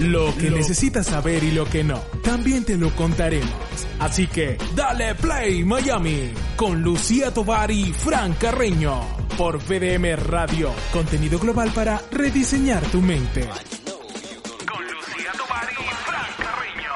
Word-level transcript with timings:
Lo 0.00 0.34
que 0.36 0.50
necesitas 0.50 1.06
saber 1.06 1.44
y 1.44 1.52
lo 1.52 1.66
que 1.66 1.84
no, 1.84 2.00
también 2.22 2.64
te 2.64 2.76
lo 2.76 2.94
contaremos. 2.96 3.48
Así 4.00 4.26
que, 4.26 4.58
dale 4.74 5.14
play 5.14 5.64
Miami 5.64 6.32
con 6.56 6.82
Lucía 6.82 7.32
Tovar 7.32 7.70
y 7.70 7.92
Fran 7.92 8.34
Carreño 8.34 9.02
por 9.38 9.58
VDM 9.58 10.16
Radio. 10.16 10.72
Contenido 10.92 11.38
global 11.38 11.70
para 11.72 12.02
rediseñar 12.10 12.84
tu 12.90 13.00
mente. 13.00 13.48
Con 14.68 14.84
Lucía 14.84 15.32
Tovar 15.38 15.68
y 15.70 15.94
Fran 16.04 16.30
Carreño. 16.38 16.92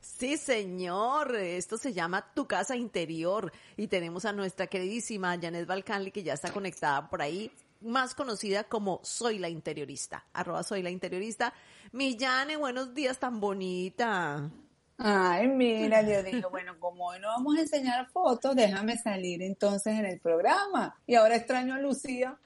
Sí, 0.00 0.38
señor. 0.38 1.36
Esto 1.36 1.76
se 1.76 1.92
llama 1.92 2.32
Tu 2.34 2.46
Casa 2.46 2.76
Interior. 2.76 3.52
Y 3.76 3.88
tenemos 3.88 4.24
a 4.24 4.32
nuestra 4.32 4.66
queridísima 4.68 5.38
Janet 5.40 5.66
Balcanli 5.66 6.10
que 6.10 6.22
ya 6.22 6.32
está 6.32 6.50
conectada 6.50 7.10
por 7.10 7.20
ahí 7.20 7.52
más 7.80 8.14
conocida 8.14 8.64
como 8.64 9.00
Soy 9.02 9.38
la 9.38 9.48
Interiorista, 9.48 10.26
arroba 10.32 10.62
Soy 10.62 10.82
la 10.82 10.90
Interiorista. 10.90 11.52
Millane, 11.92 12.56
buenos 12.56 12.94
días, 12.94 13.18
tan 13.18 13.40
bonita. 13.40 14.50
Ay, 14.98 15.48
mira, 15.48 16.02
yo 16.02 16.22
digo, 16.30 16.50
bueno, 16.50 16.78
como 16.78 17.06
hoy 17.06 17.20
no 17.20 17.28
vamos 17.28 17.56
a 17.56 17.60
enseñar 17.60 18.08
fotos, 18.10 18.54
déjame 18.54 18.98
salir 18.98 19.42
entonces 19.42 19.98
en 19.98 20.04
el 20.04 20.20
programa. 20.20 20.94
Y 21.06 21.14
ahora 21.14 21.36
extraño 21.36 21.74
a 21.74 21.78
Lucía. 21.78 22.36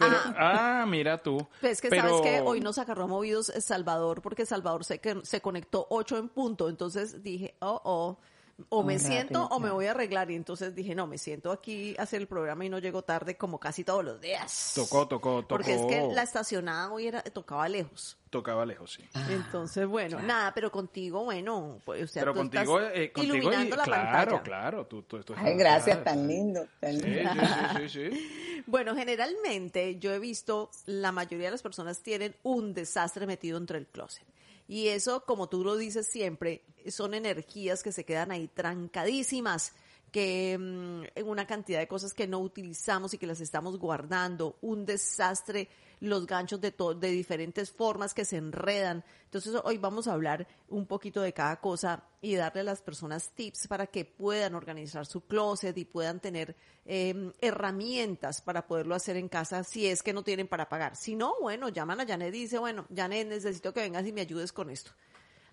ah, 0.00 0.86
mira 0.88 1.22
tú. 1.22 1.46
Pues 1.60 1.80
que 1.80 1.90
sabes 1.90 2.20
que 2.22 2.40
hoy 2.40 2.60
nos 2.60 2.78
agarró 2.78 3.08
movidos 3.08 3.52
Salvador 3.58 4.22
porque 4.22 4.46
Salvador 4.46 4.84
se, 4.84 5.00
se 5.22 5.40
conectó 5.40 5.86
8 5.90 6.18
en 6.18 6.28
punto. 6.28 6.68
Entonces 6.68 7.22
dije, 7.22 7.56
oh, 7.60 7.80
oh, 7.84 8.18
o 8.68 8.82
me 8.82 8.98
siento 8.98 9.46
o 9.46 9.58
me 9.60 9.70
voy 9.70 9.86
a 9.86 9.90
arreglar. 9.92 10.30
Y 10.30 10.34
entonces 10.36 10.74
dije, 10.74 10.94
no, 10.94 11.06
me 11.06 11.18
siento 11.18 11.50
aquí 11.52 11.94
a 11.98 12.02
hacer 12.02 12.20
el 12.20 12.28
programa 12.28 12.64
y 12.64 12.68
no 12.68 12.78
llego 12.78 13.02
tarde 13.02 13.36
como 13.36 13.58
casi 13.58 13.84
todos 13.84 14.04
los 14.04 14.20
días. 14.20 14.72
Tocó, 14.74 15.08
tocó, 15.08 15.36
tocó. 15.42 15.48
Porque 15.48 15.74
es 15.74 15.82
que 15.86 16.02
la 16.12 16.22
estacionada 16.22 16.90
hoy 16.92 17.08
era, 17.08 17.22
tocaba 17.22 17.68
lejos. 17.68 18.16
Tocaba 18.30 18.66
lejos, 18.66 18.92
sí. 18.94 19.04
Ah. 19.14 19.26
Entonces, 19.30 19.86
bueno, 19.86 20.20
nada, 20.20 20.52
pero 20.54 20.70
contigo, 20.72 21.24
bueno, 21.24 21.78
pues, 21.84 22.02
o 22.02 22.06
sea, 22.08 22.22
pero 22.22 22.32
tú 22.32 22.38
contigo, 22.40 22.80
estás 22.80 22.98
eh, 22.98 23.12
contigo 23.12 23.36
iluminando 23.36 23.74
y, 23.74 23.78
la 23.78 23.84
claro, 23.84 24.12
pantalla. 24.12 24.42
claro, 24.42 24.86
tú, 24.86 25.02
tú, 25.02 25.22
tú- 25.22 25.34
Ay, 25.36 25.56
gracias, 25.56 25.98
claro. 25.98 26.04
tan 26.04 26.26
lindo, 26.28 26.66
tan 26.80 26.98
Sí, 26.98 27.06
lindo. 27.06 27.30
sí, 27.32 27.38
sí, 27.76 27.88
sí, 27.88 28.10
sí. 28.10 28.62
Bueno, 28.66 28.96
generalmente 28.96 29.98
yo 29.98 30.12
he 30.14 30.18
visto 30.18 30.70
la 30.86 31.12
mayoría 31.12 31.48
de 31.48 31.50
las 31.52 31.62
personas 31.62 32.00
tienen 32.00 32.34
un 32.42 32.72
desastre 32.72 33.26
metido 33.26 33.58
entre 33.58 33.78
el 33.78 33.86
closet. 33.86 34.24
Y 34.66 34.88
eso, 34.88 35.24
como 35.24 35.48
tú 35.48 35.62
lo 35.62 35.76
dices 35.76 36.06
siempre, 36.06 36.62
son 36.88 37.14
energías 37.14 37.82
que 37.82 37.92
se 37.92 38.04
quedan 38.04 38.30
ahí 38.30 38.48
trancadísimas, 38.48 39.72
que 40.14 40.56
mm, 40.56 41.02
en 41.18 41.28
una 41.28 41.44
cantidad 41.44 41.80
de 41.80 41.88
cosas 41.88 42.14
que 42.14 42.28
no 42.28 42.38
utilizamos 42.38 43.12
y 43.12 43.18
que 43.18 43.26
las 43.26 43.40
estamos 43.40 43.80
guardando, 43.80 44.56
un 44.60 44.86
desastre, 44.86 45.68
los 45.98 46.24
ganchos 46.24 46.60
de, 46.60 46.72
de 47.00 47.10
diferentes 47.10 47.72
formas 47.72 48.14
que 48.14 48.24
se 48.24 48.36
enredan. 48.36 49.02
Entonces 49.24 49.60
hoy 49.64 49.76
vamos 49.78 50.06
a 50.06 50.12
hablar 50.12 50.46
un 50.68 50.86
poquito 50.86 51.20
de 51.20 51.32
cada 51.32 51.60
cosa 51.60 52.04
y 52.22 52.36
darle 52.36 52.60
a 52.60 52.64
las 52.64 52.80
personas 52.80 53.30
tips 53.30 53.66
para 53.66 53.88
que 53.88 54.04
puedan 54.04 54.54
organizar 54.54 55.04
su 55.04 55.22
closet 55.22 55.76
y 55.78 55.84
puedan 55.84 56.20
tener 56.20 56.54
eh, 56.84 57.32
herramientas 57.40 58.40
para 58.40 58.68
poderlo 58.68 58.94
hacer 58.94 59.16
en 59.16 59.28
casa 59.28 59.64
si 59.64 59.88
es 59.88 60.04
que 60.04 60.12
no 60.12 60.22
tienen 60.22 60.46
para 60.46 60.68
pagar. 60.68 60.94
Si 60.94 61.16
no, 61.16 61.34
bueno, 61.40 61.70
llaman 61.70 62.00
a 62.00 62.06
Janet 62.06 62.32
y 62.36 62.42
dice, 62.42 62.60
bueno, 62.60 62.86
Janet, 62.94 63.26
necesito 63.26 63.74
que 63.74 63.80
vengas 63.80 64.06
y 64.06 64.12
me 64.12 64.20
ayudes 64.20 64.52
con 64.52 64.70
esto. 64.70 64.92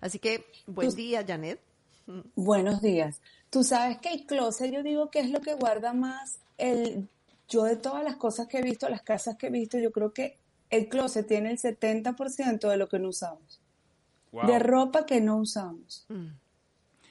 Así 0.00 0.20
que, 0.20 0.46
buen 0.66 0.86
Pues- 0.86 0.94
día, 0.94 1.24
Janet. 1.26 1.60
Buenos 2.34 2.82
días. 2.82 3.20
Tú 3.50 3.62
sabes 3.64 3.98
que 3.98 4.10
el 4.12 4.26
closet 4.26 4.72
yo 4.72 4.82
digo 4.82 5.10
que 5.10 5.20
es 5.20 5.30
lo 5.30 5.40
que 5.40 5.54
guarda 5.54 5.92
más 5.92 6.38
el... 6.58 7.08
Yo 7.48 7.64
de 7.64 7.76
todas 7.76 8.02
las 8.02 8.16
cosas 8.16 8.46
que 8.46 8.58
he 8.58 8.62
visto, 8.62 8.88
las 8.88 9.02
casas 9.02 9.36
que 9.36 9.48
he 9.48 9.50
visto, 9.50 9.78
yo 9.78 9.92
creo 9.92 10.12
que 10.14 10.38
el 10.70 10.88
closet 10.88 11.26
tiene 11.26 11.50
el 11.50 11.58
70% 11.58 12.68
de 12.68 12.76
lo 12.78 12.88
que 12.88 12.98
no 12.98 13.10
usamos. 13.10 13.60
Wow. 14.30 14.46
De 14.46 14.58
ropa 14.58 15.04
que 15.04 15.20
no 15.20 15.36
usamos. 15.36 16.06
Mm. 16.08 16.28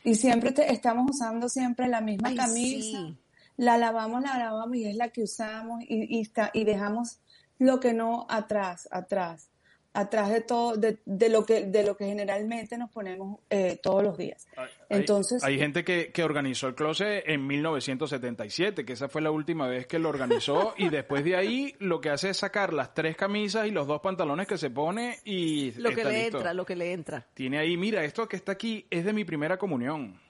Y 0.04 0.16
siempre 0.16 0.52
te- 0.52 0.74
estamos 0.74 1.06
usando 1.12 1.48
siempre 1.48 1.88
la 1.88 2.02
misma 2.02 2.30
Ay, 2.30 2.36
camisa. 2.36 2.82
sí. 2.82 3.18
La 3.58 3.78
lavamos, 3.78 4.24
la 4.24 4.40
lavamos 4.40 4.76
y 4.78 4.86
es 4.86 4.96
la 4.96 5.10
que 5.10 5.22
usamos 5.24 5.84
y, 5.88 6.18
y, 6.18 6.22
está, 6.22 6.50
y 6.54 6.64
dejamos 6.64 7.20
lo 7.60 7.80
que 7.80 7.94
no 7.94 8.26
atrás, 8.28 8.88
atrás, 8.90 9.51
atrás 9.94 10.30
de 10.30 10.40
todo, 10.42 10.78
de, 10.78 11.00
de 11.06 11.28
lo 11.30 11.46
que 11.46 11.66
de 11.66 11.84
lo 11.84 11.98
que 11.98 12.06
generalmente 12.06 12.78
nos 12.78 12.90
ponemos 12.92 13.40
eh, 13.50 13.78
todos 13.84 14.02
los 14.04 14.18
días. 14.18 14.48
Hay- 14.56 14.70
Entonces, 14.90 15.44
hay, 15.44 15.58
gente 15.60 15.84
que, 15.84 16.12
que 16.14 16.24
organizó 16.24 16.68
el 16.68 16.76
closet 16.76 17.24
en 17.28 17.46
1977, 17.46 18.86
que 18.86 18.94
esa 18.94 19.10
fue 19.10 19.22
la 19.22 19.32
última 19.32 19.68
vez 19.68 19.88
que 19.88 20.00
lo 20.00 20.10
organizó, 20.10 20.74
y 20.78 20.90
después 20.90 21.24
de 21.24 21.36
ahí 21.36 21.76
lo 21.80 22.00
que 22.00 22.10
hace 22.10 22.30
es 22.30 22.38
sacar 22.38 22.74
las 22.74 22.94
tres 22.94 23.16
camisas 23.18 23.68
y 23.68 23.72
los 23.72 23.86
dos 23.88 24.00
pantalones 24.02 24.48
que 24.48 24.58
se 24.58 24.70
pone 24.70 25.18
y 25.26 25.72
Lo 25.74 25.90
que 25.90 26.04
le 26.06 26.24
listo. 26.24 26.38
entra, 26.38 26.54
lo 26.54 26.66
que 26.66 26.76
le 26.76 26.94
entra. 26.94 27.28
Tiene 27.34 27.60
ahí, 27.60 27.76
mira, 27.78 28.04
esto 28.04 28.28
que 28.30 28.38
está 28.38 28.54
aquí 28.54 28.86
es 28.90 29.04
de 29.04 29.14
mi 29.14 29.26
primera 29.26 29.58
comunión. 29.58 30.20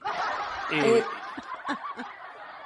Eh, 0.72 0.98
Eh, 0.98 1.02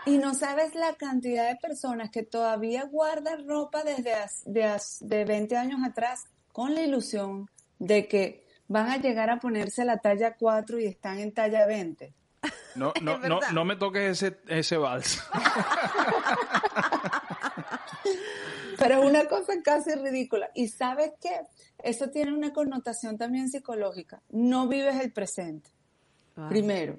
y 0.07 0.19
no 0.19 0.35
sabes 0.35 0.75
la 0.77 0.95
cantidad 0.95 1.49
de 1.49 1.57
personas 1.57 2.11
que 2.11 2.23
todavía 2.23 2.85
guardan 2.85 3.49
ropa 3.49 3.83
desde 3.83 4.13
as- 4.15 4.43
de, 4.47 4.63
as- 4.65 4.99
de 5.01 5.25
20 5.25 5.57
años 5.57 5.81
atrás 5.85 6.27
con 6.57 6.75
la 6.75 6.81
ilusión 6.81 7.51
de 7.79 8.09
que 8.09 8.47
van 8.67 8.89
a 8.89 8.97
llegar 8.97 9.29
a 9.29 9.39
ponerse 9.39 9.85
la 9.85 9.99
talla 9.99 10.37
4 10.39 10.81
y 10.81 10.87
están 10.87 11.19
en 11.19 11.35
talla 11.35 11.67
20. 11.67 12.15
no, 12.77 12.95
no, 13.03 13.19
no, 13.19 13.41
no 13.53 13.65
me 13.67 13.77
toques 13.77 14.23
ese, 14.23 14.39
ese 14.49 14.79
vals. 14.79 15.23
Pero 18.79 19.03
es 19.03 19.05
una 19.05 19.27
cosa 19.27 19.53
casi 19.63 19.95
ridícula. 19.97 20.51
¿Y 20.55 20.69
sabes 20.69 21.13
qué? 21.21 21.43
Eso 21.77 22.09
tiene 22.09 22.33
una 22.33 22.55
connotación 22.55 23.19
también 23.19 23.51
psicológica. 23.51 24.23
No 24.31 24.67
vives 24.67 24.99
el 24.99 25.13
presente, 25.13 25.69
primero. 26.49 26.99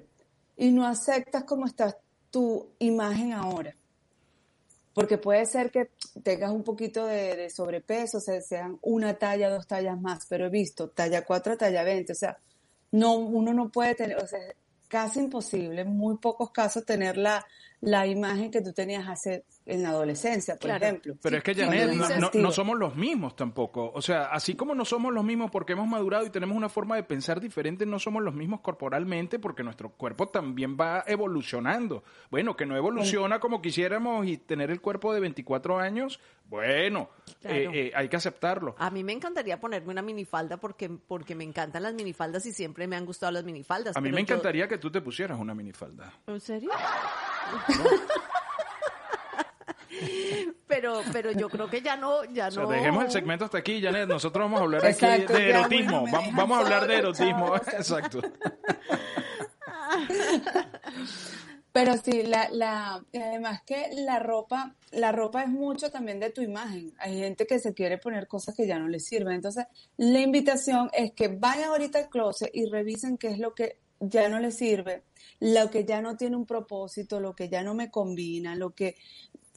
Y 0.56 0.70
no 0.70 0.86
aceptas 0.86 1.42
cómo 1.42 1.66
está 1.66 1.98
tu 2.30 2.76
imagen 2.78 3.32
ahora. 3.32 3.74
Porque 4.98 5.16
puede 5.16 5.46
ser 5.46 5.70
que 5.70 5.90
tengas 6.24 6.50
un 6.50 6.64
poquito 6.64 7.06
de, 7.06 7.48
sobrepeso, 7.50 8.18
o 8.18 8.20
sea, 8.20 8.40
sean 8.40 8.80
una 8.82 9.14
talla, 9.14 9.48
dos 9.48 9.68
tallas 9.68 10.00
más, 10.00 10.26
pero 10.28 10.46
he 10.46 10.48
visto 10.48 10.88
talla 10.88 11.24
4, 11.24 11.56
talla 11.56 11.84
20, 11.84 12.10
o 12.10 12.16
sea, 12.16 12.36
no, 12.90 13.14
uno 13.14 13.54
no 13.54 13.68
puede 13.68 13.94
tener, 13.94 14.16
o 14.16 14.26
sea, 14.26 14.40
casi 14.88 15.20
imposible, 15.20 15.82
en 15.82 15.96
muy 15.96 16.16
pocos 16.16 16.50
casos 16.50 16.84
tener 16.84 17.16
la, 17.16 17.46
la 17.80 18.06
imagen 18.06 18.50
que 18.50 18.60
tú 18.60 18.72
tenías 18.72 19.06
hace 19.08 19.44
en 19.64 19.82
la 19.84 19.90
adolescencia, 19.90 20.54
por 20.54 20.62
Claro. 20.62 20.84
ejemplo. 20.84 21.14
Pero 21.22 21.36
es 21.36 21.42
que, 21.44 21.54
Janet, 21.54 21.90
no, 22.34 22.50
somos 22.50 22.76
los 22.78 22.96
mismos 22.96 23.36
tampoco. 23.36 23.92
O 23.94 24.02
sea, 24.02 24.24
así 24.32 24.54
como 24.56 24.74
no 24.74 24.84
somos 24.84 25.12
los 25.12 25.22
mismos 25.24 25.50
porque 25.50 25.74
hemos 25.74 25.86
madurado 25.86 26.24
y 26.26 26.30
tenemos 26.30 26.56
una 26.56 26.68
forma 26.68 26.96
de 26.96 27.04
pensar 27.04 27.40
diferente, 27.40 27.86
no 27.86 27.98
somos 27.98 28.22
los 28.22 28.34
mismos 28.34 28.60
corporalmente 28.62 29.38
porque 29.38 29.62
nuestro 29.62 29.90
cuerpo 29.90 30.26
también 30.28 30.76
va 30.80 31.04
evolucionando. 31.06 32.02
Bueno, 32.30 32.56
que 32.56 32.66
no 32.66 32.76
evoluciona 32.76 33.38
como 33.38 33.62
quisiéramos 33.62 34.26
y 34.26 34.38
tener 34.38 34.70
el 34.70 34.80
cuerpo 34.80 35.14
de 35.14 35.20
24 35.20 35.78
años, 35.78 36.18
bueno, 36.46 37.10
Claro. 37.42 37.56
eh, 37.56 37.70
eh, 37.74 37.92
hay 37.94 38.08
que 38.08 38.16
aceptarlo. 38.16 38.74
A 38.78 38.90
mí 38.90 39.04
me 39.04 39.12
encantaría 39.12 39.60
ponerme 39.60 39.92
una 39.92 40.02
minifalda 40.02 40.56
porque, 40.56 40.88
porque 40.88 41.34
me 41.34 41.44
encantan 41.44 41.82
las 41.84 41.94
minifaldas 41.94 42.44
y 42.46 42.52
siempre 42.52 42.88
me 42.88 42.96
han 42.96 43.04
gustado 43.06 43.30
las 43.32 43.44
minifaldas. 43.44 43.96
A 43.96 44.00
mí 44.00 44.08
me 44.10 44.16
yo- 44.16 44.22
encantaría 44.22 44.66
que 44.66 44.78
tú 44.78 44.90
te 44.90 45.00
pusieras 45.00 45.38
una 45.38 45.54
minifalda. 45.54 46.12
¿En 46.26 46.40
serio? 46.40 46.70
pero, 50.66 51.02
pero 51.12 51.32
yo 51.32 51.48
creo 51.48 51.68
que 51.68 51.80
ya 51.80 51.96
no, 51.96 52.24
ya 52.24 52.48
O 52.48 52.50
sea, 52.50 52.62
no. 52.62 52.70
dejemos 52.70 53.04
el 53.04 53.10
segmento 53.10 53.44
hasta 53.44 53.58
aquí, 53.58 53.82
Janet. 53.82 54.08
Nosotros 54.08 54.44
vamos 54.44 54.60
a 54.60 54.64
hablar 54.64 54.86
aquí 54.86 55.06
de 55.06 55.26
ya, 55.26 55.38
erotismo. 55.38 56.00
bueno, 56.02 56.16
vamos, 56.16 56.34
vamos 56.34 56.58
a 56.58 56.60
hablar 56.60 56.86
de 56.86 56.96
erotismo. 56.96 57.56
Exacto. 57.72 58.20
Pero 61.72 61.92
sí, 62.02 62.22
la, 62.24 62.48
la, 62.50 63.04
además 63.14 63.62
que 63.64 63.90
la 63.92 64.18
ropa, 64.18 64.74
la 64.90 65.12
ropa 65.12 65.42
es 65.42 65.48
mucho 65.48 65.90
también 65.90 66.18
de 66.18 66.30
tu 66.30 66.42
imagen. 66.42 66.92
Hay 66.98 67.18
gente 67.18 67.46
que 67.46 67.60
se 67.60 67.74
quiere 67.74 67.98
poner 67.98 68.26
cosas 68.26 68.56
que 68.56 68.66
ya 68.66 68.78
no 68.78 68.88
les 68.88 69.06
sirven. 69.06 69.34
Entonces, 69.34 69.66
la 69.96 70.18
invitación 70.18 70.90
es 70.92 71.12
que 71.12 71.28
vayan 71.28 71.68
ahorita 71.68 72.00
al 72.00 72.08
closet 72.08 72.50
y 72.52 72.68
revisen 72.68 73.16
qué 73.16 73.28
es 73.28 73.38
lo 73.38 73.54
que 73.54 73.78
ya 74.00 74.28
no 74.28 74.38
les 74.38 74.56
sirve, 74.56 75.02
lo 75.40 75.70
que 75.70 75.84
ya 75.84 76.00
no 76.02 76.16
tiene 76.16 76.36
un 76.36 76.46
propósito, 76.46 77.20
lo 77.20 77.34
que 77.34 77.48
ya 77.48 77.62
no 77.62 77.74
me 77.74 77.90
combina, 77.90 78.54
lo 78.56 78.74
que, 78.74 78.96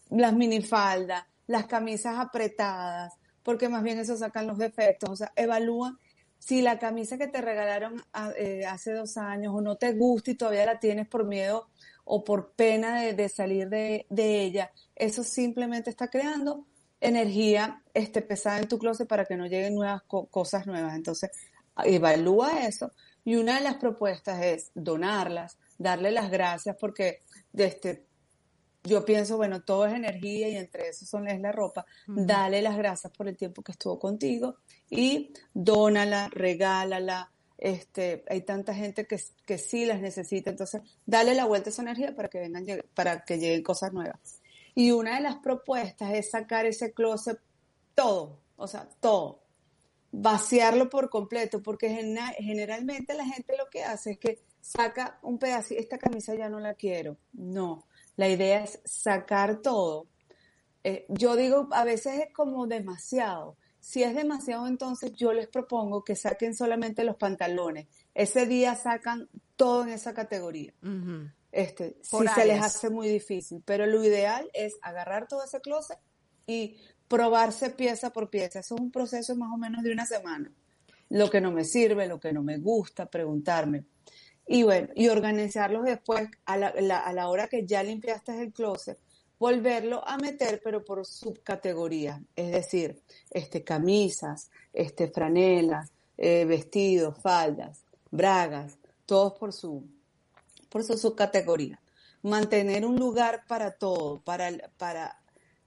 las 0.09 0.33
minifaldas, 0.33 1.25
las 1.47 1.65
camisas 1.67 2.17
apretadas, 2.19 3.13
porque 3.43 3.69
más 3.69 3.83
bien 3.83 3.99
eso 3.99 4.17
sacan 4.17 4.47
los 4.47 4.57
defectos. 4.57 5.09
O 5.09 5.15
sea, 5.15 5.31
evalúa 5.35 5.97
si 6.37 6.61
la 6.61 6.79
camisa 6.79 7.17
que 7.17 7.27
te 7.27 7.41
regalaron 7.41 8.01
a- 8.13 8.31
eh, 8.37 8.65
hace 8.65 8.93
dos 8.93 9.17
años 9.17 9.53
o 9.55 9.61
no 9.61 9.75
te 9.75 9.93
gusta 9.93 10.31
y 10.31 10.35
todavía 10.35 10.65
la 10.65 10.79
tienes 10.79 11.07
por 11.07 11.25
miedo 11.25 11.67
o 12.03 12.23
por 12.23 12.53
pena 12.53 13.01
de, 13.01 13.29
salir 13.29 13.69
de, 13.69 14.05
de 14.09 14.41
ella, 14.41 14.71
eso 14.95 15.23
simplemente 15.23 15.89
está 15.89 16.07
creando 16.09 16.65
energía 16.99 17.83
este, 17.93 18.21
pesada 18.21 18.59
en 18.59 18.67
tu 18.67 18.77
closet 18.79 19.07
para 19.07 19.25
que 19.25 19.37
no 19.37 19.45
lleguen 19.45 19.75
nuevas 19.75 20.01
co- 20.03 20.25
cosas 20.27 20.67
nuevas. 20.67 20.95
Entonces, 20.95 21.29
evalúa 21.85 22.65
eso. 22.67 22.91
Y 23.23 23.35
una 23.35 23.55
de 23.57 23.61
las 23.63 23.75
propuestas 23.75 24.43
es 24.43 24.71
donarlas, 24.73 25.57
darle 25.81 26.11
las 26.11 26.29
gracias 26.29 26.75
porque 26.79 27.21
este, 27.53 28.05
yo 28.83 29.05
pienso, 29.05 29.37
bueno, 29.37 29.61
todo 29.61 29.85
es 29.85 29.93
energía 29.93 30.49
y 30.49 30.55
entre 30.55 30.89
eso 30.89 31.05
son 31.05 31.27
es 31.27 31.39
la 31.39 31.51
ropa, 31.51 31.85
dale 32.07 32.61
las 32.61 32.77
gracias 32.77 33.11
por 33.13 33.27
el 33.27 33.37
tiempo 33.37 33.61
que 33.61 33.73
estuvo 33.73 33.99
contigo 33.99 34.55
y 34.89 35.33
dónala, 35.53 36.29
regálala, 36.31 37.31
este, 37.57 38.23
hay 38.27 38.41
tanta 38.41 38.73
gente 38.73 39.05
que, 39.05 39.21
que 39.45 39.57
sí 39.59 39.85
las 39.85 40.01
necesita, 40.01 40.49
entonces 40.49 40.81
dale 41.05 41.35
la 41.35 41.45
vuelta 41.45 41.69
a 41.69 41.71
esa 41.71 41.83
energía 41.83 42.15
para 42.15 42.27
que 42.27 42.39
vengan, 42.39 42.65
para 42.95 43.23
que 43.23 43.37
lleguen 43.37 43.61
cosas 43.63 43.93
nuevas. 43.93 44.41
Y 44.73 44.91
una 44.91 45.15
de 45.15 45.21
las 45.21 45.35
propuestas 45.37 46.13
es 46.13 46.31
sacar 46.31 46.65
ese 46.65 46.93
closet 46.93 47.39
todo, 47.93 48.39
o 48.55 48.67
sea, 48.67 48.89
todo, 48.99 49.43
vaciarlo 50.11 50.89
por 50.89 51.09
completo, 51.09 51.61
porque 51.61 51.89
generalmente 52.39 53.13
la 53.13 53.25
gente 53.25 53.55
lo 53.57 53.69
que 53.69 53.83
hace 53.83 54.11
es 54.11 54.17
que 54.17 54.39
saca 54.61 55.19
un 55.23 55.37
pedacito, 55.37 55.81
esta 55.81 55.97
camisa 55.97 56.35
ya 56.35 56.49
no 56.49 56.59
la 56.59 56.75
quiero, 56.75 57.17
no, 57.33 57.87
la 58.15 58.29
idea 58.29 58.63
es 58.63 58.79
sacar 58.85 59.61
todo. 59.61 60.07
Eh, 60.83 61.05
yo 61.09 61.35
digo, 61.35 61.67
a 61.71 61.83
veces 61.83 62.19
es 62.19 62.33
como 62.33 62.67
demasiado. 62.67 63.57
Si 63.79 64.03
es 64.03 64.15
demasiado, 64.15 64.67
entonces 64.67 65.13
yo 65.13 65.33
les 65.33 65.47
propongo 65.47 66.03
que 66.03 66.15
saquen 66.15 66.55
solamente 66.55 67.03
los 67.03 67.15
pantalones. 67.15 67.87
Ese 68.13 68.45
día 68.45 68.75
sacan 68.75 69.27
todo 69.55 69.83
en 69.83 69.89
esa 69.89 70.13
categoría. 70.13 70.73
Este, 71.51 71.97
si 72.01 72.27
se 72.27 72.45
les 72.45 72.61
hace 72.61 72.89
muy 72.89 73.09
difícil, 73.09 73.61
pero 73.65 73.85
lo 73.85 74.03
ideal 74.03 74.49
es 74.53 74.77
agarrar 74.81 75.27
todo 75.27 75.43
ese 75.43 75.61
closet 75.61 75.97
y 76.45 76.77
probarse 77.07 77.71
pieza 77.71 78.11
por 78.11 78.29
pieza. 78.29 78.59
Eso 78.59 78.75
es 78.75 78.81
un 78.81 78.91
proceso 78.91 79.35
más 79.35 79.51
o 79.53 79.57
menos 79.57 79.83
de 79.83 79.91
una 79.91 80.05
semana. 80.05 80.51
Lo 81.09 81.29
que 81.29 81.41
no 81.41 81.51
me 81.51 81.65
sirve, 81.65 82.07
lo 82.07 82.19
que 82.19 82.31
no 82.31 82.43
me 82.43 82.57
gusta, 82.57 83.07
preguntarme. 83.07 83.83
Y 84.51 84.63
bueno, 84.63 84.89
y 84.95 85.07
organizarlos 85.07 85.85
después 85.85 86.27
a 86.43 86.57
la, 86.57 86.67
a 86.67 87.13
la 87.13 87.29
hora 87.29 87.47
que 87.47 87.65
ya 87.65 87.81
limpiaste 87.83 88.37
el 88.37 88.51
closet, 88.51 88.99
volverlo 89.39 90.05
a 90.05 90.17
meter, 90.17 90.59
pero 90.61 90.83
por 90.83 91.05
subcategorías. 91.05 92.19
Es 92.35 92.51
decir, 92.51 93.01
este, 93.29 93.63
camisas, 93.63 94.49
este, 94.73 95.07
franelas, 95.07 95.93
eh, 96.17 96.43
vestidos, 96.43 97.17
faldas, 97.21 97.85
bragas, 98.11 98.77
todos 99.05 99.39
por 99.39 99.53
su, 99.53 99.85
por 100.67 100.83
su 100.83 100.97
subcategoría. 100.97 101.79
Mantener 102.21 102.85
un 102.85 102.97
lugar 102.97 103.45
para 103.47 103.71
todo, 103.71 104.19
para, 104.19 104.51
para, 104.77 105.17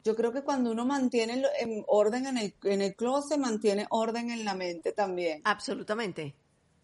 yo 0.05 0.15
creo 0.15 0.31
que 0.31 0.43
cuando 0.43 0.71
uno 0.71 0.85
mantiene 0.85 1.43
en 1.59 1.85
orden 1.89 2.27
en 2.27 2.37
el, 2.37 2.55
en 2.65 2.83
el 2.83 2.95
closet, 2.95 3.39
mantiene 3.39 3.87
orden 3.89 4.31
en 4.31 4.45
la 4.45 4.55
mente 4.55 4.93
también. 4.93 5.41
Absolutamente. 5.43 6.35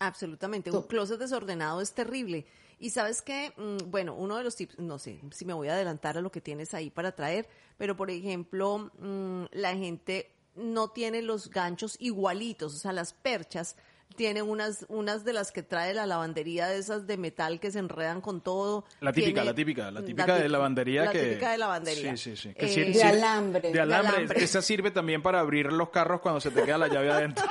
Absolutamente. 0.00 0.70
Un 0.70 0.82
closet 0.85 1.19
desordenado 1.19 1.82
es 1.82 1.93
terrible. 1.93 2.47
Y 2.79 2.91
sabes 2.91 3.20
que, 3.20 3.52
mm, 3.56 3.91
bueno, 3.91 4.14
uno 4.14 4.38
de 4.38 4.44
los 4.44 4.56
tips, 4.56 4.79
no 4.79 4.99
sé 4.99 5.20
si 5.31 5.44
me 5.44 5.52
voy 5.52 5.69
a 5.69 5.75
adelantar 5.75 6.17
a 6.17 6.23
lo 6.23 6.32
que 6.32 6.41
tienes 6.41 6.73
ahí 6.73 6.88
para 6.88 7.12
traer, 7.12 7.47
pero 7.76 7.94
por 7.94 8.11
ejemplo, 8.11 8.91
mm, 8.99 9.44
la 9.52 9.76
gente 9.76 10.32
no 10.56 10.88
tiene 10.88 11.20
los 11.20 11.50
ganchos 11.50 11.97
igualitos, 12.00 12.75
o 12.75 12.79
sea, 12.79 12.93
las 12.94 13.12
perchas 13.12 13.76
tienen 14.17 14.49
unas, 14.49 14.87
unas 14.89 15.25
de 15.25 15.33
las 15.33 15.53
que 15.53 15.62
trae 15.62 15.95
la 15.95 16.07
lavandería 16.07 16.69
de 16.69 16.79
esas 16.79 17.07
de 17.07 17.17
metal 17.17 17.61
que 17.61 17.71
se 17.71 17.79
enredan 17.79 18.21
con 18.21 18.41
todo. 18.41 18.85
La 19.01 19.12
típica, 19.12 19.45
la 19.45 19.55
típica, 19.55 19.91
la 19.91 20.03
típica 20.03 20.37
de 20.37 20.49
lavandería 20.49 21.05
la 21.05 21.12
que... 21.12 21.23
típica 21.23 21.53
de 21.53 21.59
lavandería. 21.59 22.17
Sí, 22.17 22.37
sí, 22.37 22.37
sí. 22.37 22.55
Eh, 22.57 22.93
de, 22.93 23.03
alambre. 23.03 23.73
de, 23.73 23.81
alambre. 23.81 24.27
Esa 24.37 24.62
sirve 24.62 24.91
también 24.91 25.23
para 25.23 25.41
abrir 25.41 25.73
los 25.73 25.91
carros 25.91 26.21
cuando 26.21 26.41
se 26.41 26.51
te 26.51 26.62
queda 26.65 26.79
la 26.79 26.89
llave 26.89 27.11
adentro. 27.11 27.45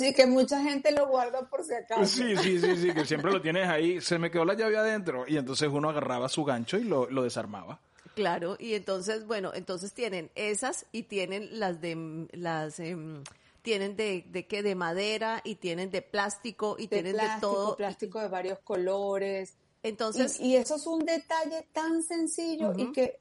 y 0.00 0.14
que 0.14 0.26
mucha 0.26 0.62
gente 0.62 0.92
lo 0.92 1.08
guarda 1.08 1.48
por 1.48 1.64
si 1.64 1.74
acaso. 1.74 2.06
Sí, 2.06 2.36
sí, 2.36 2.60
sí, 2.60 2.76
sí, 2.76 2.92
que 2.92 3.04
siempre 3.04 3.32
lo 3.32 3.40
tienes 3.40 3.68
ahí. 3.68 4.00
Se 4.00 4.18
me 4.18 4.30
quedó 4.30 4.44
la 4.44 4.54
llave 4.54 4.76
adentro. 4.76 5.24
Y 5.26 5.36
entonces 5.36 5.68
uno 5.70 5.90
agarraba 5.90 6.28
su 6.28 6.44
gancho 6.44 6.78
y 6.78 6.84
lo, 6.84 7.10
lo 7.10 7.22
desarmaba. 7.22 7.80
Claro, 8.16 8.56
y 8.58 8.72
entonces, 8.72 9.26
bueno, 9.26 9.52
entonces 9.54 9.92
tienen 9.92 10.30
esas 10.36 10.86
y 10.90 11.02
tienen 11.02 11.60
las 11.60 11.82
de 11.82 12.26
las 12.32 12.80
em, 12.80 13.22
tienen 13.60 13.94
de, 13.94 14.24
de 14.28 14.46
qué 14.46 14.62
de 14.62 14.74
madera 14.74 15.42
y 15.44 15.56
tienen 15.56 15.90
de 15.90 16.00
plástico 16.00 16.76
y 16.78 16.88
tienen 16.88 17.14
de 17.14 17.28
todo 17.42 17.76
plástico 17.76 18.18
de 18.18 18.28
varios 18.28 18.60
colores. 18.60 19.58
Entonces, 19.82 20.40
y, 20.40 20.56
eso 20.56 20.76
es 20.76 20.86
un 20.86 21.04
detalle 21.04 21.68
tan 21.74 22.02
sencillo 22.02 22.72
y 22.78 22.90
que 22.90 23.20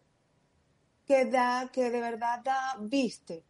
que 1.06 1.25
da 1.25 1.69
que 1.74 1.89
de 1.89 2.00
verdad 2.00 2.39
da 2.41 2.77
viste. 2.80 3.44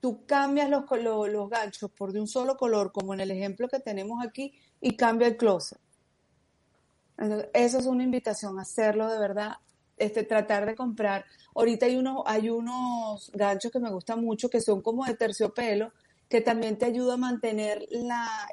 Tú 0.00 0.26
cambias 0.26 0.68
los, 0.68 0.82
los, 1.00 1.28
los 1.28 1.48
ganchos 1.48 1.92
por 1.92 2.12
de 2.12 2.20
un 2.20 2.26
solo 2.26 2.56
color, 2.56 2.90
como 2.90 3.14
en 3.14 3.20
el 3.20 3.30
ejemplo 3.30 3.68
que 3.68 3.78
tenemos 3.78 4.26
aquí, 4.26 4.52
y 4.80 4.96
cambia 4.96 5.28
el 5.28 5.36
closet. 5.36 5.78
Eso 7.52 7.78
es 7.78 7.86
una 7.86 8.02
invitación 8.02 8.58
a 8.58 8.62
hacerlo 8.62 9.08
de 9.08 9.20
verdad 9.20 9.58
este, 9.98 10.24
tratar 10.24 10.66
de 10.66 10.74
comprar. 10.74 11.24
Ahorita 11.54 11.86
hay 11.86 11.96
unos, 11.96 12.22
hay 12.26 12.50
unos 12.50 13.30
ganchos 13.34 13.72
que 13.72 13.80
me 13.80 13.90
gustan 13.90 14.22
mucho 14.22 14.48
que 14.48 14.60
son 14.60 14.82
como 14.82 15.04
de 15.04 15.14
terciopelo, 15.14 15.92
que 16.28 16.40
también 16.40 16.76
te 16.76 16.86
ayuda 16.86 17.14
a 17.14 17.16
mantener 17.16 17.86
la, 17.90 18.48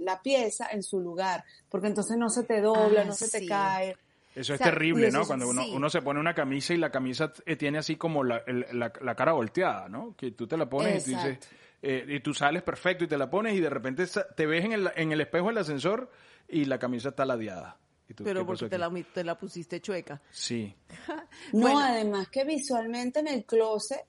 la 0.00 0.22
pieza 0.22 0.68
en 0.70 0.82
su 0.82 1.00
lugar, 1.00 1.44
porque 1.68 1.86
entonces 1.86 2.16
no 2.16 2.28
se 2.28 2.42
te 2.42 2.60
dobla, 2.60 3.02
ah, 3.02 3.04
no 3.04 3.12
se 3.14 3.28
te 3.30 3.46
cae. 3.46 3.96
Eso 4.34 4.54
es 4.54 4.60
terrible, 4.60 5.10
¿no? 5.10 5.26
Cuando 5.26 5.48
uno, 5.48 5.62
uno, 5.72 5.90
se 5.90 6.00
pone 6.00 6.18
una 6.18 6.34
camisa 6.34 6.72
y 6.72 6.78
la 6.78 6.90
camisa 6.90 7.32
tiene 7.58 7.78
así 7.78 7.96
como 7.96 8.24
la, 8.24 8.42
la, 8.46 9.14
cara 9.14 9.32
volteada, 9.32 9.88
¿no? 9.88 10.16
Que 10.16 10.30
tú 10.30 10.46
te 10.46 10.56
la 10.56 10.68
pones 10.68 11.06
y 11.06 11.12
tú 11.12 11.18
dices, 11.18 11.38
eh, 11.82 12.06
y 12.08 12.20
tú 12.20 12.32
sales 12.32 12.62
perfecto 12.62 13.04
y 13.04 13.08
te 13.08 13.18
la 13.18 13.28
pones 13.28 13.54
y 13.54 13.60
de 13.60 13.68
repente 13.68 14.04
te 14.34 14.46
ves 14.46 14.64
en 14.64 14.72
el, 14.72 14.90
en 14.96 15.12
el 15.12 15.20
espejo 15.20 15.48
del 15.48 15.58
ascensor 15.58 16.10
y 16.48 16.64
la 16.64 16.78
camisa 16.78 17.10
está 17.10 17.26
ladeada. 17.26 17.76
Pero 18.14 18.46
porque 18.46 18.68
te 18.68 18.78
la, 18.78 18.90
te 19.14 19.24
la, 19.24 19.38
pusiste 19.38 19.80
chueca. 19.80 20.20
Sí. 20.30 20.74
no, 21.52 21.78
además 21.78 22.28
que 22.28 22.44
visualmente 22.44 23.20
en 23.20 23.28
el 23.28 23.44
closet, 23.44 24.04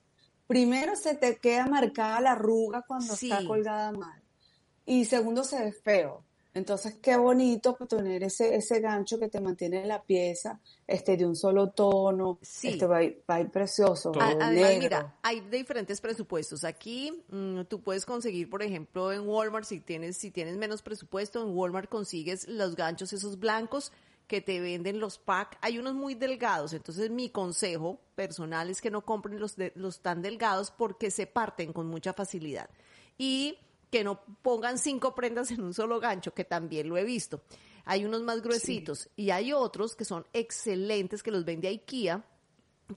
primero 0.48 0.96
se 0.96 1.16
te 1.16 1.38
queda 1.38 1.68
marcada 1.68 2.22
la 2.22 2.32
arruga 2.32 2.84
cuando 2.88 3.14
está 3.14 3.46
colgada 3.46 3.92
mal. 3.92 4.22
Y 4.86 5.06
segundo 5.06 5.44
se 5.44 5.64
ve 5.64 5.72
feo. 5.72 6.24
Entonces, 6.56 6.96
qué 7.02 7.18
bonito 7.18 7.76
tener 7.90 8.24
ese, 8.24 8.56
ese 8.56 8.80
gancho 8.80 9.18
que 9.18 9.28
te 9.28 9.42
mantiene 9.42 9.86
la 9.88 10.04
pieza 10.04 10.60
este, 10.86 11.18
de 11.18 11.26
un 11.26 11.36
solo 11.36 11.72
tono. 11.72 12.38
Sí. 12.44 12.70
Este 12.70 12.86
va, 12.86 13.00
va 13.30 13.36
a 13.36 13.42
ir 13.42 13.50
precioso. 13.50 14.12
Además, 14.20 14.78
mira, 14.78 15.18
hay 15.24 15.40
diferentes 15.42 16.00
presupuestos. 16.00 16.64
Aquí 16.64 17.24
mm, 17.30 17.62
tú 17.64 17.82
puedes 17.82 18.06
conseguir, 18.06 18.50
por 18.50 18.62
ejemplo, 18.62 19.12
en 19.12 19.28
Walmart, 19.28 19.66
si 19.66 19.80
tienes, 19.80 20.18
si 20.18 20.30
tienes 20.30 20.58
menos 20.58 20.84
presupuesto, 20.84 21.42
en 21.42 21.58
Walmart 21.58 21.90
consigues 21.90 22.48
los 22.48 22.76
ganchos 22.76 23.14
esos 23.14 23.40
blancos 23.40 23.92
que 24.28 24.42
te 24.42 24.60
venden 24.60 25.00
los 25.00 25.18
pack. 25.18 25.58
Hay 25.62 25.80
unos 25.80 25.96
muy 25.96 26.16
delgados, 26.16 26.74
entonces 26.74 27.10
mi 27.10 27.30
consejo 27.30 28.00
personal 28.16 28.70
es 28.70 28.82
que 28.82 28.92
no 28.92 29.06
compren 29.06 29.40
los, 29.40 29.56
de, 29.56 29.74
los 29.76 30.02
tan 30.02 30.22
delgados 30.22 30.72
porque 30.72 31.12
se 31.12 31.28
parten 31.28 31.74
con 31.74 31.88
mucha 31.88 32.14
facilidad. 32.14 32.70
Y 33.18 33.58
que 33.94 34.04
no 34.04 34.24
pongan 34.42 34.80
cinco 34.80 35.14
prendas 35.14 35.52
en 35.52 35.62
un 35.62 35.72
solo 35.72 36.00
gancho, 36.00 36.34
que 36.34 36.44
también 36.44 36.90
lo 36.90 36.98
he 36.98 37.04
visto. 37.04 37.44
Hay 37.86 38.06
unos 38.06 38.24
más 38.24 38.42
gruesitos 38.42 39.08
y 39.16 39.30
hay 39.30 39.54
otros 39.54 39.96
que 39.96 40.04
son 40.04 40.26
excelentes, 40.34 41.22
que 41.22 41.30
los 41.30 41.46
vende 41.46 41.68
IKEA, 41.68 42.26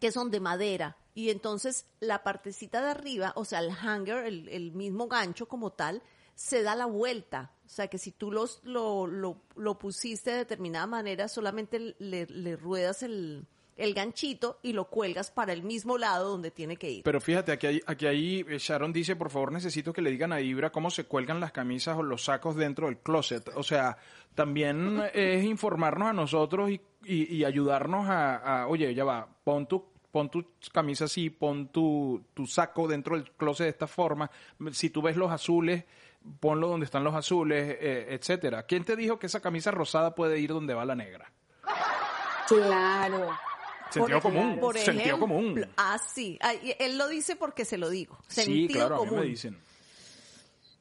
que 0.00 0.10
son 0.10 0.30
de 0.30 0.40
madera. 0.40 0.96
Y 1.12 1.28
entonces 1.28 1.84
la 2.00 2.24
partecita 2.24 2.80
de 2.80 2.92
arriba, 2.92 3.34
o 3.36 3.44
sea, 3.44 3.58
el 3.58 3.72
hanger, 3.72 4.24
el, 4.24 4.72
mismo 4.72 5.06
gancho 5.06 5.46
como 5.46 5.70
tal, 5.70 6.02
se 6.34 6.62
da 6.62 6.74
la 6.74 6.86
vuelta. 6.86 7.52
O 7.66 7.68
sea, 7.68 7.88
que 7.88 7.98
si 7.98 8.10
tú 8.10 8.32
los, 8.32 8.60
lo, 8.64 9.06
lo, 9.06 9.42
lo 9.54 9.78
pusiste 9.78 10.30
de 10.30 10.38
determinada 10.38 10.86
manera, 10.86 11.28
solamente 11.28 11.94
le 11.98 12.56
ruedas 12.56 13.02
el, 13.02 13.46
el 13.76 13.94
ganchito 13.94 14.58
y 14.62 14.72
lo 14.72 14.88
cuelgas 14.88 15.30
para 15.30 15.52
el 15.52 15.62
mismo 15.62 15.98
lado 15.98 16.30
donde 16.30 16.50
tiene 16.50 16.76
que 16.76 16.90
ir. 16.90 17.02
Pero 17.04 17.20
fíjate, 17.20 17.52
aquí, 17.52 17.66
hay, 17.66 17.82
aquí 17.86 18.06
ahí 18.06 18.44
eh, 18.48 18.58
Sharon 18.58 18.92
dice, 18.92 19.16
por 19.16 19.30
favor 19.30 19.52
necesito 19.52 19.92
que 19.92 20.02
le 20.02 20.10
digan 20.10 20.32
a 20.32 20.40
Ibra 20.40 20.70
cómo 20.70 20.90
se 20.90 21.04
cuelgan 21.04 21.40
las 21.40 21.52
camisas 21.52 21.96
o 21.96 22.02
los 22.02 22.24
sacos 22.24 22.56
dentro 22.56 22.86
del 22.86 22.98
closet. 22.98 23.50
O 23.54 23.62
sea, 23.62 23.98
también 24.34 25.02
es 25.12 25.44
informarnos 25.44 26.08
a 26.08 26.12
nosotros 26.12 26.70
y, 26.70 26.80
y, 27.04 27.44
ayudarnos 27.44 28.06
a, 28.08 28.66
oye, 28.68 28.94
ya 28.94 29.04
va, 29.04 29.28
pon 29.44 29.66
tu 29.66 29.96
pon 30.10 30.30
tu 30.30 30.46
camisa 30.72 31.04
así, 31.04 31.28
pon 31.28 31.68
tu, 31.68 32.24
tu 32.32 32.46
saco 32.46 32.88
dentro 32.88 33.16
del 33.16 33.30
closet 33.32 33.64
de 33.64 33.70
esta 33.70 33.86
forma. 33.86 34.30
Si 34.72 34.88
tú 34.88 35.02
ves 35.02 35.14
los 35.14 35.30
azules, 35.30 35.84
ponlo 36.40 36.68
donde 36.68 36.86
están 36.86 37.04
los 37.04 37.14
azules, 37.14 37.76
eh, 37.78 38.06
etcétera. 38.10 38.62
¿Quién 38.62 38.84
te 38.84 38.96
dijo 38.96 39.18
que 39.18 39.26
esa 39.26 39.40
camisa 39.40 39.70
rosada 39.70 40.14
puede 40.14 40.38
ir 40.38 40.50
donde 40.50 40.72
va 40.72 40.86
la 40.86 40.94
negra? 40.94 41.30
Claro. 42.48 43.28
Sentido 43.90 44.20
común. 44.20 44.58
Por 44.60 44.78
sentido 44.78 45.18
común. 45.18 45.66
Ah, 45.76 45.98
sí. 46.14 46.38
él 46.78 46.98
lo 46.98 47.08
dice 47.08 47.36
porque 47.36 47.64
se 47.64 47.78
lo 47.78 47.88
digo. 47.88 48.18
Sentido 48.28 48.68
sí, 48.68 48.74
claro, 48.74 48.98
común. 48.98 49.14
A 49.14 49.20
mí 49.20 49.26
me 49.26 49.30
dicen. 49.30 49.58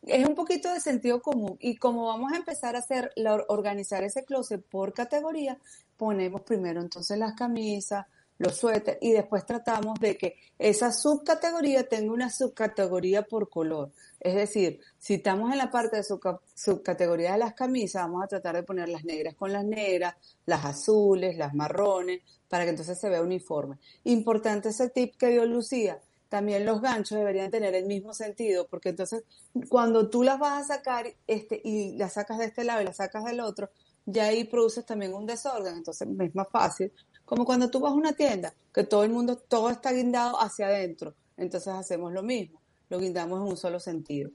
Es 0.05 0.27
un 0.27 0.35
poquito 0.35 0.71
de 0.71 0.79
sentido 0.79 1.21
común. 1.21 1.57
Y 1.59 1.77
como 1.77 2.05
vamos 2.07 2.31
a 2.33 2.38
empezar 2.38 2.75
a 2.75 2.79
hacer, 2.79 3.12
la, 3.15 3.43
organizar 3.47 4.03
ese 4.03 4.24
closet 4.24 4.63
por 4.63 4.93
categoría, 4.93 5.57
ponemos 5.97 6.41
primero 6.41 6.81
entonces 6.81 7.17
las 7.17 7.33
camisas, 7.33 8.05
los 8.38 8.58
suéteres, 8.58 9.00
y 9.01 9.13
después 9.13 9.46
tratamos 9.46 10.00
de 10.00 10.18
que 10.18 10.36
esa 10.60 10.92
subcategoría 10.92 11.88
tenga 11.88 12.12
una 12.12 12.30
subcategoría 12.30 13.24
por 13.24 13.50
color. 13.50 13.92
Es 14.20 14.36
decir, 14.36 14.80
si 14.98 15.15
estamos 15.15 15.51
en 15.51 15.58
la 15.58 15.72
parte 15.72 15.98
de 15.98 16.04
subcategoría 16.04 17.34
de 17.34 17.38
las 17.38 17.54
camisas, 17.54 18.04
vamos 18.04 18.24
a 18.24 18.27
tratar 18.27 18.56
de 18.56 18.63
poner 18.63 18.89
las 18.89 19.04
negras 19.06 19.36
con 19.36 19.54
las 19.54 19.63
negras, 19.63 20.15
las 20.46 20.65
azules, 20.65 21.38
las 21.38 21.54
marrones, 21.54 22.22
para 22.50 22.63
que 22.63 22.72
entonces 22.72 23.00
se 23.00 23.10
vea 23.10 23.22
uniforme. 23.22 23.77
Importante 24.04 24.70
ese 24.70 24.89
tip 24.89 25.15
que 25.15 25.27
dio 25.27 25.46
Lucía. 25.46 26.00
También 26.27 26.65
los 26.65 26.82
ganchos 26.82 27.18
deberían 27.18 27.51
tener 27.51 27.75
el 27.75 27.86
mismo 27.86 28.13
sentido, 28.13 28.68
porque 28.68 28.89
entonces 28.89 29.24
cuando 29.70 30.10
tú 30.10 30.24
las 30.24 30.39
vas 30.39 30.63
a 30.63 30.75
sacar 30.75 31.06
este, 31.27 31.62
y 31.63 31.96
las 31.98 32.13
sacas 32.13 32.39
de 32.39 32.46
este 32.46 32.63
lado 32.63 32.82
y 32.82 32.86
las 32.86 32.98
sacas 32.98 33.24
del 33.24 33.39
otro, 33.39 33.70
ya 34.06 34.25
ahí 34.25 34.44
produces 34.44 34.86
también 34.86 35.13
un 35.13 35.25
desorden, 35.25 35.77
entonces 35.77 36.08
es 36.20 36.36
más 36.36 36.48
fácil 36.50 36.92
como 37.25 37.46
cuando 37.46 37.70
tú 37.70 37.79
vas 37.79 37.91
a 37.91 37.96
una 37.96 38.13
tienda, 38.13 38.53
que 38.74 38.84
todo 38.84 39.03
el 39.03 39.10
mundo, 39.10 39.38
todo 39.38 39.70
está 39.70 39.91
guindado 39.91 40.39
hacia 40.41 40.67
adentro. 40.67 41.15
Entonces 41.38 41.74
hacemos 41.74 42.13
lo 42.13 42.24
mismo, 42.24 42.62
lo 42.89 43.00
guindamos 43.00 43.41
en 43.41 43.48
un 43.48 43.58
solo 43.58 43.79
sentido. 43.79 44.29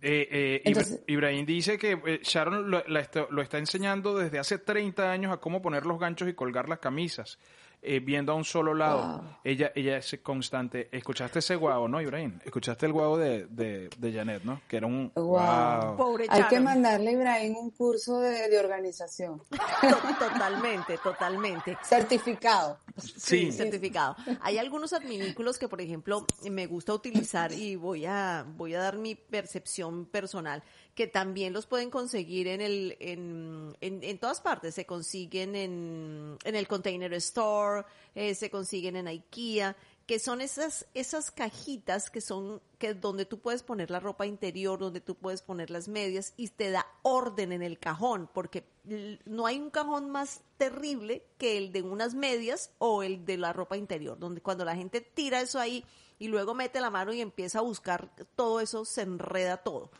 Eh, 0.00 0.62
eh, 0.64 1.02
Ibrahim 1.06 1.46
dice 1.46 1.78
que 1.78 1.92
eh, 1.92 2.20
Sharon 2.22 2.70
lo, 2.70 2.84
lo, 2.86 3.42
está 3.42 3.58
enseñando 3.58 4.16
desde 4.16 4.38
hace 4.38 4.58
30 4.58 5.10
años 5.10 5.32
a 5.32 5.38
cómo 5.38 5.62
poner 5.62 5.86
los 5.86 5.98
ganchos 5.98 6.28
y 6.28 6.34
colgar 6.34 6.68
las 6.68 6.78
camisas. 6.78 7.38
Eh, 7.82 8.00
viendo 8.00 8.32
a 8.32 8.34
un 8.34 8.44
solo 8.44 8.74
lado. 8.74 9.22
Ella 9.44 9.70
ella 9.76 9.98
es 9.98 10.18
constante. 10.22 10.88
¿Escuchaste 10.90 11.38
ese 11.38 11.54
guau, 11.54 11.86
no, 11.86 12.00
Ibrahim? 12.00 12.38
¿Escuchaste 12.44 12.86
el 12.86 12.92
guau 12.92 13.16
de, 13.16 13.46
de, 13.46 14.12
Janet, 14.12 14.42
no? 14.42 14.60
Que 14.66 14.78
era 14.78 14.86
un 14.86 15.12
wow. 15.14 16.18
Hay 16.28 16.42
que 16.44 16.58
mandarle 16.58 17.10
a 17.10 17.12
Ibrahim 17.12 17.56
un 17.56 17.70
curso 17.70 18.20
de, 18.20 18.58
organización. 18.58 19.42
Totalmente, 20.18 20.98
totalmente. 20.98 21.78
Certificado. 21.82 22.78
Sí. 22.96 23.52
certificado. 23.52 24.16
Hay 24.40 24.58
algunos 24.58 24.92
adminículos 24.92 25.58
que, 25.58 25.68
por 25.68 25.80
ejemplo, 25.80 26.26
me 26.50 26.66
gusta 26.66 26.94
utilizar 26.94 27.52
y 27.52 27.76
voy 27.76 28.06
a, 28.06 28.46
voy 28.56 28.74
a 28.74 28.80
dar 28.80 28.96
mi 28.96 29.14
percepción 29.14 30.06
personal 30.06 30.62
que 30.94 31.06
también 31.06 31.52
los 31.52 31.66
pueden 31.66 31.90
conseguir 31.90 32.48
en 32.48 32.62
el 32.62 32.96
en, 33.00 33.76
en, 33.82 34.18
todas 34.18 34.40
partes 34.40 34.74
se 34.74 34.86
consiguen 34.86 35.54
en, 35.54 36.38
en 36.42 36.56
el 36.56 36.66
container 36.66 37.12
store 37.14 37.84
eh, 38.14 38.34
se 38.34 38.48
consiguen 38.48 38.96
en 38.96 39.06
IKEA 39.06 39.76
que 40.06 40.20
son 40.20 40.40
esas 40.40 40.86
esas 40.94 41.30
cajitas 41.30 42.10
que 42.10 42.20
son 42.20 42.62
que 42.78 42.94
donde 42.94 43.26
tú 43.26 43.40
puedes 43.40 43.62
poner 43.62 43.90
la 43.90 44.00
ropa 44.00 44.24
interior 44.24 44.78
donde 44.78 45.00
tú 45.00 45.16
puedes 45.16 45.42
poner 45.42 45.70
las 45.70 45.88
medias 45.88 46.32
y 46.36 46.48
te 46.48 46.70
da 46.70 46.86
orden 47.02 47.52
en 47.52 47.62
el 47.62 47.78
cajón 47.78 48.30
porque 48.32 48.64
no 49.24 49.46
hay 49.46 49.58
un 49.58 49.70
cajón 49.70 50.10
más 50.10 50.42
terrible 50.58 51.24
que 51.38 51.58
el 51.58 51.72
de 51.72 51.82
unas 51.82 52.14
medias 52.14 52.70
o 52.78 53.02
el 53.02 53.24
de 53.24 53.36
la 53.36 53.52
ropa 53.52 53.76
interior 53.76 54.18
donde 54.18 54.40
cuando 54.40 54.64
la 54.64 54.76
gente 54.76 55.00
tira 55.00 55.40
eso 55.40 55.58
ahí 55.58 55.84
y 56.18 56.28
luego 56.28 56.54
mete 56.54 56.80
la 56.80 56.90
mano 56.90 57.12
y 57.12 57.20
empieza 57.20 57.58
a 57.58 57.62
buscar 57.62 58.10
todo 58.36 58.60
eso 58.60 58.84
se 58.84 59.02
enreda 59.02 59.58
todo 59.58 59.90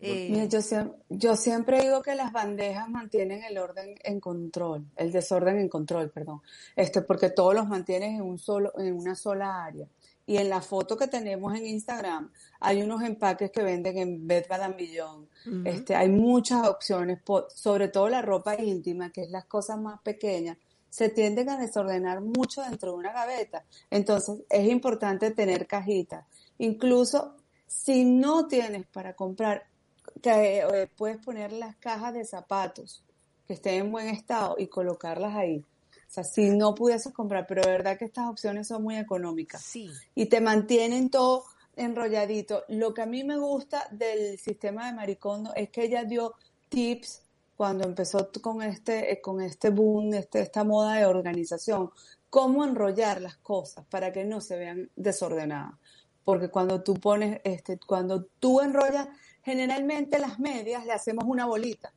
eh, 0.00 0.48
yo, 0.48 0.60
yo 1.08 1.36
siempre 1.36 1.82
digo 1.82 2.02
que 2.02 2.14
las 2.14 2.32
bandejas 2.32 2.88
mantienen 2.88 3.44
el 3.44 3.58
orden 3.58 3.94
en 4.02 4.20
control, 4.20 4.86
el 4.96 5.12
desorden 5.12 5.58
en 5.58 5.68
control, 5.68 6.10
perdón, 6.10 6.40
este, 6.74 7.02
porque 7.02 7.30
todos 7.30 7.54
los 7.54 7.68
mantienes 7.68 8.14
en 8.14 8.22
un 8.22 8.38
solo, 8.38 8.72
en 8.78 8.94
una 8.94 9.14
sola 9.14 9.64
área. 9.64 9.86
Y 10.26 10.36
en 10.36 10.48
la 10.48 10.60
foto 10.60 10.96
que 10.96 11.08
tenemos 11.08 11.54
en 11.56 11.66
Instagram 11.66 12.30
hay 12.60 12.82
unos 12.82 13.02
empaques 13.02 13.50
que 13.50 13.62
venden 13.62 13.98
en 13.98 14.26
Bed 14.28 14.46
Bath 14.48 14.76
Beyond. 14.76 15.28
este, 15.66 15.96
hay 15.96 16.08
muchas 16.08 16.68
opciones, 16.68 17.18
sobre 17.54 17.88
todo 17.88 18.08
la 18.08 18.22
ropa 18.22 18.54
íntima, 18.60 19.10
que 19.10 19.22
es 19.22 19.30
las 19.30 19.46
cosas 19.46 19.78
más 19.80 20.00
pequeñas, 20.02 20.56
se 20.88 21.08
tienden 21.08 21.48
a 21.48 21.56
desordenar 21.56 22.20
mucho 22.20 22.62
dentro 22.62 22.92
de 22.92 22.98
una 22.98 23.12
gaveta. 23.12 23.64
Entonces 23.90 24.42
es 24.48 24.68
importante 24.68 25.30
tener 25.30 25.66
cajitas. 25.66 26.24
Incluso 26.58 27.34
si 27.66 28.04
no 28.04 28.46
tienes 28.46 28.86
para 28.86 29.14
comprar 29.14 29.69
eh, 30.24 30.88
puedes 30.96 31.18
poner 31.18 31.52
las 31.52 31.76
cajas 31.76 32.14
de 32.14 32.24
zapatos 32.24 33.04
que 33.46 33.54
estén 33.54 33.86
en 33.86 33.92
buen 33.92 34.08
estado 34.08 34.56
y 34.58 34.68
colocarlas 34.68 35.34
ahí. 35.36 35.64
O 35.92 36.12
sea, 36.12 36.24
si 36.24 36.50
no 36.50 36.74
pudieses 36.74 37.12
comprar, 37.12 37.46
pero 37.46 37.62
de 37.62 37.70
verdad 37.70 37.96
que 37.96 38.04
estas 38.04 38.28
opciones 38.28 38.66
son 38.66 38.82
muy 38.82 38.96
económicas. 38.96 39.62
Sí. 39.62 39.88
Y 40.14 40.26
te 40.26 40.40
mantienen 40.40 41.08
todo 41.08 41.44
enrolladito. 41.76 42.64
Lo 42.68 42.92
que 42.92 43.02
a 43.02 43.06
mí 43.06 43.24
me 43.24 43.38
gusta 43.38 43.86
del 43.90 44.38
sistema 44.38 44.86
de 44.86 44.92
Maricondo 44.92 45.52
es 45.54 45.70
que 45.70 45.84
ella 45.84 46.04
dio 46.04 46.34
tips 46.68 47.22
cuando 47.56 47.84
empezó 47.84 48.30
con 48.40 48.62
este, 48.62 49.12
eh, 49.12 49.20
con 49.20 49.40
este 49.40 49.70
boom, 49.70 50.14
este, 50.14 50.40
esta 50.40 50.64
moda 50.64 50.94
de 50.94 51.06
organización, 51.06 51.90
cómo 52.30 52.64
enrollar 52.64 53.20
las 53.20 53.36
cosas 53.36 53.84
para 53.90 54.12
que 54.12 54.24
no 54.24 54.40
se 54.40 54.56
vean 54.56 54.90
desordenadas. 54.96 55.74
Porque 56.24 56.48
cuando 56.48 56.82
tú 56.82 56.94
pones, 56.94 57.40
este, 57.44 57.78
cuando 57.78 58.24
tú 58.38 58.60
enrollas 58.60 59.08
generalmente 59.42 60.18
las 60.18 60.38
medias 60.38 60.84
le 60.86 60.92
hacemos 60.92 61.24
una 61.26 61.46
bolita 61.46 61.92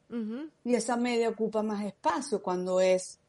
y 0.64 0.76
esa 0.76 0.98
media 0.98 1.30
ocupa 1.30 1.64
más 1.64 1.84
espacio 1.86 2.42
cuando 2.42 2.80
es 2.80 3.20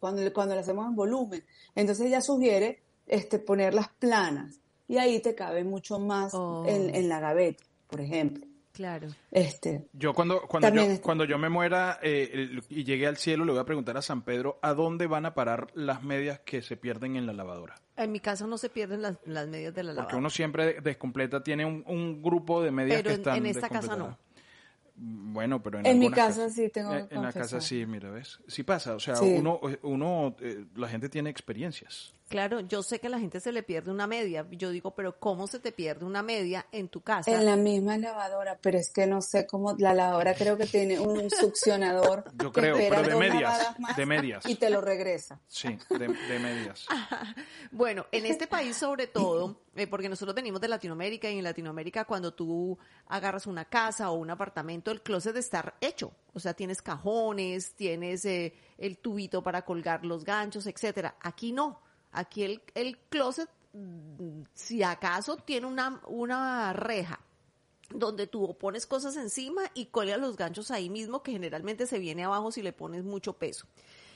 cuando, 0.00 0.32
cuando 0.32 0.54
le 0.54 0.62
hacemos 0.62 0.86
en 0.86 0.96
volumen. 0.96 1.44
Entonces 1.76 2.06
ella 2.06 2.20
sugiere 2.20 2.82
este, 3.06 3.38
ponerlas 3.38 3.88
planas 4.00 4.58
y 4.88 4.98
ahí 4.98 5.20
te 5.20 5.34
cabe 5.34 5.62
mucho 5.62 6.00
más 6.00 6.34
oh. 6.34 6.64
en, 6.66 7.08
la 7.08 7.20
gaveta, 7.20 7.62
por 7.86 8.00
ejemplo. 8.00 8.44
Claro. 8.72 9.08
Este, 9.30 9.86
yo 9.92 10.14
cuando 10.14 10.42
cuando 10.42 10.68
yo, 10.70 11.00
cuando 11.02 11.24
yo 11.24 11.38
me 11.38 11.50
muera 11.50 11.98
eh, 12.02 12.58
y 12.70 12.84
llegue 12.84 13.06
al 13.06 13.18
cielo 13.18 13.44
le 13.44 13.52
voy 13.52 13.60
a 13.60 13.64
preguntar 13.64 13.98
a 13.98 14.02
San 14.02 14.22
Pedro 14.22 14.58
a 14.62 14.72
dónde 14.72 15.06
van 15.06 15.26
a 15.26 15.34
parar 15.34 15.68
las 15.74 16.02
medias 16.02 16.40
que 16.40 16.62
se 16.62 16.78
pierden 16.78 17.16
en 17.16 17.26
la 17.26 17.34
lavadora. 17.34 17.74
En 17.96 18.10
mi 18.10 18.20
casa 18.20 18.46
no 18.46 18.56
se 18.56 18.70
pierden 18.70 19.02
las, 19.02 19.16
las 19.26 19.46
medias 19.46 19.74
de 19.74 19.82
la 19.82 19.92
lavadora. 19.92 20.06
Porque 20.06 20.16
uno 20.16 20.30
siempre 20.30 20.80
descompleta, 20.80 21.42
tiene 21.42 21.66
un, 21.66 22.22
grupo 22.22 22.62
de 22.62 22.70
medias 22.70 23.02
que 23.02 23.12
están 23.12 23.36
en 23.36 23.46
esta 23.46 23.68
casa 23.68 23.94
no. 23.94 24.16
Bueno, 24.94 25.62
pero 25.62 25.78
en, 25.80 25.86
en 25.86 25.98
mi 25.98 26.10
casa 26.10 26.48
sí 26.48 26.68
tengo 26.68 26.92
En, 26.92 27.08
en 27.10 27.22
la 27.22 27.32
casa 27.32 27.60
sí, 27.60 27.84
mira, 27.86 28.10
¿ves? 28.10 28.40
Sí 28.46 28.62
pasa, 28.62 28.94
o 28.94 29.00
sea, 29.00 29.20
uno, 29.20 29.60
uno 29.82 30.36
eh, 30.40 30.64
la 30.76 30.88
gente 30.88 31.08
tiene 31.08 31.28
experiencias. 31.28 32.12
Claro, 32.32 32.60
yo 32.60 32.82
sé 32.82 32.98
que 32.98 33.08
a 33.08 33.10
la 33.10 33.18
gente 33.18 33.40
se 33.40 33.52
le 33.52 33.62
pierde 33.62 33.90
una 33.90 34.06
media. 34.06 34.46
Yo 34.52 34.70
digo, 34.70 34.94
pero 34.94 35.20
¿cómo 35.20 35.46
se 35.46 35.58
te 35.58 35.70
pierde 35.70 36.06
una 36.06 36.22
media 36.22 36.64
en 36.72 36.88
tu 36.88 37.02
casa? 37.02 37.30
En 37.30 37.44
la 37.44 37.56
misma 37.56 37.98
lavadora, 37.98 38.58
pero 38.58 38.78
es 38.78 38.90
que 38.90 39.06
no 39.06 39.20
sé 39.20 39.46
cómo. 39.46 39.74
La 39.76 39.92
lavadora 39.92 40.34
creo 40.34 40.56
que 40.56 40.64
tiene 40.64 40.98
un 40.98 41.28
succionador. 41.30 42.24
Yo 42.42 42.50
creo, 42.50 42.74
pero 42.78 43.02
de 43.02 43.16
medias. 43.16 43.76
De 43.96 44.06
medias. 44.06 44.46
Y 44.46 44.54
te 44.54 44.70
lo 44.70 44.80
regresa. 44.80 45.42
Sí, 45.46 45.78
de, 45.90 46.08
medias. 46.08 46.86
bueno, 47.70 48.06
en 48.10 48.24
este 48.24 48.46
país, 48.46 48.78
sobre 48.78 49.08
todo, 49.08 49.60
eh, 49.76 49.86
porque 49.86 50.08
nosotros 50.08 50.34
venimos 50.34 50.62
de 50.62 50.68
Latinoamérica 50.68 51.28
y 51.28 51.36
en 51.36 51.44
Latinoamérica, 51.44 52.06
cuando 52.06 52.32
tú 52.32 52.78
agarras 53.08 53.46
una 53.46 53.66
casa 53.66 54.10
o 54.10 54.14
un 54.14 54.30
apartamento, 54.30 54.90
el 54.90 55.02
closet 55.02 55.36
está 55.36 55.74
hecho. 55.82 56.12
O 56.32 56.40
sea, 56.40 56.54
tienes 56.54 56.80
cajones, 56.80 57.74
tienes 57.74 58.24
eh, 58.24 58.54
el 58.78 58.96
tubito 58.96 59.42
para 59.42 59.66
colgar 59.66 60.06
los 60.06 60.24
ganchos, 60.24 60.66
etcétera. 60.66 61.16
Aquí 61.20 61.52
no 61.52 61.91
Aquí 62.12 62.44
el, 62.44 62.62
el 62.74 62.98
closet, 63.08 63.48
si 64.54 64.82
acaso, 64.82 65.36
tiene 65.38 65.66
una, 65.66 66.00
una 66.06 66.72
reja 66.72 67.20
donde 67.94 68.26
tú 68.26 68.56
pones 68.58 68.86
cosas 68.86 69.16
encima 69.16 69.62
y 69.74 69.86
cuelgas 69.86 70.18
los 70.18 70.36
ganchos 70.36 70.70
ahí 70.70 70.88
mismo, 70.88 71.22
que 71.22 71.32
generalmente 71.32 71.86
se 71.86 71.98
viene 71.98 72.24
abajo 72.24 72.52
si 72.52 72.62
le 72.62 72.72
pones 72.72 73.04
mucho 73.04 73.34
peso. 73.34 73.66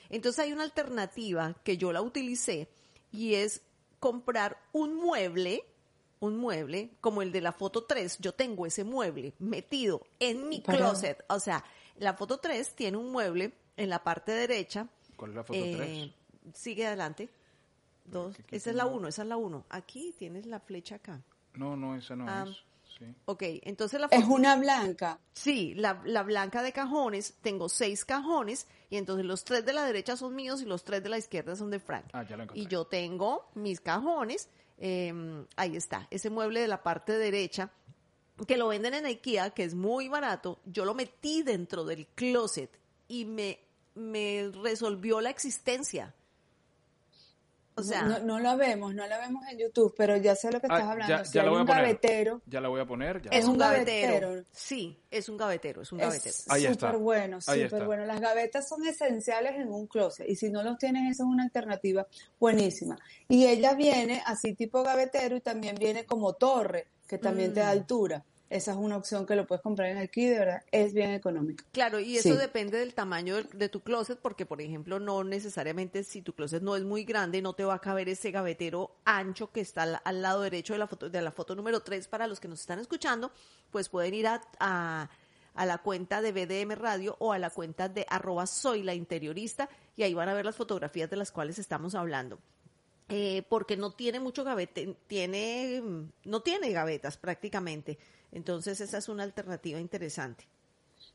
Entonces 0.08 0.44
hay 0.44 0.52
una 0.52 0.62
alternativa 0.62 1.54
que 1.64 1.76
yo 1.76 1.92
la 1.92 2.02
utilicé 2.02 2.68
y 3.12 3.34
es 3.34 3.62
comprar 3.98 4.58
un 4.72 4.94
mueble, 4.94 5.64
un 6.20 6.36
mueble 6.36 6.90
como 7.00 7.22
el 7.22 7.32
de 7.32 7.40
la 7.40 7.52
foto 7.52 7.84
3. 7.84 8.18
Yo 8.20 8.32
tengo 8.32 8.66
ese 8.66 8.84
mueble 8.84 9.34
metido 9.38 10.06
en 10.20 10.48
mi 10.48 10.62
closet. 10.62 11.24
O 11.28 11.40
sea, 11.40 11.64
la 11.96 12.14
foto 12.14 12.38
3 12.38 12.74
tiene 12.74 12.96
un 12.96 13.10
mueble 13.10 13.52
en 13.76 13.90
la 13.90 14.02
parte 14.02 14.32
derecha. 14.32 14.88
¿Cuál 15.16 15.32
es 15.32 15.36
la 15.36 15.44
foto 15.44 15.60
3? 15.60 15.80
Eh, 15.80 16.12
sigue 16.54 16.86
adelante. 16.86 17.28
Dos. 18.06 18.36
Esa 18.50 18.70
es 18.70 18.76
la 18.76 18.86
uno, 18.86 19.08
esa 19.08 19.22
es 19.22 19.28
la 19.28 19.36
uno. 19.36 19.64
Aquí 19.68 20.14
tienes 20.18 20.46
la 20.46 20.60
flecha 20.60 20.96
acá. 20.96 21.22
No, 21.54 21.76
no, 21.76 21.96
esa 21.96 22.16
no 22.16 22.26
ah, 22.28 22.44
es. 22.48 22.56
Sí. 22.98 23.04
Ok, 23.26 23.42
entonces 23.62 24.00
la 24.00 24.06
Es 24.10 24.24
una 24.24 24.56
blanca. 24.56 25.18
Sí, 25.32 25.74
la, 25.74 26.00
la, 26.04 26.22
blanca 26.22 26.62
de 26.62 26.72
cajones, 26.72 27.34
tengo 27.42 27.68
seis 27.68 28.06
cajones 28.06 28.66
y 28.88 28.96
entonces 28.96 29.26
los 29.26 29.44
tres 29.44 29.66
de 29.66 29.74
la 29.74 29.84
derecha 29.84 30.16
son 30.16 30.34
míos 30.34 30.62
y 30.62 30.64
los 30.64 30.82
tres 30.82 31.02
de 31.02 31.10
la 31.10 31.18
izquierda 31.18 31.56
son 31.56 31.70
de 31.70 31.78
Frank. 31.78 32.06
Ah, 32.12 32.22
ya 32.22 32.36
lo 32.36 32.44
encontré. 32.44 32.62
Y 32.62 32.66
yo 32.68 32.86
tengo 32.86 33.50
mis 33.54 33.80
cajones, 33.80 34.48
eh, 34.78 35.12
ahí 35.56 35.76
está, 35.76 36.08
ese 36.10 36.30
mueble 36.30 36.60
de 36.60 36.68
la 36.68 36.82
parte 36.82 37.18
derecha 37.18 37.70
que 38.44 38.56
lo 38.56 38.68
venden 38.68 38.94
en 38.94 39.06
IKEA, 39.06 39.50
que 39.50 39.64
es 39.64 39.74
muy 39.74 40.08
barato, 40.08 40.60
yo 40.66 40.84
lo 40.84 40.94
metí 40.94 41.42
dentro 41.42 41.84
del 41.84 42.06
closet 42.08 42.70
y 43.08 43.24
me, 43.24 43.60
me 43.94 44.50
resolvió 44.62 45.20
la 45.20 45.30
existencia 45.30 46.14
O 47.78 47.82
sea, 47.82 48.02
no, 48.04 48.18
no 48.20 48.38
la 48.40 48.56
vemos, 48.56 48.94
no 48.94 49.06
la 49.06 49.18
vemos 49.18 49.46
en 49.50 49.58
YouTube, 49.58 49.92
pero 49.96 50.16
ya 50.16 50.34
sé 50.34 50.50
lo 50.50 50.60
que 50.62 50.66
Ah, 50.70 50.76
estás 50.76 50.90
hablando. 50.90 51.14
ya- 51.18 51.24
Si 51.26 51.34
ya 51.34 51.42
hay 51.42 51.44
la 51.44 51.50
voy 51.50 51.58
a 51.58 51.60
un 51.60 51.66
poner. 51.66 51.82
gavetero, 51.82 52.42
Ya 52.46 52.60
la 52.62 52.68
voy 52.68 52.80
a 52.80 52.86
poner. 52.86 53.20
ya 53.22 53.30
es 53.30 53.44
un 53.44 53.58
gavetero. 53.58 54.28
gavetero. 54.28 54.46
Sí, 54.50 54.98
es 55.10 55.28
un 55.28 55.36
gavetero, 55.36 55.82
es 55.82 55.92
un 55.92 55.98
gavetero. 55.98 56.30
es 56.30 56.50
Ahí 56.50 56.64
está. 56.64 56.86
súper 56.88 57.00
bueno, 57.02 57.40
súper 57.42 57.84
bueno. 57.84 58.06
Las 58.06 58.18
gavetas 58.20 58.66
son 58.66 58.86
esenciales 58.86 59.56
en 59.56 59.68
un 59.68 59.86
closet 59.86 60.26
y 60.26 60.36
si 60.36 60.48
no 60.50 60.62
los 60.62 60.78
tienes, 60.78 61.02
esa 61.10 61.24
es 61.24 61.28
una 61.28 61.44
alternativa 61.44 62.06
buenísima. 62.40 62.96
Y 63.28 63.46
ella 63.46 63.74
viene 63.74 64.22
así 64.24 64.54
tipo 64.54 64.82
gavetero 64.82 65.36
y 65.36 65.40
también 65.42 65.76
viene 65.76 66.06
como 66.06 66.32
torre, 66.32 66.86
que 67.06 67.18
también 67.18 67.52
te 67.52 67.60
da 67.60 67.66
Mm. 67.66 67.78
altura. 67.78 68.24
Esa 68.48 68.70
es 68.72 68.76
una 68.76 68.96
opción 68.96 69.26
que 69.26 69.34
lo 69.34 69.44
puedes 69.44 69.60
comprar 69.60 69.88
en 69.90 69.98
aquí, 69.98 70.26
de 70.26 70.38
verdad, 70.38 70.62
es 70.70 70.94
bien 70.94 71.10
económica. 71.10 71.64
Claro, 71.72 71.98
y 71.98 72.16
eso 72.16 72.30
Sí. 72.30 72.36
depende 72.36 72.78
del 72.78 72.94
tamaño 72.94 73.42
de, 73.42 73.68
tu 73.68 73.80
closet, 73.80 74.20
porque 74.20 74.46
por 74.46 74.60
ejemplo, 74.60 75.00
no 75.00 75.24
necesariamente 75.24 76.04
si 76.04 76.22
tu 76.22 76.32
closet 76.32 76.62
no 76.62 76.76
es 76.76 76.84
muy 76.84 77.02
grande, 77.04 77.42
no 77.42 77.54
te 77.54 77.64
va 77.64 77.74
a 77.74 77.80
caber 77.80 78.08
ese 78.08 78.30
gavetero 78.30 78.92
ancho 79.04 79.50
que 79.50 79.60
está 79.60 79.82
al, 79.82 80.00
al 80.04 80.22
lado 80.22 80.42
derecho 80.42 80.74
de 80.74 80.78
la 80.78 80.86
foto, 80.86 81.10
de 81.10 81.20
la 81.22 81.32
foto 81.32 81.56
número 81.56 81.80
3 81.80 82.06
para 82.06 82.28
los 82.28 82.38
que 82.38 82.46
nos 82.46 82.60
están 82.60 82.78
escuchando, 82.78 83.32
pues 83.72 83.88
pueden 83.88 84.14
ir 84.14 84.28
a, 84.28 84.40
a, 84.60 85.10
a 85.54 85.66
la 85.66 85.78
cuenta 85.78 86.22
de 86.22 86.30
BDM 86.30 86.76
Radio 86.76 87.16
o 87.18 87.32
a 87.32 87.38
la 87.40 87.50
cuenta 87.50 87.88
de 87.88 88.06
arroba 88.08 88.46
soy 88.46 88.84
la 88.84 88.94
interiorista 88.94 89.68
y 89.96 90.04
ahí 90.04 90.14
van 90.14 90.28
a 90.28 90.34
ver 90.34 90.44
las 90.44 90.54
fotografías 90.54 91.10
de 91.10 91.16
las 91.16 91.32
cuales 91.32 91.58
estamos 91.58 91.96
hablando. 91.96 92.38
Eh, 93.08 93.44
porque 93.48 93.76
no 93.76 93.92
tiene 93.92 94.18
mucho 94.18 94.42
gavete, 94.42 94.96
tiene, 95.06 95.80
no 96.24 96.40
tiene 96.42 96.70
gavetas 96.72 97.16
prácticamente. 97.16 97.98
Entonces 98.36 98.82
esa 98.82 98.98
es 98.98 99.08
una 99.08 99.22
alternativa 99.22 99.80
interesante. 99.80 100.44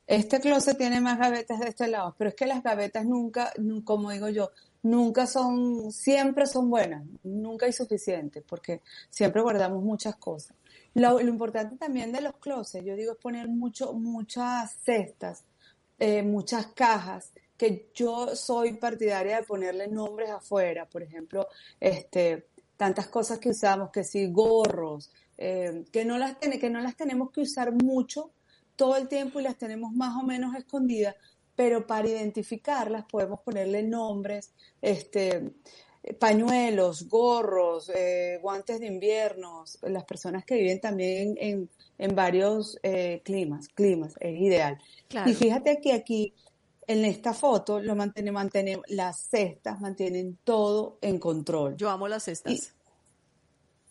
Este 0.08 0.40
closet 0.40 0.76
tiene 0.76 1.00
más 1.00 1.20
gavetas 1.20 1.60
de 1.60 1.68
este 1.68 1.86
lado, 1.86 2.16
pero 2.18 2.30
es 2.30 2.34
que 2.34 2.46
las 2.46 2.64
gavetas 2.64 3.06
nunca, 3.06 3.52
nu- 3.58 3.84
como 3.84 4.10
digo 4.10 4.28
yo, 4.28 4.50
nunca 4.82 5.28
son, 5.28 5.92
siempre 5.92 6.46
son 6.46 6.68
buenas, 6.68 7.04
nunca 7.22 7.66
hay 7.66 7.72
suficiente, 7.72 8.42
porque 8.42 8.80
siempre 9.08 9.40
guardamos 9.40 9.84
muchas 9.84 10.16
cosas. 10.16 10.56
Lo, 10.94 11.20
importante 11.20 11.76
también 11.76 12.10
de 12.10 12.22
los 12.22 12.34
closets, 12.38 12.84
yo 12.84 12.96
digo, 12.96 13.12
es 13.12 13.18
poner 13.18 13.46
mucho, 13.46 13.92
muchas 13.92 14.74
cestas, 14.84 15.44
eh, 16.00 16.24
muchas 16.24 16.66
cajas, 16.74 17.32
que 17.56 17.88
yo 17.94 18.34
soy 18.34 18.72
partidaria 18.72 19.36
de 19.36 19.42
ponerle 19.44 19.86
nombres 19.86 20.30
afuera, 20.30 20.86
por 20.86 21.04
ejemplo, 21.04 21.46
este, 21.78 22.48
tantas 22.76 23.06
cosas 23.06 23.38
que 23.38 23.50
usamos, 23.50 23.90
que 23.90 24.02
sí, 24.02 24.26
gorros, 24.26 25.12
eh, 25.44 25.84
que 25.90 26.04
no 26.04 26.18
las 26.18 26.38
tiene, 26.38 26.60
que 26.60 26.70
no 26.70 26.80
las 26.80 26.96
tenemos 26.96 27.32
que 27.32 27.40
usar 27.40 27.72
mucho 27.72 28.30
todo 28.76 28.96
el 28.96 29.08
tiempo 29.08 29.40
y 29.40 29.42
las 29.42 29.58
tenemos 29.58 29.92
más 29.92 30.16
o 30.16 30.24
menos 30.24 30.54
escondidas, 30.54 31.16
pero 31.56 31.84
para 31.84 32.08
identificarlas 32.08 33.06
podemos 33.10 33.40
ponerle 33.40 33.82
nombres, 33.82 34.52
este, 34.80 35.52
pañuelos, 36.20 37.08
gorros, 37.08 37.90
eh, 37.92 38.38
guantes 38.40 38.78
de 38.78 38.86
invierno, 38.86 39.64
las 39.82 40.04
personas 40.04 40.44
que 40.44 40.54
viven 40.54 40.80
también 40.80 41.36
en, 41.38 41.68
en 41.98 42.14
varios 42.14 42.78
eh, 42.84 43.20
climas, 43.24 43.68
climas, 43.68 44.14
es 44.20 44.40
ideal. 44.40 44.78
Claro. 45.08 45.28
Y 45.28 45.34
fíjate 45.34 45.80
que 45.80 45.92
aquí, 45.92 46.34
en 46.86 47.04
esta 47.04 47.34
foto, 47.34 47.80
lo 47.80 47.96
mantene, 47.96 48.30
mantenemos, 48.30 48.84
las 48.88 49.26
cestas 49.28 49.80
mantienen 49.80 50.38
todo 50.44 50.98
en 51.00 51.18
control. 51.18 51.76
Yo 51.76 51.90
amo 51.90 52.06
las 52.06 52.24
cestas. 52.24 52.74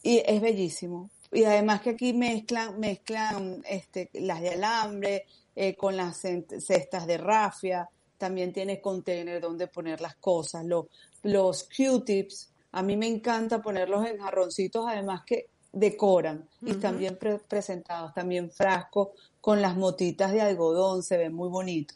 Y 0.01 0.23
es 0.25 0.41
bellísimo. 0.41 1.09
Y 1.31 1.43
además 1.45 1.81
que 1.81 1.91
aquí 1.91 2.13
mezclan, 2.13 2.79
mezclan 2.79 3.63
este, 3.67 4.09
las 4.13 4.41
de 4.41 4.49
alambre 4.49 5.25
eh, 5.55 5.75
con 5.75 5.95
las 5.95 6.17
cestas 6.17 7.07
de 7.07 7.17
rafia. 7.17 7.89
También 8.17 8.51
tiene 8.53 8.81
container 8.81 9.41
donde 9.41 9.67
poner 9.67 10.01
las 10.01 10.15
cosas. 10.15 10.65
Lo- 10.65 10.89
los 11.23 11.63
Q-tips, 11.75 12.49
a 12.73 12.83
mí 12.83 12.97
me 12.97 13.07
encanta 13.07 13.61
ponerlos 13.61 14.05
en 14.07 14.17
jarroncitos, 14.19 14.85
además 14.87 15.21
que 15.25 15.47
decoran 15.71 16.47
y 16.61 16.71
están 16.71 16.97
bien 16.97 17.15
pre- 17.17 17.39
presentados. 17.39 18.13
También 18.13 18.51
frascos 18.51 19.09
con 19.39 19.61
las 19.61 19.75
motitas 19.77 20.31
de 20.33 20.41
algodón, 20.41 21.01
se 21.03 21.17
ve 21.17 21.29
muy 21.29 21.47
bonito. 21.49 21.95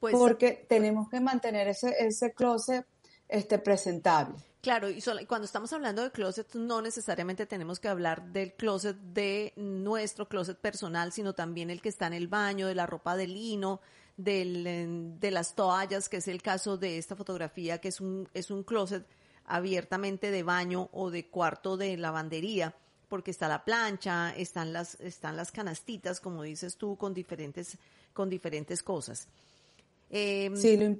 Pues 0.00 0.14
porque 0.14 0.64
tenemos 0.68 1.08
que 1.08 1.20
mantener 1.20 1.68
ese, 1.68 1.94
ese 1.98 2.32
closet 2.32 2.86
este, 3.28 3.58
presentable. 3.58 4.34
Claro, 4.60 4.90
y 4.90 5.00
solo- 5.00 5.20
cuando 5.28 5.44
estamos 5.44 5.72
hablando 5.72 6.02
de 6.02 6.10
closet, 6.10 6.52
no 6.54 6.82
necesariamente 6.82 7.46
tenemos 7.46 7.78
que 7.78 7.88
hablar 7.88 8.32
del 8.32 8.54
closet 8.54 8.96
de 8.96 9.52
nuestro 9.56 10.28
closet 10.28 10.58
personal, 10.58 11.12
sino 11.12 11.32
también 11.32 11.70
el 11.70 11.80
que 11.80 11.88
está 11.88 12.06
en 12.08 12.14
el 12.14 12.26
baño, 12.28 12.66
de 12.66 12.74
la 12.74 12.86
ropa 12.86 13.16
de 13.16 13.28
lino, 13.28 13.80
del, 14.16 15.14
de 15.20 15.30
las 15.30 15.54
toallas, 15.54 16.08
que 16.08 16.16
es 16.16 16.26
el 16.26 16.42
caso 16.42 16.76
de 16.76 16.98
esta 16.98 17.14
fotografía, 17.14 17.78
que 17.78 17.88
es 17.88 18.00
un, 18.00 18.28
es 18.34 18.50
un 18.50 18.64
closet 18.64 19.06
abiertamente 19.46 20.30
de 20.30 20.42
baño 20.42 20.88
o 20.92 21.10
de 21.10 21.28
cuarto 21.28 21.76
de 21.76 21.96
lavandería, 21.96 22.74
porque 23.08 23.30
está 23.30 23.48
la 23.48 23.64
plancha, 23.64 24.34
están 24.36 24.72
las, 24.72 24.96
están 25.00 25.36
las 25.36 25.52
canastitas, 25.52 26.20
como 26.20 26.42
dices 26.42 26.76
tú, 26.76 26.96
con 26.96 27.14
diferentes, 27.14 27.78
con 28.12 28.28
diferentes 28.28 28.82
cosas. 28.82 29.28
Em, 30.10 30.56
Sí, 30.56 30.76
lo, 30.76 30.96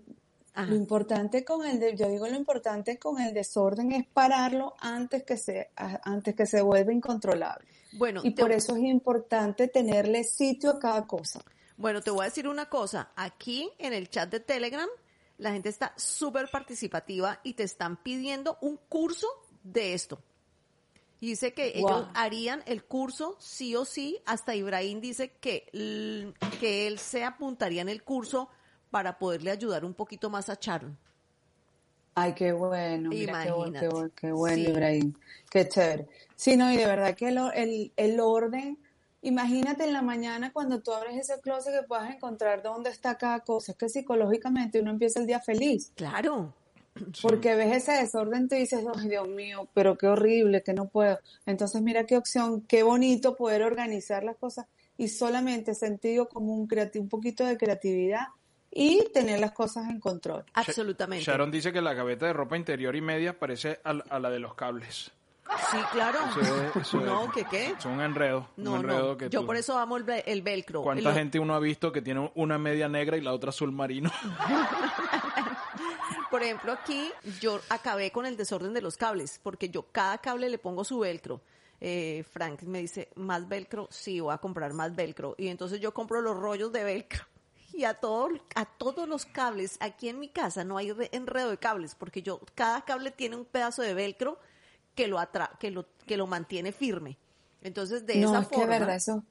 Ajá. 0.59 0.71
lo 0.71 0.77
importante 0.77 1.45
con 1.45 1.65
el, 1.67 1.79
de- 1.79 1.97
yo 1.97 2.09
digo 2.09 2.27
lo 2.27 2.35
importante 2.37 2.99
con 2.99 3.21
el 3.21 3.33
desorden 3.33 3.93
es 3.93 4.07
pararlo 4.07 4.75
antes 4.81 5.23
que 5.23 5.37
se, 5.37 5.71
antes 5.77 6.35
que 6.35 6.47
se 6.47 6.61
vuelva 6.63 6.93
incontrolable. 6.93 7.69
bueno, 7.93 8.21
Y 8.25 8.33
te- 8.33 8.43
por 8.43 8.53
eso 8.53 8.75
es 8.77 8.83
importante 8.83 9.69
tenerle 9.69 10.25
sitio 10.25 10.71
a 10.71 10.79
cada 10.79 11.07
cosa. 11.07 11.41
Bueno, 11.77 12.01
te 12.01 12.11
voy 12.11 12.23
a 12.23 12.25
decir 12.25 12.49
una 12.49 12.69
cosa. 12.69 13.11
Aquí 13.15 13.71
en 13.79 13.93
el 13.93 14.11
chat 14.11 14.29
de 14.31 14.41
Telegram, 14.41 14.89
la 15.37 15.53
gente 15.53 15.69
está 15.69 15.93
súper 15.97 16.51
participativa 16.51 17.39
y 17.45 17.53
te 17.55 17.63
están 17.63 17.97
pidiendo 18.03 18.59
un 18.61 18.79
curso 18.89 19.29
de 19.63 19.95
esto. 19.95 20.21
Y 21.21 21.29
dice 21.29 21.53
que 21.53 21.73
ellos 21.79 22.07
harían 22.15 22.63
el 22.67 22.85
curso 22.85 23.37
sí 23.39 23.77
o 23.77 23.85
sí. 23.85 24.19
Hasta 24.27 24.55
Ibrahim 24.57 25.01
dice 25.01 25.31
que, 25.41 25.69
que 26.61 26.87
él 26.89 26.99
se 26.99 27.23
apuntaría 27.25 27.83
en 27.83 27.89
el 27.89 28.03
curso 28.03 28.49
para 28.91 29.19
poderle 29.19 29.51
ayudar 29.51 29.85
un 29.85 29.95
poquito 29.95 30.31
más 30.31 30.49
a 30.49 30.59
Sharon. 30.61 30.97
Ay, 32.15 32.33
qué 32.35 32.51
bueno, 32.53 33.11
mira, 33.11 33.45
qué, 33.45 33.51
bu- 33.51 34.11
qué, 34.15 34.33
bueno, 34.33 34.57
Sí. 34.57 34.67
Ibrahim, 34.71 35.13
qué 35.51 35.69
chévere. 35.69 36.09
Sí, 36.35 36.57
no, 36.57 36.73
y 36.73 36.77
de 36.77 36.87
verdad 36.87 37.15
que 37.15 37.29
el, 37.29 37.39
el, 37.55 37.93
el 37.97 38.19
orden, 38.21 38.77
imagínate 39.23 39.85
en 39.85 39.93
la 39.93 40.03
mañana 40.03 40.53
cuando 40.53 40.81
tú 40.81 40.93
abres 40.93 41.17
ese 41.17 41.41
closet 41.41 41.73
que 41.81 41.87
puedas 41.87 42.13
encontrar 42.13 42.63
dónde 42.63 42.91
está 42.91 43.17
cada 43.19 43.41
cosa, 43.41 43.71
es 43.73 43.79
que 43.79 43.89
psicológicamente 43.89 44.81
uno 44.81 44.91
empieza 44.91 45.21
el 45.21 45.27
día 45.27 45.39
feliz. 45.41 45.93
Claro. 45.95 46.55
Porque 47.23 47.55
ves 47.55 47.77
ese 47.77 47.93
desorden 47.93 48.49
y 48.51 48.57
dices, 48.57 48.85
ay 48.97 49.09
Dios 49.09 49.29
mío, 49.29 49.69
pero 49.73 49.97
qué 49.97 50.09
horrible, 50.09 50.65
que 50.65 50.73
no 50.73 50.89
puedo. 50.89 51.21
Entonces 51.47 51.81
mira 51.83 52.05
qué 52.05 52.17
opción, 52.17 52.63
qué 52.63 52.83
bonito 52.83 53.37
poder 53.37 53.63
organizar 53.63 54.25
las 54.25 54.37
cosas 54.37 54.67
y 54.97 55.07
solamente 55.07 55.77
sentido 55.77 56.29
común, 56.29 56.67
creati- 56.67 56.99
un 56.99 57.09
poquito 57.09 57.45
de 57.45 57.57
creatividad 57.57 58.27
y 58.71 59.05
tener 59.13 59.41
las 59.41 59.53
cosas 59.53 59.89
en 59.89 59.99
control. 60.01 60.45
Absolutamente. 60.55 61.25
Sharon 61.25 61.51
dice 61.51 61.73
que 61.73 61.81
la 61.81 61.95
gaveta 61.95 62.27
de 62.27 62.33
ropa 62.33 62.57
interior 62.57 62.95
y 62.97 63.01
media 63.01 63.39
parece 63.39 63.81
a, 63.85 63.91
a 64.11 64.19
la 64.19 64.31
de 64.31 64.39
los 64.39 64.55
cables. 64.55 65.11
Sí, 65.71 65.79
claro. 65.93 66.19
Eso 66.31 66.41
es- 66.41 66.77
eso 66.77 66.99
es- 67.01 67.05
no, 67.07 67.31
¿qué 67.33 67.45
qué? 67.51 67.67
Es 67.79 67.85
un 67.87 68.01
enredo. 68.03 68.49
un 68.59 68.65
No, 68.65 68.77
enredo 68.77 69.09
no. 69.13 69.17
que 69.17 69.31
Yo 69.31 69.41
tú- 69.41 69.47
por 69.47 69.57
eso 69.57 69.79
amo 69.79 69.97
el, 69.97 70.05
el 70.27 70.43
velcro. 70.43 70.83
¿Cuánta 70.83 71.09
El- 71.09 71.15
gente 71.15 71.39
uno 71.39 71.55
ha 71.55 71.59
visto 71.61 71.91
que 71.91 72.03
tiene 72.03 72.31
una 72.35 72.59
media 72.59 72.89
negra 72.89 73.17
y 73.17 73.23
la 73.23 73.33
otra 73.33 73.49
azul 73.51 73.73
marino? 73.73 74.11
Por 76.31 76.43
ejemplo, 76.43 76.73
aquí 76.73 77.11
yo 77.41 77.59
acabé 77.71 78.11
con 78.11 78.27
el 78.27 78.37
desorden 78.37 78.75
de 78.75 78.83
los 78.83 78.99
cables, 78.99 79.41
porque 79.43 79.71
yo 79.71 79.85
cada 79.91 80.19
cable 80.19 80.51
le 80.51 80.59
pongo 80.59 80.85
su 80.85 80.99
velcro. 80.99 81.41
Eh, 81.81 82.23
Frank 82.31 82.63
me 82.65 82.81
dice, 82.81 83.09
¿más 83.15 83.49
velcro? 83.49 83.89
Sí, 83.91 84.21
voy 84.21 84.35
a 84.35 84.39
comprar 84.39 84.75
más 84.75 84.95
velcro. 84.95 85.35
Y 85.39 85.49
entonces 85.49 85.81
yo 85.81 85.95
compro 85.95 86.21
los 86.21 86.37
rollos 86.37 86.71
de 86.73 86.85
velcro. 86.85 87.25
Y 87.79 87.85
a, 87.85 87.95
todo, 87.95 88.29
a 88.57 88.65
todos 88.65 89.09
los 89.09 89.25
cables, 89.25 89.77
aquí 89.79 90.09
en 90.09 90.19
mi 90.19 90.29
casa 90.29 90.65
no 90.65 90.79
hay 90.79 90.91
re- 90.91 91.11
enredo 91.13 91.51
de 91.51 91.59
cables, 91.59 91.95
porque 91.95 92.23
yo, 92.23 92.41
cada 92.57 92.85
cable 92.85 93.13
tiene 93.13 93.37
un 93.37 93.45
pedazo 93.45 93.83
de 93.83 93.95
velcro 93.95 94.37
que 94.97 95.07
lo, 95.07 95.21
atra 95.21 95.53
que 95.61 95.71
lo, 95.71 95.87
que 96.05 96.17
lo 96.17 96.27
mantiene 96.27 96.73
firme. 96.73 97.17
Entonces, 97.63 98.05
de 98.05 98.17
no, 98.17 98.31
esa 98.31 98.41
es 98.41 98.49
forma... 98.49 98.65
que 98.65 98.67
verdad, 98.81 98.97
eso. 98.97 99.23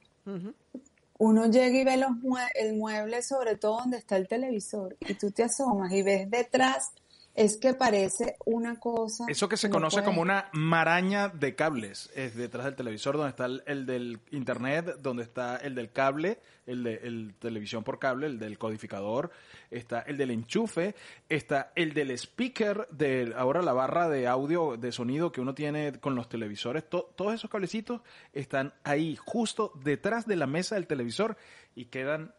Uno 1.18 1.44
llega 1.46 1.78
y 1.78 1.84
ve 1.84 1.98
los 1.98 2.10
mue- 2.12 2.50
el 2.54 2.74
mueble, 2.76 3.20
sobre 3.22 3.56
todo 3.56 3.80
donde 3.80 3.98
está 3.98 4.16
el 4.16 4.26
televisor, 4.26 4.96
y 5.00 5.12
tú 5.12 5.30
te 5.30 5.42
asomas 5.42 5.92
y 5.92 6.00
ves 6.02 6.30
detrás, 6.30 6.92
es 7.34 7.56
que 7.56 7.74
parece 7.74 8.36
una 8.46 8.80
cosa. 8.80 9.24
Eso 9.28 9.48
que 9.48 9.56
se 9.56 9.68
no 9.68 9.74
conoce 9.74 10.02
como 10.02 10.20
una 10.22 10.48
maraña 10.52 11.28
de 11.28 11.54
cables 11.54 12.10
es 12.16 12.34
detrás 12.34 12.64
del 12.64 12.74
televisor, 12.74 13.16
donde 13.16 13.30
está 13.30 13.44
el, 13.46 13.62
el 13.66 13.86
del 13.86 14.18
internet, 14.32 14.96
donde 15.00 15.22
está 15.22 15.56
el 15.56 15.74
del 15.76 15.92
cable, 15.92 16.40
el 16.66 16.82
de 16.82 16.94
el 17.04 17.34
televisión 17.38 17.84
por 17.84 17.98
cable, 18.00 18.26
el 18.26 18.38
del 18.40 18.58
codificador, 18.58 19.30
está 19.70 20.00
el 20.00 20.16
del 20.16 20.32
enchufe, 20.32 20.94
está 21.28 21.72
el 21.76 21.94
del 21.94 22.10
speaker, 22.10 22.88
de 22.90 23.32
ahora 23.36 23.62
la 23.62 23.72
barra 23.72 24.08
de 24.08 24.26
audio, 24.26 24.76
de 24.76 24.90
sonido 24.90 25.30
que 25.30 25.40
uno 25.40 25.54
tiene 25.54 26.00
con 26.00 26.14
los 26.16 26.28
televisores. 26.28 26.88
To- 26.90 27.12
todos 27.16 27.34
esos 27.34 27.48
cablecitos 27.50 28.00
están 28.32 28.74
ahí, 28.82 29.16
justo 29.16 29.72
detrás 29.84 30.26
de 30.26 30.36
la 30.36 30.46
mesa 30.48 30.74
del 30.74 30.86
televisor 30.88 31.36
y 31.76 31.84
quedan 31.86 32.34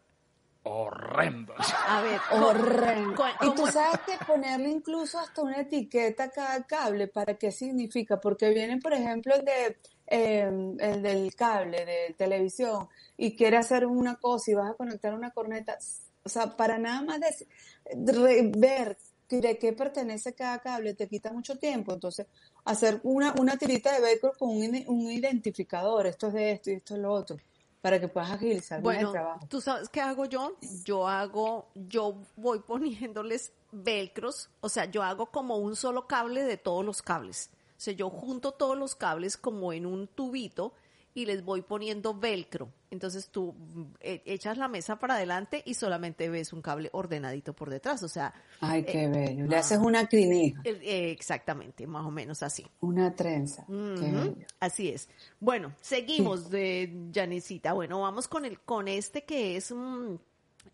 horrendo. 0.62 1.54
A 1.88 2.02
ver, 2.02 2.20
Y 3.40 3.46
tú 3.50 3.62
¿cómo- 3.62 3.72
sabes 3.72 4.00
que 4.06 4.24
ponerle 4.24 4.68
incluso 4.70 5.18
hasta 5.18 5.42
una 5.42 5.60
etiqueta 5.60 6.24
a 6.24 6.30
cada 6.30 6.62
cable, 6.66 7.08
¿para 7.08 7.34
qué 7.34 7.50
significa? 7.52 8.20
Porque 8.20 8.50
viene, 8.50 8.78
por 8.78 8.92
ejemplo, 8.92 9.34
el 9.34 9.44
de 9.44 9.76
eh, 10.12 10.50
el 10.80 11.02
del 11.02 11.34
cable 11.36 11.84
de 11.84 12.14
televisión 12.18 12.88
y 13.16 13.36
quiere 13.36 13.56
hacer 13.58 13.86
una 13.86 14.16
cosa 14.16 14.50
y 14.50 14.54
vas 14.54 14.70
a 14.70 14.74
conectar 14.74 15.14
una 15.14 15.30
corneta, 15.30 15.78
o 16.24 16.28
sea, 16.28 16.56
para 16.56 16.78
nada 16.78 17.02
más 17.02 17.20
de, 17.20 18.12
re- 18.12 18.50
ver 18.56 18.98
que- 19.28 19.40
de 19.40 19.56
qué 19.56 19.72
pertenece 19.72 20.34
cada 20.34 20.58
cable 20.58 20.94
te 20.94 21.06
quita 21.06 21.32
mucho 21.32 21.56
tiempo. 21.58 21.92
Entonces, 21.94 22.26
hacer 22.64 22.98
una, 23.04 23.34
una 23.38 23.56
tirita 23.56 23.92
de 23.94 24.00
velcro 24.00 24.32
con 24.36 24.48
un, 24.50 24.84
un 24.88 25.10
identificador, 25.12 26.06
esto 26.08 26.26
es 26.26 26.32
de 26.34 26.50
esto 26.52 26.70
y 26.70 26.74
esto 26.74 26.94
es 26.94 27.00
lo 27.00 27.12
otro, 27.12 27.36
para 27.80 27.98
que 28.00 28.08
puedas 28.08 28.30
agilizar 28.30 28.80
Bueno, 28.82 29.08
el 29.08 29.12
trabajo. 29.12 29.46
¿tú 29.48 29.60
sabes 29.60 29.88
qué 29.88 30.00
hago 30.00 30.26
yo? 30.26 30.56
Yo 30.84 31.08
hago, 31.08 31.68
yo 31.74 32.16
voy 32.36 32.58
poniéndoles 32.66 33.52
velcros, 33.72 34.50
o 34.60 34.68
sea, 34.68 34.86
yo 34.86 35.02
hago 35.02 35.26
como 35.26 35.56
un 35.56 35.76
solo 35.76 36.06
cable 36.06 36.42
de 36.42 36.56
todos 36.56 36.84
los 36.84 37.02
cables. 37.02 37.50
O 37.76 37.82
sea, 37.82 37.94
yo 37.94 38.10
junto 38.10 38.52
todos 38.52 38.76
los 38.76 38.94
cables 38.94 39.36
como 39.36 39.72
en 39.72 39.86
un 39.86 40.06
tubito 40.06 40.74
y 41.14 41.26
les 41.26 41.44
voy 41.44 41.62
poniendo 41.62 42.14
velcro. 42.14 42.72
Entonces 42.90 43.28
tú 43.28 43.52
mm, 43.52 43.84
e- 44.00 44.22
echas 44.26 44.58
la 44.58 44.68
mesa 44.68 44.98
para 44.98 45.14
adelante 45.14 45.62
y 45.64 45.74
solamente 45.74 46.28
ves 46.28 46.52
un 46.52 46.62
cable 46.62 46.88
ordenadito 46.92 47.52
por 47.52 47.70
detrás. 47.70 48.02
O 48.02 48.08
sea, 48.08 48.32
Ay, 48.60 48.80
eh, 48.80 48.92
qué 48.92 49.08
bello. 49.08 49.46
Le 49.46 49.56
haces 49.56 49.78
una 49.78 50.06
crinija, 50.06 50.60
eh, 50.64 50.78
eh, 50.82 51.10
exactamente, 51.10 51.86
más 51.86 52.04
o 52.04 52.10
menos 52.10 52.42
así. 52.42 52.66
una 52.80 53.14
trenza. 53.14 53.64
Qué 53.66 53.72
bello. 53.72 54.46
Así 54.60 54.88
es. 54.88 55.08
Bueno, 55.38 55.74
seguimos 55.80 56.50
de 56.50 57.10
Janesita. 57.12 57.72
Bueno, 57.72 58.00
vamos 58.00 58.28
con 58.28 58.44
el 58.44 58.60
con 58.60 58.88
este 58.88 59.24
que 59.24 59.56
es 59.56 59.72
mm, 59.72 60.16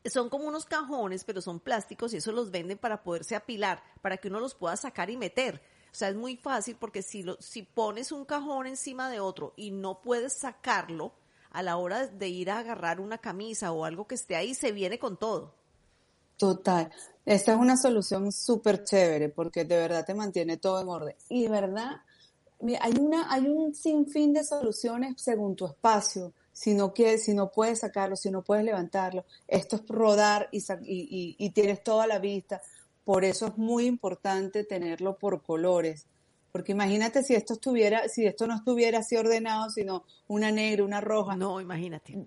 son 0.05 0.29
como 0.29 0.47
unos 0.47 0.67
cajones, 0.67 1.25
pero 1.25 1.41
son 1.41 1.61
plásticos 1.61 2.13
y 2.13 2.19
eso 2.19 2.33
los 2.33 2.51
venden 2.51 2.79
para 2.79 3.03
poderse 3.03 3.37
apilar, 3.37 3.83
para 4.03 4.17
que 4.19 4.29
uno 4.29 4.41
los 4.41 4.55
pueda 4.55 4.77
sacar 4.77 5.11
y 5.11 5.17
meter. 5.17 5.61
O 5.97 5.99
sea, 5.99 6.11
es 6.11 6.15
muy 6.15 6.37
fácil 6.37 6.77
porque 6.79 7.01
si 7.01 7.23
lo 7.23 7.39
si 7.41 7.63
pones 7.63 8.13
un 8.13 8.27
cajón 8.27 8.67
encima 8.67 9.09
de 9.09 9.19
otro 9.19 9.55
y 9.57 9.71
no 9.71 10.03
puedes 10.03 10.35
sacarlo 10.35 11.15
a 11.51 11.63
la 11.63 11.79
hora 11.79 12.07
de 12.07 12.29
ir 12.29 12.51
a 12.51 12.59
agarrar 12.59 13.01
una 13.01 13.17
camisa 13.17 13.73
o 13.73 13.87
algo 13.87 14.07
que 14.07 14.15
esté 14.17 14.37
ahí, 14.37 14.53
se 14.53 14.73
viene 14.73 14.99
con 14.99 15.17
todo. 15.17 15.55
Total. 16.37 16.93
Esta 17.25 17.53
es 17.55 17.59
una 17.59 17.79
solución 17.79 18.31
súper 18.31 18.85
chévere 18.85 19.31
porque 19.31 19.65
de 19.65 19.77
verdad 19.79 20.05
te 20.05 20.13
mantiene 20.15 20.59
todo 20.59 20.83
en 20.83 20.89
orden. 20.89 21.17
Y 21.31 21.45
de 21.45 21.49
verdad, 21.49 21.93
hay 22.81 22.93
una, 23.01 23.33
hay 23.33 23.47
un 23.49 23.75
sinfín 23.75 24.35
de 24.35 24.45
soluciones 24.45 25.15
según 25.21 25.57
tu 25.57 25.67
espacio. 25.67 26.35
Si 26.53 26.75
no 26.75 26.93
quieres, 26.93 27.25
si 27.25 27.33
no 27.33 27.51
puedes 27.51 27.81
sacarlo, 27.81 28.17
si 28.17 28.31
no 28.31 28.43
puedes 28.43 28.65
levantarlo, 28.67 29.25
esto 29.49 29.77
es 29.77 29.83
rodar 29.89 30.49
y, 30.53 30.59
y- 30.83 31.37
y 31.39 31.51
tienes 31.51 31.83
toda 31.83 32.07
la 32.07 32.19
vista. 32.19 32.61
Por 33.07 33.25
eso 33.25 33.47
es 33.47 33.57
muy 33.57 33.87
importante 33.87 34.65
tenerlo 34.65 35.17
por 35.17 35.41
colores. 35.41 36.07
Porque 36.51 36.73
imagínate 36.73 37.23
si 37.23 37.35
esto 37.37 37.53
estuviera, 37.55 38.09
si 38.09 38.27
esto 38.27 38.49
no 38.49 38.57
estuviera 38.57 38.99
así 38.99 39.17
ordenado, 39.17 39.71
sino 39.71 40.05
una 40.27 40.51
negra, 40.51 40.83
una 40.85 41.01
roja, 41.01 41.37
No, 41.37 41.61
imagínate. 41.61 42.19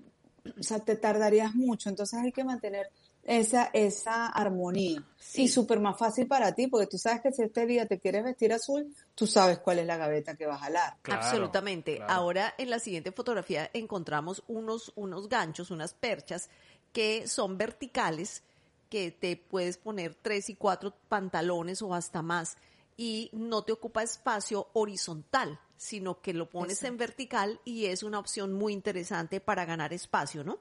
o 0.57 0.63
sea, 0.63 0.79
te 0.79 0.95
tardarías 0.95 1.53
mucho, 1.53 1.89
entonces 1.89 2.17
hay 2.17 2.31
que 2.31 2.45
mantener 2.45 2.87
esa, 3.23 3.69
esa 3.73 4.27
armonía. 4.27 5.03
Sí. 5.17 5.43
Y 5.43 5.47
súper 5.49 5.81
más 5.81 5.97
fácil 5.97 6.27
para 6.27 6.55
ti, 6.55 6.67
porque 6.67 6.87
tú 6.87 6.97
sabes 6.97 7.19
que 7.21 7.33
si 7.33 7.41
este 7.43 7.65
día 7.65 7.85
te 7.85 7.99
quieres 7.99 8.23
vestir 8.23 8.53
azul, 8.53 8.87
tú 9.15 9.27
sabes 9.27 9.59
cuál 9.59 9.79
es 9.79 9.85
la 9.85 9.97
gaveta 9.97 10.35
que 10.37 10.45
vas 10.45 10.61
a 10.61 10.65
jalar. 10.65 10.93
Claro, 11.01 11.21
Absolutamente. 11.23 11.97
claro. 11.97 12.13
Ahora 12.13 12.53
en 12.57 12.69
la 12.69 12.79
siguiente 12.79 13.11
fotografía 13.11 13.69
encontramos 13.73 14.43
unos, 14.47 14.93
unos 14.95 15.27
ganchos, 15.27 15.71
unas 15.71 15.93
perchas 15.93 16.49
que 16.93 17.27
son 17.27 17.57
verticales, 17.57 18.43
que 18.89 19.11
te 19.11 19.37
puedes 19.37 19.77
poner 19.77 20.15
tres 20.15 20.49
y 20.49 20.55
cuatro 20.55 20.93
pantalones 21.07 21.81
o 21.81 21.93
hasta 21.93 22.21
más 22.21 22.57
y 22.97 23.29
no 23.31 23.63
te 23.63 23.71
ocupa 23.71 24.03
espacio 24.03 24.67
horizontal, 24.73 25.59
sino 25.77 26.21
que 26.21 26.33
lo 26.33 26.49
pones 26.49 26.83
en 26.83 26.97
vertical 26.97 27.61
y 27.63 27.85
es 27.85 28.03
una 28.03 28.19
opción 28.19 28.51
muy 28.51 28.73
interesante 28.73 29.39
para 29.39 29.63
ganar 29.63 29.93
espacio, 29.93 30.43
¿no? 30.43 30.59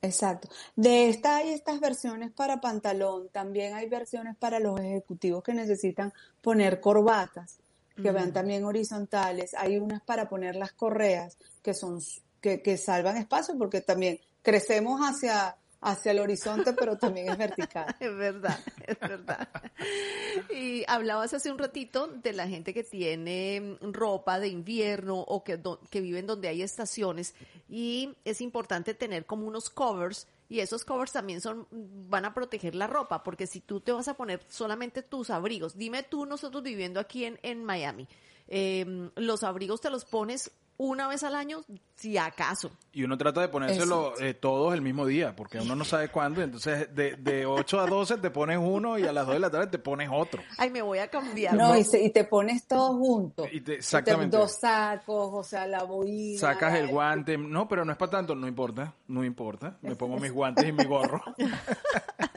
Exacto. 0.00 0.48
De 0.74 1.08
esta 1.08 1.36
hay 1.36 1.50
estas 1.50 1.78
versiones 1.78 2.32
para 2.32 2.60
pantalón, 2.60 3.28
también 3.28 3.74
hay 3.74 3.88
versiones 3.88 4.36
para 4.36 4.58
los 4.58 4.80
ejecutivos 4.80 5.44
que 5.44 5.54
necesitan 5.54 6.12
poner 6.40 6.80
corbatas, 6.80 7.58
que 7.94 8.10
vean 8.10 8.32
también 8.32 8.64
horizontales, 8.64 9.54
hay 9.54 9.78
unas 9.78 10.02
para 10.02 10.28
poner 10.28 10.56
las 10.56 10.72
correas 10.72 11.38
que 11.62 11.74
son 11.74 12.00
que, 12.40 12.60
que 12.60 12.76
salvan 12.76 13.18
espacio 13.18 13.56
porque 13.56 13.80
también 13.80 14.18
crecemos 14.42 15.00
hacia 15.00 15.56
hacia 15.82 16.12
el 16.12 16.20
horizonte, 16.20 16.72
pero 16.72 16.96
también 16.96 17.28
es 17.28 17.36
vertical. 17.36 17.94
Es 18.00 18.16
verdad, 18.16 18.58
es 18.86 18.98
verdad. 18.98 19.48
Y 20.50 20.84
hablabas 20.88 21.34
hace 21.34 21.50
un 21.50 21.58
ratito 21.58 22.06
de 22.06 22.32
la 22.32 22.48
gente 22.48 22.72
que 22.72 22.84
tiene 22.84 23.78
mm, 23.80 23.92
ropa 23.92 24.38
de 24.38 24.48
invierno 24.48 25.18
o 25.18 25.44
que, 25.44 25.60
que 25.90 26.00
viven 26.00 26.26
donde 26.26 26.48
hay 26.48 26.62
estaciones 26.62 27.34
y 27.68 28.16
es 28.24 28.40
importante 28.40 28.94
tener 28.94 29.26
como 29.26 29.46
unos 29.46 29.68
covers 29.68 30.26
y 30.48 30.60
esos 30.60 30.84
covers 30.84 31.12
también 31.12 31.40
son 31.40 31.66
van 31.70 32.24
a 32.24 32.34
proteger 32.34 32.74
la 32.74 32.86
ropa 32.86 33.22
porque 33.22 33.46
si 33.46 33.60
tú 33.60 33.80
te 33.80 33.92
vas 33.92 34.08
a 34.08 34.14
poner 34.14 34.40
solamente 34.48 35.02
tus 35.02 35.30
abrigos, 35.30 35.76
dime 35.76 36.02
tú 36.02 36.26
nosotros 36.26 36.62
viviendo 36.62 37.00
aquí 37.00 37.24
en, 37.24 37.38
en 37.42 37.64
Miami, 37.64 38.08
eh, 38.52 39.10
los 39.16 39.42
abrigos 39.44 39.80
te 39.80 39.88
los 39.90 40.04
pones 40.04 40.50
una 40.78 41.06
vez 41.06 41.22
al 41.22 41.36
año, 41.36 41.60
si 41.94 42.18
acaso. 42.18 42.72
Y 42.92 43.04
uno 43.04 43.16
trata 43.16 43.40
de 43.40 43.48
ponérselo 43.48 44.18
eh, 44.18 44.34
todos 44.34 44.74
el 44.74 44.80
mismo 44.82 45.06
día, 45.06 45.36
porque 45.36 45.60
uno 45.60 45.76
no 45.76 45.84
sabe 45.84 46.08
cuándo. 46.08 46.42
Entonces, 46.42 46.92
de, 46.92 47.14
de 47.16 47.46
8 47.46 47.80
a 47.80 47.86
12 47.86 48.16
te 48.18 48.30
pones 48.30 48.58
uno 48.60 48.98
y 48.98 49.06
a 49.06 49.12
las 49.12 49.24
2 49.26 49.34
de 49.34 49.40
la 49.40 49.50
tarde 49.50 49.68
te 49.68 49.78
pones 49.78 50.08
otro. 50.12 50.42
Ay, 50.58 50.70
me 50.70 50.82
voy 50.82 50.98
a 50.98 51.08
cambiar. 51.08 51.54
No, 51.54 51.76
y, 51.76 51.84
se- 51.84 52.02
y 52.02 52.10
te 52.10 52.24
pones 52.24 52.66
todo 52.66 52.94
junto. 52.96 53.46
Y 53.52 53.60
te- 53.60 53.72
Y 53.72 53.76
exactamente. 53.76 54.36
dos 54.36 54.58
sacos, 54.60 55.30
o 55.32 55.44
sea, 55.44 55.68
la 55.68 55.84
boina. 55.84 56.40
Sacas 56.40 56.74
el 56.74 56.86
la- 56.86 56.92
guante. 56.92 57.38
No, 57.38 57.68
pero 57.68 57.84
no 57.84 57.92
es 57.92 57.98
para 57.98 58.10
tanto. 58.10 58.34
No 58.34 58.48
importa. 58.48 58.92
No 59.06 59.22
importa. 59.24 59.78
Me 59.82 59.94
pongo 59.94 60.16
mis 60.18 60.32
guantes 60.32 60.66
y 60.66 60.72
mi 60.72 60.84
gorro. 60.84 61.22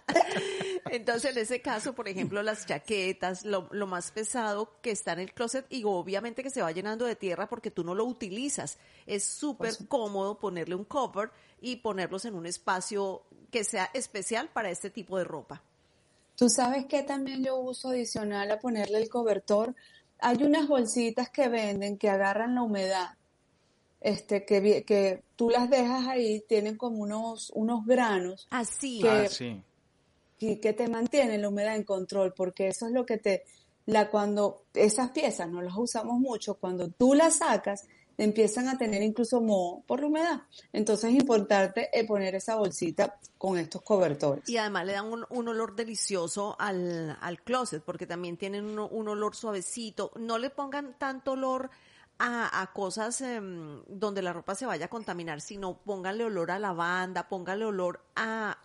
Entonces, 0.95 1.31
en 1.35 1.41
ese 1.43 1.61
caso, 1.61 1.93
por 1.93 2.07
ejemplo, 2.07 2.41
las 2.43 2.65
chaquetas, 2.65 3.43
lo, 3.45 3.67
lo 3.71 3.87
más 3.87 4.11
pesado 4.11 4.71
que 4.81 4.91
está 4.91 5.13
en 5.13 5.19
el 5.19 5.33
closet 5.33 5.65
y 5.69 5.83
obviamente 5.85 6.41
que 6.43 6.49
se 6.49 6.61
va 6.61 6.71
llenando 6.71 7.05
de 7.05 7.15
tierra 7.15 7.47
porque 7.47 7.71
tú 7.71 7.83
no 7.83 7.93
lo 7.95 8.05
utilizas. 8.05 8.77
Es 9.05 9.23
súper 9.23 9.73
cómodo 9.87 10.39
ponerle 10.39 10.75
un 10.75 10.85
cover 10.85 11.29
y 11.61 11.77
ponerlos 11.77 12.25
en 12.25 12.35
un 12.35 12.45
espacio 12.45 13.23
que 13.51 13.63
sea 13.63 13.89
especial 13.93 14.49
para 14.49 14.69
este 14.69 14.89
tipo 14.89 15.17
de 15.17 15.23
ropa. 15.23 15.61
Tú 16.35 16.49
sabes 16.49 16.85
que 16.85 17.03
también 17.03 17.43
yo 17.43 17.55
uso 17.57 17.89
adicional 17.89 18.51
a 18.51 18.59
ponerle 18.59 18.97
el 18.97 19.09
cobertor. 19.09 19.73
Hay 20.19 20.43
unas 20.43 20.67
bolsitas 20.67 21.29
que 21.29 21.47
venden 21.47 21.97
que 21.97 22.09
agarran 22.09 22.55
la 22.55 22.61
humedad. 22.61 23.15
Este, 24.01 24.45
que, 24.45 24.83
que 24.83 25.23
tú 25.35 25.49
las 25.49 25.69
dejas 25.69 26.07
ahí, 26.07 26.43
tienen 26.47 26.77
como 26.77 26.97
unos, 26.97 27.49
unos 27.55 27.85
granos 27.87 28.47
Así. 28.51 29.01
Que- 29.01 29.09
Ah, 29.09 29.27
sí. 29.29 29.61
Y 30.39 30.57
que 30.57 30.73
te 30.73 30.87
mantienen 30.87 31.41
la 31.41 31.49
humedad 31.49 31.75
en 31.75 31.83
control, 31.83 32.33
porque 32.33 32.67
eso 32.67 32.87
es 32.87 32.91
lo 32.91 33.05
que 33.05 33.17
te, 33.17 33.43
la 33.85 34.09
cuando 34.09 34.65
esas 34.73 35.11
piezas 35.11 35.49
no 35.49 35.61
las 35.61 35.75
usamos 35.75 36.19
mucho, 36.19 36.55
cuando 36.55 36.89
tú 36.89 37.13
las 37.13 37.37
sacas, 37.37 37.85
empiezan 38.17 38.67
a 38.69 38.77
tener 38.77 39.01
incluso 39.01 39.41
moho 39.41 39.83
por 39.85 39.99
la 39.99 40.07
humedad. 40.07 40.41
Entonces 40.71 41.11
es 41.11 41.19
importante 41.19 41.89
eh, 41.93 42.05
poner 42.05 42.35
esa 42.35 42.55
bolsita 42.55 43.19
con 43.37 43.57
estos 43.57 43.81
cobertores. 43.81 44.47
Y 44.47 44.57
además 44.57 44.85
le 44.85 44.93
dan 44.93 45.11
un, 45.11 45.25
un 45.29 45.47
olor 45.47 45.75
delicioso 45.75 46.55
al, 46.59 47.17
al 47.21 47.41
closet, 47.41 47.83
porque 47.83 48.07
también 48.07 48.37
tienen 48.37 48.79
un, 48.79 49.07
olor 49.07 49.35
suavecito. 49.35 50.11
No 50.15 50.37
le 50.37 50.49
pongan 50.49 50.97
tanto 50.97 51.33
olor 51.33 51.69
a, 52.17 52.61
a 52.61 52.71
cosas 52.71 53.19
em, 53.21 53.83
donde 53.87 54.21
la 54.21 54.31
ropa 54.31 54.55
se 54.55 54.65
vaya 54.65 54.85
a 54.85 54.89
contaminar, 54.89 55.41
sino 55.41 55.77
pónganle 55.79 56.23
olor 56.23 56.51
a 56.51 56.59
lavanda, 56.59 57.27
pónganle 57.27 57.65
olor 57.65 58.05
a, 58.15 58.57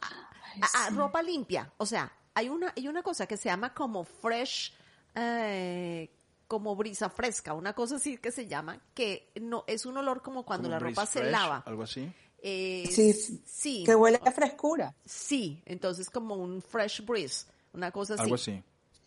a- 0.60 0.84
a- 0.84 0.86
a 0.86 0.90
ropa 0.90 1.22
limpia. 1.22 1.72
O 1.78 1.86
sea, 1.86 2.12
hay 2.34 2.48
una, 2.48 2.72
hay 2.76 2.88
una 2.88 3.02
cosa 3.02 3.26
que 3.26 3.36
se 3.36 3.48
llama 3.48 3.74
como 3.74 4.04
fresh, 4.04 4.72
eh, 5.14 6.10
como 6.46 6.74
brisa 6.76 7.08
fresca, 7.10 7.54
una 7.54 7.72
cosa 7.74 7.96
así 7.96 8.16
que 8.18 8.32
se 8.32 8.46
llama, 8.46 8.80
que 8.94 9.30
no 9.40 9.64
es 9.66 9.86
un 9.86 9.96
olor 9.96 10.22
como 10.22 10.44
cuando 10.44 10.68
Como 10.68 10.72
la 10.74 10.78
ropa 10.80 11.06
se 11.06 11.24
lava. 11.30 11.62
Algo 11.66 11.82
así. 11.84 12.12
Eh, 12.42 12.88
Sí, 12.90 13.12
sí. 13.46 13.84
Que 13.84 13.94
huele 13.94 14.18
a 14.24 14.32
frescura. 14.32 14.94
Sí, 15.04 15.62
entonces 15.66 16.08
como 16.10 16.34
un 16.36 16.62
fresh 16.62 17.04
breeze, 17.04 17.46
una 17.72 17.90
cosa 17.92 18.14
así. 18.14 18.22
Algo 18.22 18.34
así. 18.36 18.62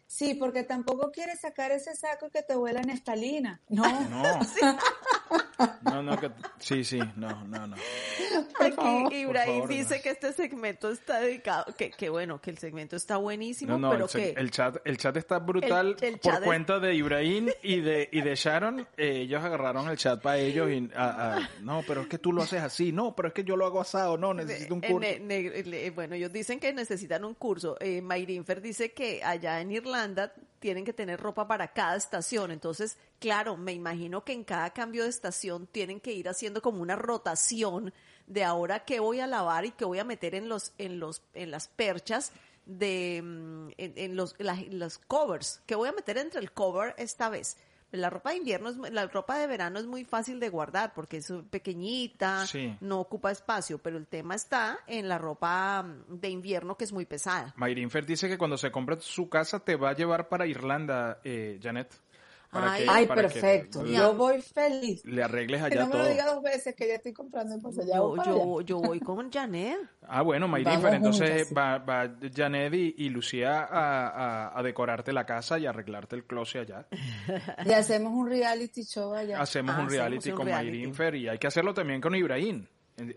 Sí, 0.08 0.36
porque 0.36 0.64
tampoco 0.64 1.12
quieres 1.12 1.40
sacar 1.42 1.72
ese 1.72 1.96
saco 1.96 2.30
que 2.30 2.44
te 2.44 2.56
huela 2.56 2.82
en 2.82 2.92
estalina. 2.92 3.60
No, 3.70 3.84
No. 4.10 4.24
No, 5.84 6.02
no, 6.02 6.20
que... 6.20 6.32
Sí, 6.60 6.84
sí, 6.84 7.00
no, 7.16 7.44
no, 7.46 7.68
no. 7.68 7.76
Aquí 8.60 9.16
Ibrahim 9.18 9.54
favor, 9.62 9.70
dice 9.70 9.98
no. 9.98 10.02
que 10.04 10.10
este 10.10 10.34
segmento 10.34 10.90
está 10.90 11.20
dedicado, 11.20 11.66
que, 11.78 11.92
que 11.92 12.10
bueno, 12.10 12.40
que 12.42 12.50
el 12.52 12.58
segmento 12.58 12.96
está 12.96 13.18
buenísimo, 13.18 13.74
No, 13.74 13.80
no, 13.80 13.92
pero 13.92 14.06
el, 14.06 14.12
que 14.12 14.30
el 14.40 14.52
chat, 14.52 14.78
el 14.86 14.98
chat 14.98 15.18
está 15.18 15.40
brutal 15.40 15.96
El- 16.00 16.04
el 16.08 16.20
por 16.20 16.32
chat 16.32 16.42
es- 16.42 16.46
cuenta 16.46 16.80
de 16.80 16.96
Ibrahim 16.96 17.50
y 17.62 17.82
de, 17.82 18.10
y 18.12 18.22
de 18.22 18.36
Sharon. 18.36 18.88
eh, 18.98 19.22
ellos 19.22 19.44
agarraron 19.44 19.90
el 19.90 19.98
chat 19.98 20.22
para 20.22 20.38
ellos 20.38 20.70
y, 20.72 20.90
ah, 20.96 21.38
ah, 21.40 21.50
no, 21.62 21.84
pero 21.88 22.02
es 22.02 22.08
que 22.08 22.18
tú 22.18 22.32
lo 22.34 22.42
haces 22.44 22.62
así, 22.62 22.92
no, 22.92 23.16
pero 23.16 23.28
es 23.30 23.34
que 23.34 23.44
yo 23.44 23.56
lo 23.56 23.66
hago 23.66 23.82
asado, 23.82 24.18
no, 24.18 24.34
necesito 24.34 24.74
un 24.74 24.84
Eh, 24.84 24.88
curso. 24.88 25.00
ne- 25.00 25.20
ne- 25.20 25.64
le- 25.64 25.90
bueno, 25.92 26.16
ellos 26.16 26.32
dicen 26.32 26.60
que 26.60 26.74
necesitan 26.74 27.24
un 27.26 27.34
curso. 27.36 27.78
Eh, 27.80 28.02
Mayrinfer 28.02 28.62
dice 28.62 28.94
que 28.94 29.24
allá 29.24 29.60
en 29.62 29.72
Irlanda 29.72 30.34
tienen 30.64 30.86
que 30.86 30.94
tener 30.94 31.20
ropa 31.20 31.46
para 31.46 31.74
cada 31.74 31.98
estación. 31.98 32.50
Entonces, 32.50 32.96
claro, 33.20 33.58
me 33.58 33.74
imagino 33.74 34.24
que 34.24 34.32
en 34.32 34.46
cada 34.46 34.70
cambio 34.70 35.04
de 35.04 35.10
estación 35.10 35.68
tienen 35.68 36.00
que 36.00 36.14
ir 36.14 36.30
haciendo 36.30 36.62
como 36.62 36.82
una 36.82 36.96
rotación 36.96 37.94
de 38.28 38.46
ahora 38.46 38.86
qué 38.86 39.02
voy 39.02 39.20
a 39.20 39.28
lavar 39.28 39.66
y 39.66 39.72
qué 39.72 39.84
voy 39.84 40.00
a 40.00 40.06
meter 40.06 40.36
en 40.36 40.48
los, 40.48 40.72
en 40.78 41.02
los, 41.02 41.22
en 41.34 41.52
las 41.52 41.68
perchas 41.68 42.32
de, 42.66 43.22
mm, 43.22 43.68
en, 43.78 43.94
en 43.98 44.16
los, 44.16 44.36
la- 44.40 44.56
los 44.70 45.00
covers. 45.00 45.60
¿Qué 45.66 45.76
voy 45.76 45.90
a 45.90 45.92
meter 45.92 46.18
entre 46.18 46.40
el 46.40 46.54
cover 46.54 46.96
esta 46.98 47.28
vez? 47.28 47.58
La 47.94 48.10
ropa 48.10 48.32
de 48.32 48.38
invierno, 48.38 48.70
es, 48.70 48.78
la 48.92 49.06
ropa 49.08 49.38
de 49.38 49.46
verano 49.46 49.80
es 49.80 49.86
muy 49.86 50.04
fácil 50.04 50.40
de 50.40 50.50
guardar 50.50 50.94
porque 50.94 51.18
es 51.18 51.32
pequeñita, 51.50 52.46
Sí. 52.48 52.76
no 52.82 53.00
ocupa 53.00 53.32
espacio, 53.32 53.78
pero 53.78 53.98
el 53.98 54.08
tema 54.08 54.36
está 54.36 54.80
en 54.88 55.08
la 55.08 55.18
ropa 55.18 55.84
mm, 55.84 56.20
de 56.20 56.30
invierno 56.30 56.76
que 56.76 56.86
es 56.86 56.92
muy 56.92 57.06
pesada. 57.06 57.54
Mayrinfer 57.56 58.06
dice 58.06 58.28
que 58.28 58.38
cuando 58.38 58.58
se 58.58 58.72
compre 58.72 58.98
su 59.00 59.30
casa 59.30 59.60
te 59.60 59.76
va 59.76 59.92
a 59.92 59.94
llevar 59.94 60.28
para 60.28 60.48
Irlanda, 60.48 61.20
eh, 61.24 61.60
Janet. 61.62 61.94
Para 62.54 62.74
Ay. 62.74 62.84
que- 62.84 62.90
Ay, 62.90 63.06
para 63.08 63.22
que 63.24 63.28
perfecto. 63.30 63.86
Yo 63.86 64.14
voy 64.16 64.42
feliz. 64.42 65.04
Le 65.06 65.24
arregles 65.24 65.60
Que 65.62 65.66
allá 65.74 65.80
no 65.82 65.86
me 65.88 65.92
todo. 65.94 66.04
lo 66.04 66.10
diga 66.10 66.26
dos 66.34 66.44
veces 66.44 66.76
que 66.76 66.88
ya 66.88 66.94
estoy 66.96 67.12
comprando. 67.14 67.58
Pues 67.62 67.76
Ya 67.86 67.96
Yo, 67.98 68.08
voy 68.10 68.18
para 68.18 68.32
yo, 68.32 68.58
allá. 68.60 68.66
yo 68.66 68.78
voy 68.80 69.00
con 69.00 69.32
Janet. 69.32 69.78
Ah, 70.08 70.22
bueno, 70.22 70.48
Mayrinfer, 70.48 70.82
Vamos 70.92 70.96
entonces 71.20 71.48
juntas, 71.48 71.58
va, 71.58 71.78
va 71.80 72.16
Janet 72.36 72.74
y, 72.74 72.96
y 72.98 73.10
Lucía 73.10 73.62
a, 73.64 74.08
a- 74.50 74.60
a 74.60 74.64
decorarte 74.64 75.12
la 75.14 75.26
casa 75.26 75.58
y 75.58 75.66
a 75.66 75.70
arreglarte 75.72 76.16
el 76.16 76.26
closet 76.26 76.62
allá. 76.70 76.88
Y 77.66 77.72
hacemos 77.72 78.14
un 78.14 78.28
reality 78.30 78.84
show 78.84 79.14
allá. 79.14 79.42
Hacemos 79.42 79.76
Ah, 79.76 79.82
un 79.82 79.90
reality 79.90 80.18
hacemos 80.18 80.34
un 80.40 80.46
con 80.46 80.48
reality. 80.48 80.72
Mayrinfer 80.78 81.16
y 81.16 81.28
hay 81.30 81.38
que 81.40 81.48
hacerlo 81.48 81.74
también 81.74 82.00
con 82.02 82.14
Ibrahim. 82.16 82.66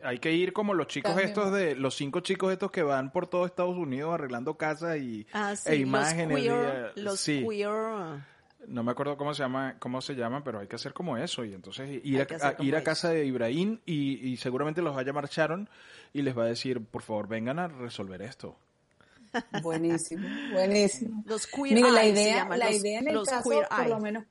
Hay 0.05 0.19
que 0.21 0.33
ir 0.33 0.55
como 0.55 0.73
los 0.73 0.87
chicos 0.87 1.11
También. 1.11 1.29
estos 1.29 1.53
de, 1.53 1.75
los 1.75 1.95
cinco 1.97 2.21
chicos 2.21 2.51
estos 2.51 2.71
que 2.71 2.83
van 2.83 3.13
por 3.13 3.27
todo 3.27 3.45
Estados 3.45 3.77
Unidos 3.77 4.15
arreglando 4.15 4.57
casas 4.57 4.97
y, 4.97 5.27
Ah, 5.35 5.55
sí, 5.55 5.69
e 5.73 5.77
imágenes. 5.77 6.31
los 6.39 6.41
queer, 6.47 6.93
y, 6.97 7.01
eh, 7.01 7.03
los 7.03 7.21
sí. 7.21 7.45
queer. 7.47 7.69
No 8.69 8.83
me 8.83 8.91
acuerdo 8.93 9.17
cómo 9.17 9.33
se 9.33 9.43
llama, 9.43 9.77
cómo 9.79 10.01
se 10.01 10.15
llaman, 10.15 10.43
pero 10.43 10.59
hay 10.59 10.67
que 10.67 10.77
hacer 10.77 10.93
como 10.93 11.17
eso 11.17 11.45
y 11.45 11.55
entonces 11.55 11.89
ir, 12.05 12.21
a, 12.21 12.57
ir 12.63 12.75
a 12.77 12.83
casa 12.83 13.11
de 13.11 13.25
Ibrahim 13.25 13.79
y, 13.87 14.29
y 14.29 14.37
seguramente 14.39 14.83
los 14.83 14.97
va 14.97 15.01
a 15.01 15.05
llamar 15.05 15.29
Sharon 15.29 15.69
y 16.13 16.23
les 16.23 16.37
va 16.37 16.43
a 16.45 16.47
decir, 16.47 16.85
por 16.85 17.03
favor, 17.03 17.29
vengan 17.29 17.59
a 17.61 17.69
resolver 17.69 18.23
esto. 18.23 18.57
Buenísimo, 19.63 20.27
buenísimo. 20.53 21.23
Los 21.27 21.47
queer 21.47 21.75
Mire, 21.75 21.91
la 21.93 22.07
idea, 22.07 22.45
la 22.49 22.67
los- 22.67 22.75
idea 22.81 23.01
en 23.01 23.09
el 23.09 23.15
los 23.15 23.29
caso, 23.29 23.49
queer 23.51 23.69
por 23.69 23.87
lo 23.89 24.01
menos, 24.01 24.25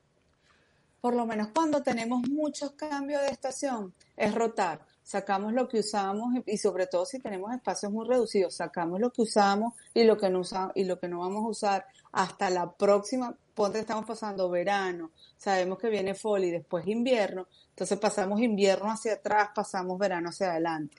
por 1.01 1.15
lo 1.15 1.25
menos 1.25 1.47
cuando 1.53 1.81
tenemos 1.83 2.27
muchos 2.27 2.71
cambios 2.71 3.21
de 3.21 3.27
estación, 3.29 3.93
es 4.17 4.33
rotar. 4.33 4.81
Sacamos 5.05 5.53
lo 5.53 5.67
que 5.67 5.79
usamos 5.81 6.33
y, 6.47 6.53
y 6.53 6.57
sobre 6.57 6.87
todo 6.87 7.05
si 7.05 7.19
tenemos 7.19 7.53
espacios 7.53 7.91
muy 7.91 8.07
reducidos, 8.07 8.55
sacamos 8.55 8.99
lo 8.99 9.11
que 9.11 9.21
usamos 9.21 9.75
y 9.93 10.03
lo 10.03 10.17
que 10.17 10.31
no 10.31 10.39
usamos 10.39 10.71
y 10.75 10.83
lo 10.83 10.99
que 10.99 11.07
no 11.07 11.19
vamos 11.19 11.45
a 11.45 11.47
usar 11.47 11.85
hasta 12.11 12.49
la 12.49 12.71
próxima. 12.71 13.37
Ponte, 13.53 13.77
estamos 13.79 14.03
pasando 14.05 14.49
verano, 14.49 15.11
sabemos 15.37 15.77
que 15.77 15.89
viene 15.89 16.15
fall 16.15 16.43
y 16.45 16.51
después 16.51 16.87
invierno, 16.87 17.47
entonces 17.69 17.99
pasamos 17.99 18.41
invierno 18.41 18.89
hacia 18.91 19.13
atrás, 19.13 19.49
pasamos 19.53 19.99
verano 19.99 20.29
hacia 20.29 20.49
adelante. 20.51 20.97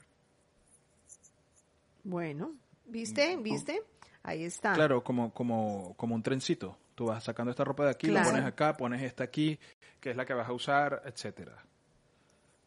Bueno, 2.05 2.53
¿viste? 2.87 3.37
¿Viste? 3.37 3.83
Ahí 4.23 4.45
está. 4.45 4.73
Claro, 4.75 5.03
como, 5.03 5.33
como, 5.33 5.95
como 5.97 6.15
un 6.15 6.23
trencito. 6.23 6.79
Tú 6.95 7.07
vas 7.07 7.25
sacando 7.25 7.51
esta 7.51 7.65
ropa 7.65 7.85
de 7.85 7.91
aquí, 7.91 8.07
Claro. 8.07 8.27
la 8.27 8.33
pones 8.33 8.47
acá, 8.47 8.77
pones 8.77 9.03
esta 9.03 9.25
aquí, 9.25 9.59
que 10.01 10.11
es 10.11 10.17
la 10.17 10.25
que 10.25 10.33
vas 10.35 10.49
a 10.49 10.53
usar, 10.53 11.03
etcétera. 11.05 11.63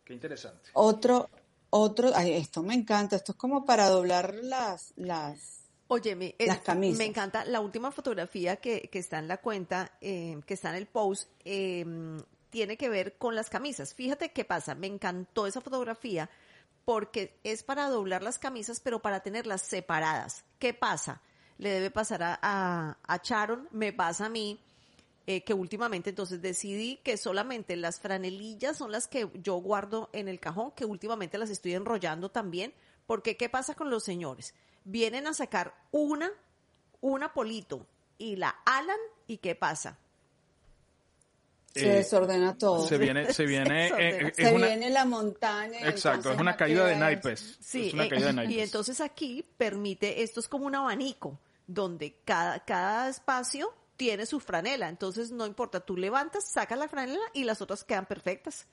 Qué 0.10 0.16
interesante. 0.16 0.72
Otro, 0.74 1.30
otro, 1.70 2.10
ay, 2.16 2.34
esto 2.34 2.64
me 2.64 2.74
encanta, 2.74 3.16
esto 3.16 3.34
es 3.34 3.38
como 3.38 3.64
para 3.64 3.88
doblar 3.90 4.34
las, 4.34 4.92
las, 4.96 5.60
Óyeme, 5.88 6.34
es- 6.40 6.48
Las 6.48 6.62
camisas. 6.62 6.98
me 6.98 7.06
encanta 7.06 7.46
la 7.46 7.60
última 7.60 7.92
fotografía 7.92 8.56
que, 8.56 8.90
que 8.92 8.98
está 8.98 9.20
en 9.20 9.28
la 9.28 9.38
cuenta, 9.38 9.92
eh, 10.02 10.40
que 10.48 10.56
está 10.56 10.70
en 10.72 10.78
el 10.78 10.88
post, 10.88 11.30
eh, 11.46 11.86
tiene 12.50 12.76
que 12.76 12.90
ver 12.90 13.20
con 13.20 13.36
las 13.36 13.52
camisas. 13.52 13.94
Fíjate 13.94 14.32
qué 14.32 14.46
pasa, 14.46 14.74
me 14.74 14.88
encantó 14.88 15.46
esa 15.46 15.62
fotografía 15.62 16.28
porque 16.86 17.40
es 17.44 17.62
para 17.62 17.88
doblar 17.88 18.24
las 18.24 18.40
camisas, 18.40 18.80
pero 18.80 19.00
para 19.04 19.20
tenerlas 19.20 19.62
separadas. 19.62 20.44
¿Qué 20.58 20.74
pasa? 20.74 21.22
Le 21.60 21.70
debe 21.70 21.92
pasar 21.92 22.24
a, 22.24 22.40
a, 22.42 22.98
a 23.04 23.22
Sharon, 23.24 23.68
me 23.72 23.94
pasa 23.94 24.26
a 24.26 24.30
mí, 24.30 24.60
eh, 25.32 25.44
que 25.44 25.54
últimamente 25.54 26.10
entonces 26.10 26.42
decidí 26.42 26.98
que 27.04 27.16
solamente 27.16 27.76
las 27.76 28.00
franelillas 28.00 28.76
son 28.76 28.92
las 28.92 29.08
que 29.08 29.30
yo 29.36 29.58
guardo 29.58 30.10
en 30.12 30.28
el 30.28 30.40
cajón, 30.40 30.72
que 30.72 30.86
últimamente 30.86 31.38
las 31.38 31.52
estoy 31.52 31.76
enrollando 31.76 32.30
también, 32.30 32.74
porque 33.06 33.38
¿qué 33.38 33.48
pasa 33.48 33.76
con 33.76 33.92
los 33.92 34.04
señores? 34.04 34.56
Vienen 34.86 35.28
a 35.28 35.36
sacar 35.36 35.76
una, 35.92 36.32
una 37.00 37.32
polito 37.32 37.86
y 38.18 38.38
la 38.38 38.50
alan 38.66 38.98
y 39.28 39.38
¿qué 39.38 39.54
pasa? 39.54 40.00
se 41.76 41.92
Eh, 41.92 41.96
desordena 41.98 42.58
todo. 42.58 42.88
Se 42.88 42.98
viene, 42.98 43.32
se 43.32 43.46
viene, 43.46 43.90
eh, 44.00 44.34
Se 44.36 44.52
una, 44.52 44.66
viene 44.66 44.90
la 44.90 45.06
montaña. 45.06 45.88
exacto, 45.88 46.32
es 46.32 46.40
una 46.40 46.58
caída 46.58 46.88
de 46.88 46.96
naipes. 46.96 47.60
Sí, 47.62 47.90
es 47.90 47.94
una 47.94 48.06
eh, 48.06 48.10
caída 48.10 48.26
de 48.26 48.34
naipes. 48.34 48.56
y 48.56 48.62
entonces 48.62 49.00
aquí 49.00 49.46
permite, 49.58 50.24
esto 50.24 50.40
es 50.40 50.48
como 50.48 50.66
un 50.66 50.74
abanico, 50.74 51.38
donde 51.68 52.16
cada, 52.26 52.66
cada 52.66 53.10
espacio 53.10 53.72
tiene 54.00 54.26
su 54.26 54.40
franela, 54.40 54.88
entonces 54.88 55.30
no 55.30 55.46
importa, 55.46 55.82
tú 55.82 55.98
levantas, 55.98 56.46
sacas 56.46 56.80
la 56.80 56.88
franela 56.88 57.20
y 57.34 57.44
las 57.44 57.62
otras 57.62 57.84
quedan 57.84 58.06
perfectas. 58.06 58.66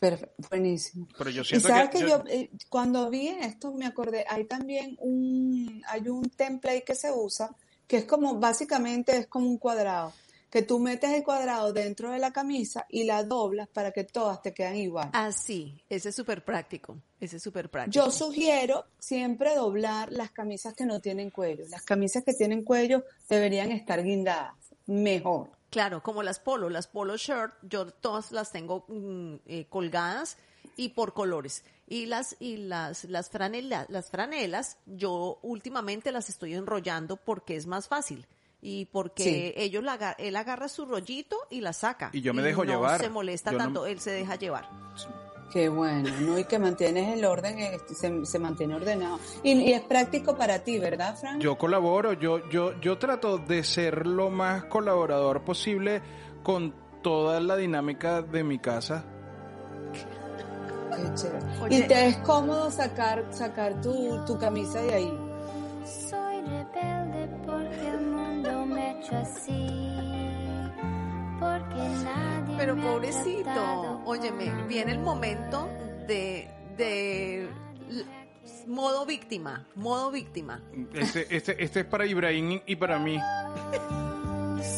Perfecto, 0.00 0.48
buenísimo. 0.48 1.06
Pero 1.18 1.28
yo 1.28 1.42
Y 1.42 1.44
siento 1.44 1.68
sabes 1.68 1.90
que, 1.90 1.98
que, 1.98 2.08
yo- 2.08 2.24
yo, 2.24 2.30
eh, 2.30 2.50
cuando 2.70 3.10
vi 3.10 3.28
esto 3.28 3.72
me 3.74 3.84
acordé, 3.84 4.24
hay 4.26 4.44
también 4.46 4.96
un, 5.00 5.82
hay 5.86 6.08
un 6.08 6.30
template 6.30 6.82
que 6.82 6.94
se 6.94 7.12
usa 7.12 7.54
que 7.86 7.98
es 7.98 8.04
como, 8.06 8.40
básicamente 8.40 9.14
es 9.18 9.26
como 9.26 9.46
un 9.46 9.58
cuadrado, 9.58 10.14
que 10.52 10.60
tú 10.60 10.78
metes 10.78 11.10
el 11.12 11.24
cuadrado 11.24 11.72
dentro 11.72 12.10
de 12.10 12.18
la 12.18 12.30
camisa 12.30 12.84
y 12.90 13.04
la 13.04 13.24
doblas 13.24 13.68
para 13.68 13.90
que 13.90 14.04
todas 14.04 14.42
te 14.42 14.52
quedan 14.52 14.76
igual. 14.76 15.08
Así, 15.14 15.82
ese 15.88 16.10
es 16.10 16.14
súper 16.14 16.44
práctico, 16.44 16.98
ese 17.18 17.38
es 17.38 17.42
súper 17.42 17.70
práctico. 17.70 18.04
Yo 18.04 18.10
sugiero 18.10 18.84
siempre 18.98 19.54
doblar 19.54 20.12
las 20.12 20.30
camisas 20.30 20.74
que 20.74 20.84
no 20.84 21.00
tienen 21.00 21.30
cuello. 21.30 21.64
Las 21.70 21.82
camisas 21.84 22.22
que 22.22 22.34
tienen 22.34 22.64
cuello 22.64 23.02
deberían 23.30 23.72
estar 23.72 24.04
guindadas, 24.04 24.52
mejor. 24.84 25.48
Claro, 25.70 26.02
como 26.02 26.22
las 26.22 26.38
polo, 26.38 26.68
las 26.68 26.86
polo 26.86 27.16
shirt, 27.16 27.54
yo 27.62 27.86
todas 27.86 28.30
las 28.30 28.52
tengo 28.52 28.84
mm, 28.88 29.36
eh, 29.46 29.66
colgadas 29.70 30.36
y 30.76 30.90
por 30.90 31.14
colores. 31.14 31.64
Y 31.88 32.04
las 32.04 32.36
y 32.40 32.58
las 32.58 33.04
las 33.04 33.30
franelas, 33.30 33.88
las 33.88 34.10
franelas, 34.10 34.76
yo 34.84 35.38
últimamente 35.40 36.12
las 36.12 36.28
estoy 36.28 36.52
enrollando 36.52 37.16
porque 37.16 37.56
es 37.56 37.66
más 37.66 37.88
fácil 37.88 38.26
y 38.64 38.86
porque 38.86 39.24
Sí. 39.24 39.52
ellos 39.56 39.82
la, 39.82 40.14
él 40.18 40.36
agarra 40.36 40.68
su 40.68 40.86
rollito 40.86 41.36
y 41.50 41.60
la 41.60 41.72
saca. 41.72 42.10
Y 42.12 42.20
yo 42.22 42.32
me 42.32 42.42
dejo 42.42 42.64
no 42.64 42.70
llevar. 42.72 43.00
se 43.00 43.10
molesta 43.10 43.50
Yo 43.50 43.58
no- 43.58 43.64
tanto, 43.64 43.86
él 43.86 43.98
se 44.00 44.12
deja 44.12 44.36
llevar. 44.36 44.70
Qué 45.52 45.68
bueno, 45.68 46.08
¿no? 46.20 46.38
Y 46.38 46.44
que 46.44 46.58
mantienes 46.58 47.18
el 47.18 47.24
orden, 47.26 47.58
eh, 47.58 47.76
se, 47.94 48.24
se 48.24 48.38
mantiene 48.38 48.74
ordenado. 48.74 49.18
Y, 49.42 49.52
y 49.52 49.72
es 49.74 49.82
práctico 49.82 50.34
para 50.38 50.60
ti, 50.64 50.78
¿verdad, 50.78 51.14
Frank? 51.18 51.42
Yo 51.42 51.58
colaboro, 51.58 52.14
yo, 52.14 52.48
yo, 52.48 52.80
yo 52.80 52.96
trato 52.96 53.36
de 53.36 53.62
ser 53.62 54.06
lo 54.06 54.30
más 54.30 54.64
colaborador 54.64 55.44
posible 55.44 56.00
con 56.42 56.74
toda 57.02 57.38
la 57.40 57.56
dinámica 57.56 58.22
de 58.22 58.44
mi 58.44 58.60
casa. 58.60 59.04
Qué 60.96 61.14
chévere. 61.14 61.44
Oye. 61.60 61.78
Y 61.78 61.82
te 61.88 62.06
es 62.06 62.16
cómodo 62.18 62.70
sacar, 62.70 63.26
sacar 63.30 63.80
tu, 63.82 64.24
tu 64.24 64.38
camisa 64.38 64.80
de 64.80 64.94
ahí. 64.94 65.18
Hecho 69.02 69.16
así. 69.16 69.66
Porque 71.38 71.88
nadie 72.04 72.54
Pero 72.56 72.76
pobrecito, 72.76 74.00
óyeme, 74.04 74.52
viene 74.68 74.92
el 74.92 75.00
momento 75.00 75.68
de, 76.06 76.48
de 76.76 77.48
modo 78.68 79.04
víctima, 79.06 79.66
modo 79.74 80.10
víctima. 80.12 80.60
Este, 80.94 81.26
este, 81.36 81.62
este 81.62 81.80
es 81.80 81.86
para 81.86 82.06
Ibrahim 82.06 82.60
y 82.64 82.76
para 82.76 82.98
mí. 82.98 83.18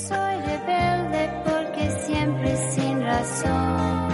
Soy 0.08 0.36
rebelde 0.40 1.42
porque 1.44 1.90
siempre 2.06 2.70
sin 2.72 3.02
razón 3.02 4.08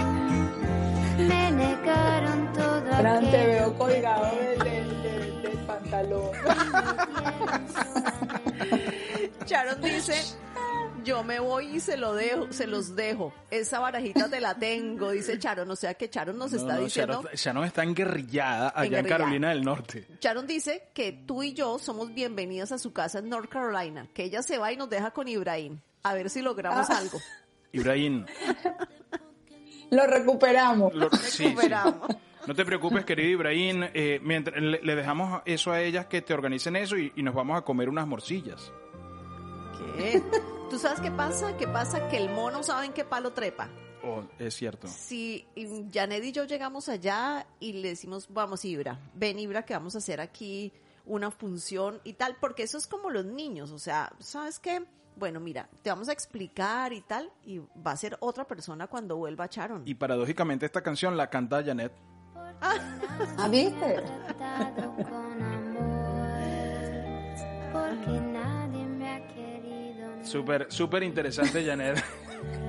me 1.27 1.51
negaron 1.51 2.51
todo 2.53 2.81
Fran, 2.97 3.31
te 3.31 3.47
veo 3.47 3.77
colgado 3.77 4.35
del, 4.35 4.59
del- 4.59 5.03
del- 5.03 5.41
del 5.43 5.57
pantalón. 5.65 6.31
Sharon 9.45 9.81
dice, 9.81 10.13
Yo 11.03 11.23
me 11.23 11.39
voy 11.39 11.77
y 11.77 11.79
se 11.79 11.97
lo 11.97 12.13
dejo, 12.13 12.51
se 12.51 12.67
los 12.67 12.95
dejo. 12.95 13.33
Esa 13.49 13.79
barajita 13.79 14.29
te 14.29 14.39
la 14.39 14.55
tengo, 14.57 15.11
dice 15.11 15.37
Charon. 15.39 15.69
O 15.71 15.75
sea 15.75 15.93
que 15.95 16.09
Charon 16.09 16.37
nos 16.37 16.51
No, 16.51 16.57
está 16.57 16.75
no, 16.75 16.81
diciendo. 16.81 17.13
Sharon, 17.23 17.31
Sharon 17.35 17.63
está 17.65 17.83
enguerrillada 17.83 18.73
allá 18.75 18.99
en. 18.99 19.05
Carolina 19.07 19.49
del 19.49 19.63
Norte. 19.63 20.07
Sharon 20.21 20.45
dice 20.47 20.89
que 20.93 21.11
tú 21.11 21.43
y 21.43 21.53
yo 21.53 21.79
somos 21.79 22.13
bienvenidas 22.13 22.71
a 22.71 22.77
su 22.77 22.93
casa 22.93 23.19
en 23.19 23.29
North 23.29 23.49
Carolina, 23.49 24.07
que 24.13 24.23
ella 24.23 24.41
se 24.43 24.57
va 24.57 24.71
y 24.71 24.77
nos 24.77 24.89
deja 24.89 25.11
con 25.11 25.27
Ibrahim. 25.27 25.79
A 26.03 26.13
ver 26.13 26.29
si 26.29 26.41
logramos 26.41 26.89
Ah. 26.89 26.97
algo. 26.97 27.19
Ibrahim, 27.73 28.25
Lo 29.91 30.05
recuperamos. 30.07 30.93
lo- 30.93 31.09
sí, 31.11 31.17
sí. 31.31 31.43
Recuperamos. 31.45 32.07
No 32.47 32.55
te 32.55 32.65
preocupes, 32.65 33.05
querido 33.05 33.29
Ibrahim. 33.29 33.83
eh, 33.93 34.19
mientras, 34.23 34.59
le, 34.61 34.81
le 34.81 34.95
dejamos 34.95 35.41
eso 35.45 35.71
a 35.71 35.81
ellas 35.81 36.07
que 36.07 36.21
te 36.21 36.33
organicen 36.33 36.75
eso 36.75 36.97
y, 36.97 37.11
y 37.15 37.21
nos 37.23 37.35
vamos 37.35 37.57
a 37.57 37.61
comer 37.61 37.87
unas 37.89 38.07
morcillas. 38.07 38.71
¿Qué? 39.97 40.23
¿Tú 40.69 40.79
sabes 40.79 40.99
qué 41.01 41.11
pasa? 41.11 41.57
¿Qué 41.57 41.67
pasa? 41.67 42.07
Que 42.07 42.17
el 42.17 42.29
mono 42.29 42.63
sabe 42.63 42.85
en 42.85 42.93
qué 42.93 43.03
palo 43.03 43.33
trepa. 43.33 43.69
Oh, 44.03 44.23
es 44.39 44.55
cierto. 44.55 44.87
Si 44.87 45.45
mm, 45.55 45.91
Janet 45.91 46.23
y 46.23 46.31
yo 46.31 46.45
llegamos 46.45 46.89
allá 46.89 47.45
y 47.59 47.73
le 47.73 47.89
decimos, 47.89 48.27
vamos 48.29 48.65
Ibra, 48.65 48.99
ven 49.13 49.37
Ibra 49.37 49.63
que 49.63 49.73
vamos 49.73 49.95
a 49.95 49.99
hacer 49.99 50.21
aquí 50.21 50.73
una 51.05 51.29
función 51.29 51.99
y 52.03 52.13
tal, 52.13 52.37
porque 52.39 52.63
eso 52.63 52.77
es 52.77 52.87
como 52.87 53.09
los 53.09 53.25
niños, 53.25 53.71
o 53.71 53.79
sea, 53.79 54.11
¿sabes 54.19 54.59
qué? 54.59 54.85
Bueno, 55.15 55.39
mira, 55.39 55.69
te 55.81 55.89
vamos 55.89 56.09
a 56.09 56.13
explicar 56.13 56.93
y 56.93 57.01
tal, 57.01 57.31
y 57.45 57.59
va 57.59 57.91
a 57.91 57.97
ser 57.97 58.17
otra 58.21 58.45
persona 58.45 58.87
cuando 58.87 59.17
vuelva 59.17 59.49
Charon. 59.49 59.83
Y 59.85 59.95
paradójicamente 59.95 60.65
esta 60.65 60.81
canción 60.81 61.17
la 61.17 61.29
canta 61.29 61.63
Janet. 61.63 61.91
¿Ah, 62.61 63.47
viste? 63.49 64.01
tratado 67.93 68.30
Súper, 70.23 70.67
súper 70.69 71.03
interesante, 71.03 71.65
Janet. 71.65 72.03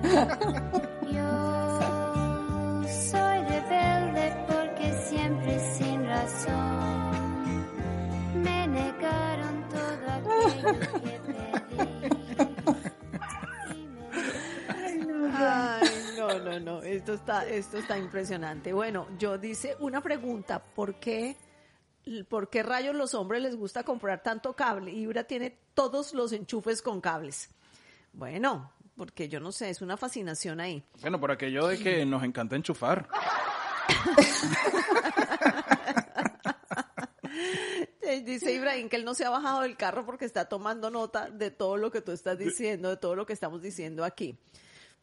Yo 1.10 2.82
soy 3.10 3.38
rebelde 3.44 4.34
porque 4.48 4.92
siempre 5.04 5.58
sin 5.74 6.06
razón 6.06 7.66
me 8.42 8.66
negaron 8.68 9.68
todo 9.68 10.10
aquello 10.10 10.80
que 10.80 10.86
pedí. 10.86 12.22
Ay, 15.34 15.90
no, 16.18 16.38
no, 16.38 16.60
no, 16.60 16.82
esto 16.82 17.14
está, 17.14 17.46
esto 17.46 17.78
está 17.78 17.98
impresionante. 17.98 18.72
Bueno, 18.72 19.06
yo 19.18 19.38
dice 19.38 19.76
una 19.80 20.00
pregunta, 20.00 20.62
¿por 20.62 20.94
qué, 20.96 21.36
por 22.28 22.50
qué 22.50 22.62
rayos 22.62 22.94
los 22.94 23.14
hombres 23.14 23.42
les 23.42 23.56
gusta 23.56 23.84
comprar 23.84 24.22
tanto 24.22 24.54
cable? 24.54 24.92
Ibra 24.92 25.24
tiene 25.24 25.56
todos 25.74 26.14
los 26.14 26.32
enchufes 26.32 26.82
con 26.82 27.00
cables. 27.00 27.50
Bueno, 28.12 28.72
porque 28.96 29.28
yo 29.28 29.40
no 29.40 29.52
sé, 29.52 29.70
es 29.70 29.80
una 29.82 29.96
fascinación 29.96 30.60
ahí. 30.60 30.84
Bueno, 31.00 31.18
por 31.20 31.30
aquello 31.30 31.66
de 31.66 31.78
que 31.78 32.04
nos 32.06 32.22
encanta 32.24 32.56
enchufar. 32.56 33.08
Eh, 38.04 38.20
Dice 38.22 38.52
Ibrahim 38.52 38.88
que 38.88 38.96
él 38.96 39.04
no 39.04 39.14
se 39.14 39.24
ha 39.24 39.30
bajado 39.30 39.62
del 39.62 39.76
carro 39.76 40.04
porque 40.04 40.24
está 40.24 40.46
tomando 40.46 40.90
nota 40.90 41.30
de 41.30 41.50
todo 41.50 41.76
lo 41.76 41.90
que 41.90 42.02
tú 42.02 42.12
estás 42.12 42.36
diciendo, 42.36 42.90
de 42.90 42.96
todo 42.96 43.14
lo 43.14 43.24
que 43.24 43.32
estamos 43.32 43.62
diciendo 43.62 44.04
aquí. 44.04 44.36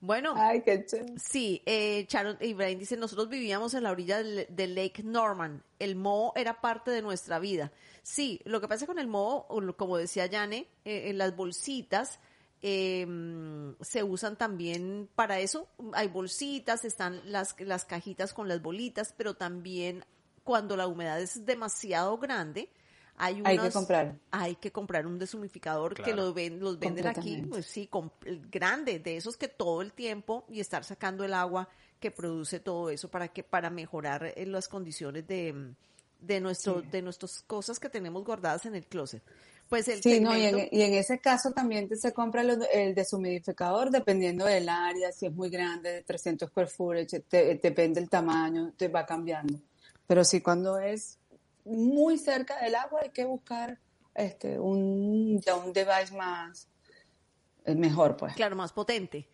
Bueno, 0.02 0.34
Ay, 0.36 0.62
qué 0.62 0.86
chévere. 0.86 1.20
Sí, 1.20 1.62
eh, 1.66 2.06
Sharon 2.10 2.38
Ibrahim 2.40 2.80
dice, 2.80 2.96
nosotros 2.96 3.28
vivíamos 3.28 3.74
en 3.74 3.84
la 3.84 3.92
orilla 3.92 4.24
del, 4.24 4.48
del 4.50 4.76
Lake 4.76 5.04
Norman. 5.04 5.64
El 5.78 5.96
moho 5.96 6.34
era 6.36 6.62
parte 6.62 6.92
de 6.92 7.02
nuestra 7.02 7.40
vida. 7.40 7.72
Sí, 8.02 8.40
lo 8.46 8.62
que 8.62 8.68
pasa 8.68 8.88
con 8.88 8.98
el 8.98 9.08
moho, 9.08 9.48
como 9.76 9.98
decía 9.98 10.26
Yane, 10.26 10.68
eh, 10.86 11.10
en 11.10 11.18
las 11.18 11.36
bolsitas 11.36 12.20
eh, 12.62 13.08
se 13.82 14.04
usan 14.04 14.38
también 14.38 15.10
para 15.16 15.40
eso. 15.40 15.68
Hay 15.94 16.08
bolsitas, 16.08 16.86
están 16.86 17.22
las, 17.26 17.56
las 17.60 17.86
cajitas 17.86 18.34
con 18.34 18.48
las 18.48 18.62
bolitas, 18.62 19.14
pero 19.18 19.36
también 19.36 20.06
cuando 20.44 20.76
la 20.76 20.88
humedad 20.88 21.22
es 21.22 21.46
demasiado 21.46 22.18
grande, 22.18 22.70
hay, 23.20 23.42
Hay 23.46 23.58
que 23.60 23.70
comprar. 23.72 24.16
Hay 24.32 24.56
que 24.56 24.72
comprar 24.72 25.06
un 25.06 25.20
deshumidificador 25.20 25.94
que 25.94 26.04
Claro. 26.04 26.26
lo 26.28 26.34
ven, 26.34 26.60
los 26.60 26.80
venden 26.80 27.06
aquí, 27.08 27.44
pues 27.50 27.66
sí, 27.68 27.86
com- 27.88 28.10
grande, 28.50 28.98
de 29.00 29.18
esos 29.18 29.38
que 29.38 29.48
todo 29.48 29.82
el 29.82 29.94
tiempo 29.94 30.46
y 30.50 30.60
estar 30.60 30.84
sacando 30.84 31.24
el 31.24 31.34
agua 31.34 31.70
que 32.00 32.12
produce 32.12 32.60
todo 32.60 32.90
eso 32.90 33.10
para 33.10 33.28
que 33.28 33.44
para 33.44 33.70
mejorar 33.70 34.34
eh, 34.36 34.46
las 34.46 34.68
condiciones 34.68 35.28
de 35.28 35.74
de 36.22 36.42
nuestro 36.42 36.82
de 36.82 37.02
nuestras 37.02 37.42
cosas 37.48 37.80
que 37.80 37.88
tenemos 37.90 38.24
guardadas 38.26 38.66
en 38.66 38.76
el 38.76 38.86
closet. 38.86 39.22
Pues 39.70 39.88
el 39.88 40.02
Sí, 40.02 40.20
no, 40.20 40.36
y 40.36 40.46
en, 40.46 40.56
segmento- 40.56 40.76
y 40.76 40.82
en 40.82 40.94
ese 40.96 41.20
caso 41.20 41.52
también 41.52 41.88
te- 41.88 41.96
se 41.96 42.12
compra 42.12 42.44
lo- 42.44 42.68
el 42.74 42.96
deshumidificador 42.96 43.90
dependiendo 43.92 44.46
del 44.46 44.68
área, 44.68 45.12
si 45.12 45.28
es 45.28 45.34
muy 45.34 45.50
grande, 45.50 45.92
de 45.92 46.02
300 46.04 46.50
square 46.50 46.70
footage, 46.70 47.20
te- 47.22 47.56
depende 47.62 48.00
del 48.02 48.10
tamaño, 48.10 48.74
te 48.76 48.88
va 48.88 49.06
cambiando. 49.06 49.60
Pero 50.08 50.24
sí, 50.26 50.42
cuando 50.42 50.78
es 50.80 51.20
muy 51.66 52.18
cerca 52.18 52.60
del 52.62 52.76
agua 52.76 53.02
hay 53.04 53.10
que 53.10 53.26
buscar 53.26 53.80
este 54.16 54.60
un, 54.60 55.40
ya 55.42 55.56
un 55.56 55.72
device 55.74 56.16
más 56.16 56.68
eh, 57.66 57.76
mejor, 57.76 58.18
pues. 58.18 58.34
claro, 58.34 58.56
más 58.56 58.74
potente. 58.74 59.28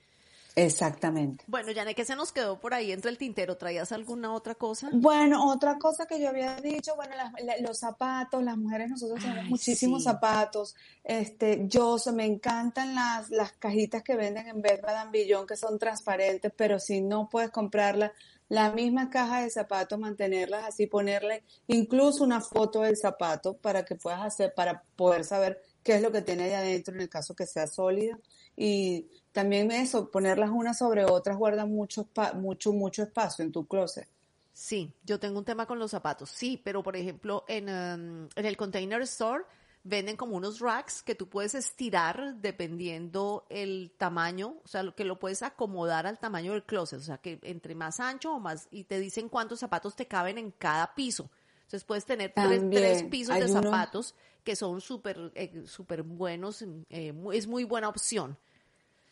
Exactamente. 0.57 1.43
Bueno, 1.47 1.71
ya 1.71 1.83
que 1.93 2.05
se 2.05 2.15
nos 2.15 2.31
quedó 2.31 2.59
por 2.59 2.73
ahí 2.73 2.93
entre 2.93 3.11
el 3.11 3.17
tintero, 3.17 3.57
¿traías 3.57 3.91
alguna 3.91 4.33
otra 4.33 4.55
cosa? 4.55 4.89
Bueno, 4.93 5.51
otra 5.51 5.77
cosa 5.77 6.05
que 6.05 6.19
yo 6.19 6.29
había 6.29 6.55
dicho, 6.55 6.95
bueno, 6.95 7.13
la- 7.43 7.57
los 7.57 7.77
zapatos, 7.77 8.41
las 8.41 8.55
mujeres 8.57 8.89
nosotros 8.89 9.21
tenemos 9.21 9.49
muchísimos 9.49 10.03
sí. 10.03 10.09
zapatos. 10.09 10.75
Este, 11.03 11.67
yo 11.67 11.97
me 12.13 12.25
encantan 12.25 12.95
las, 12.95 13.29
las 13.31 13.51
cajitas 13.51 14.01
que 14.01 14.15
venden 14.15 14.47
en 14.47 14.61
Bed 14.61 14.81
Bath 14.81 15.11
que 15.45 15.57
son 15.57 15.77
transparentes, 15.77 16.53
pero 16.55 16.79
si 16.79 17.01
no 17.01 17.27
puedes 17.29 17.51
comprarlas, 17.51 18.11
la 18.49 18.71
misma 18.71 19.09
caja 19.09 19.41
de 19.41 19.49
zapatos, 19.49 19.99
mantenerlas 19.99 20.65
así, 20.65 20.87
ponerle 20.87 21.43
incluso 21.67 22.23
una 22.23 22.41
foto 22.41 22.81
del 22.81 22.97
zapato 22.97 23.55
para 23.57 23.83
que 23.85 23.95
puedas 23.95 24.21
hacer, 24.21 24.53
para 24.53 24.83
poder 24.95 25.23
saber 25.23 25.61
qué 25.83 25.95
es 25.95 26.01
lo 26.01 26.11
que 26.11 26.21
tiene 26.21 26.43
ahí 26.43 26.53
adentro 26.53 26.93
en 26.93 27.01
el 27.01 27.09
caso 27.09 27.35
que 27.35 27.45
sea 27.45 27.67
sólida. 27.67 28.17
Y 28.55 29.07
también 29.31 29.71
eso, 29.71 30.09
ponerlas 30.11 30.51
unas 30.51 30.77
sobre 30.77 31.05
otras 31.05 31.37
guarda 31.37 31.65
mucho, 31.65 32.07
mucho, 32.35 32.71
mucho 32.71 33.03
espacio 33.03 33.43
en 33.43 33.51
tu 33.51 33.65
closet. 33.65 34.07
Sí, 34.53 34.93
yo 35.03 35.19
tengo 35.19 35.39
un 35.39 35.45
tema 35.45 35.65
con 35.65 35.79
los 35.79 35.91
zapatos, 35.91 36.29
sí, 36.29 36.61
pero 36.63 36.81
por 36.81 36.95
ejemplo 36.95 37.43
en, 37.49 37.67
em, 37.67 38.29
en 38.35 38.45
el 38.45 38.55
Container 38.55 39.01
Store 39.01 39.43
venden 39.85 40.17
como 40.17 40.35
unos 40.35 40.59
racks 40.59 41.03
que 41.03 41.13
tú 41.13 41.29
puedes 41.29 41.53
estirar 41.53 42.35
dependiendo 42.41 43.45
el 43.49 43.91
tamaño, 43.97 44.55
o 44.63 44.67
sea, 44.67 44.83
que 44.95 45.05
lo 45.05 45.19
puedes 45.19 45.43
acomodar 45.43 46.07
al 46.07 46.17
tamaño 46.17 46.53
del 46.53 46.63
closet, 46.63 46.99
o 46.99 47.03
sea, 47.03 47.19
que 47.19 47.39
entre 47.43 47.75
más 47.75 47.99
ancho 47.99 48.33
o 48.33 48.39
más, 48.39 48.67
y 48.71 48.85
te 48.85 48.99
dicen 48.99 49.29
cuántos 49.29 49.59
zapatos 49.59 49.95
te 49.95 50.07
caben 50.07 50.39
en 50.39 50.51
cada 50.51 50.95
piso. 50.95 51.29
Entonces 51.57 51.83
puedes 51.83 52.03
tener 52.03 52.33
tres, 52.33 52.63
tres 52.71 53.03
pisos 53.03 53.35
de 53.35 53.47
zapatos 53.47 54.15
que 54.43 54.55
son 54.55 54.81
súper 54.81 55.31
eh, 55.35 55.63
súper 55.67 56.01
buenos, 56.01 56.63
eh, 56.89 57.13
es 57.33 57.47
muy 57.47 57.63
buena 57.63 57.87
opción. 57.87 58.37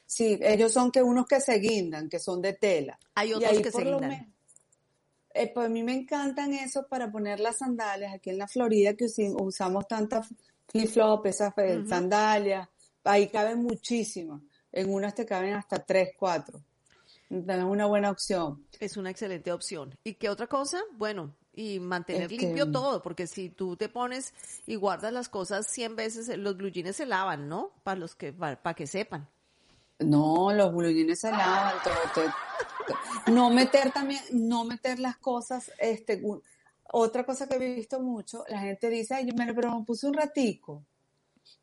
Sí, 0.08 0.40
ellos 0.42 0.74
son 0.74 0.92
que 0.92 1.04
unos 1.04 1.28
que 1.28 1.40
se 1.40 1.60
guindan, 1.60 2.10
que 2.10 2.20
son 2.20 2.42
de 2.42 2.54
tela. 2.54 3.00
Hay 3.14 3.34
otros 3.34 3.60
que 3.60 3.72
se 3.72 3.84
guindan. 3.84 4.34
eh, 5.36 5.52
pues 5.54 5.68
a 5.68 5.70
mí 5.70 5.84
me 5.84 5.94
encantan 5.94 6.54
eso 6.54 6.88
para 6.88 7.12
poner 7.12 7.40
las 7.40 7.60
sandalias 7.60 8.14
aquí 8.14 8.32
en 8.32 8.40
la 8.40 8.48
Florida, 8.48 8.96
que 8.96 9.06
usamos 9.36 9.88
tantas 9.88 10.28
flip-flop, 10.68 11.26
esas 11.26 11.54
eh, 11.58 11.84
sandalias. 11.88 12.68
Ahí 13.04 13.28
caben 13.28 13.64
muchísimas. 13.64 14.42
En 14.72 14.92
unas 14.92 15.14
te 15.14 15.26
caben 15.26 15.54
hasta 15.54 15.84
tres, 15.84 16.12
cuatro. 16.18 16.60
Es 17.30 17.64
una 17.64 17.86
buena 17.86 18.12
opción. 18.12 18.66
Es 18.80 18.98
una 18.98 19.10
excelente 19.10 19.52
opción. 19.52 19.98
¿Y 20.04 20.16
qué 20.16 20.30
otra 20.30 20.48
cosa? 20.48 20.82
Bueno, 20.94 21.36
y 21.54 21.80
mantener 21.80 22.32
limpio 22.32 22.72
todo, 22.72 23.02
porque 23.02 23.28
si 23.28 23.50
tú 23.50 23.76
te 23.76 23.90
pones 23.90 24.34
y 24.66 24.76
guardas 24.76 25.14
las 25.14 25.30
cosas 25.30 25.68
100 25.68 25.96
veces, 25.96 26.38
los 26.38 26.58
blue 26.58 26.70
jeans 26.70 26.96
se 26.96 27.06
lavan, 27.06 27.48
¿no? 27.48 27.72
Para 27.84 28.00
los 28.00 28.16
que 28.16 28.34
para, 28.34 28.74
que 28.74 28.88
sepan. 28.88 29.28
No, 30.00 30.52
los 30.54 30.74
blue 30.74 30.92
jeans 30.92 31.20
se 31.20 31.32
lavan. 31.32 31.76
todo, 31.84 31.94
todo. 32.14 33.34
No 33.34 33.50
meter 33.50 33.92
también, 33.92 34.22
no 34.32 34.66
meter 34.66 35.00
las 35.00 35.18
cosas, 35.18 35.72
este, 35.80 36.22
otra 36.96 37.24
cosa 37.26 37.48
que 37.48 37.56
he 37.56 37.76
visto 37.76 38.00
mucho, 38.00 38.44
la 38.50 38.60
gente 38.60 38.88
dice, 38.90 39.16
ay, 39.16 39.26
yo 39.26 39.34
me 39.36 39.46
lo 39.48 39.56
pero 39.56 39.78
me 39.80 39.84
puse 39.86 40.06
un 40.08 40.14
ratico, 40.14 40.86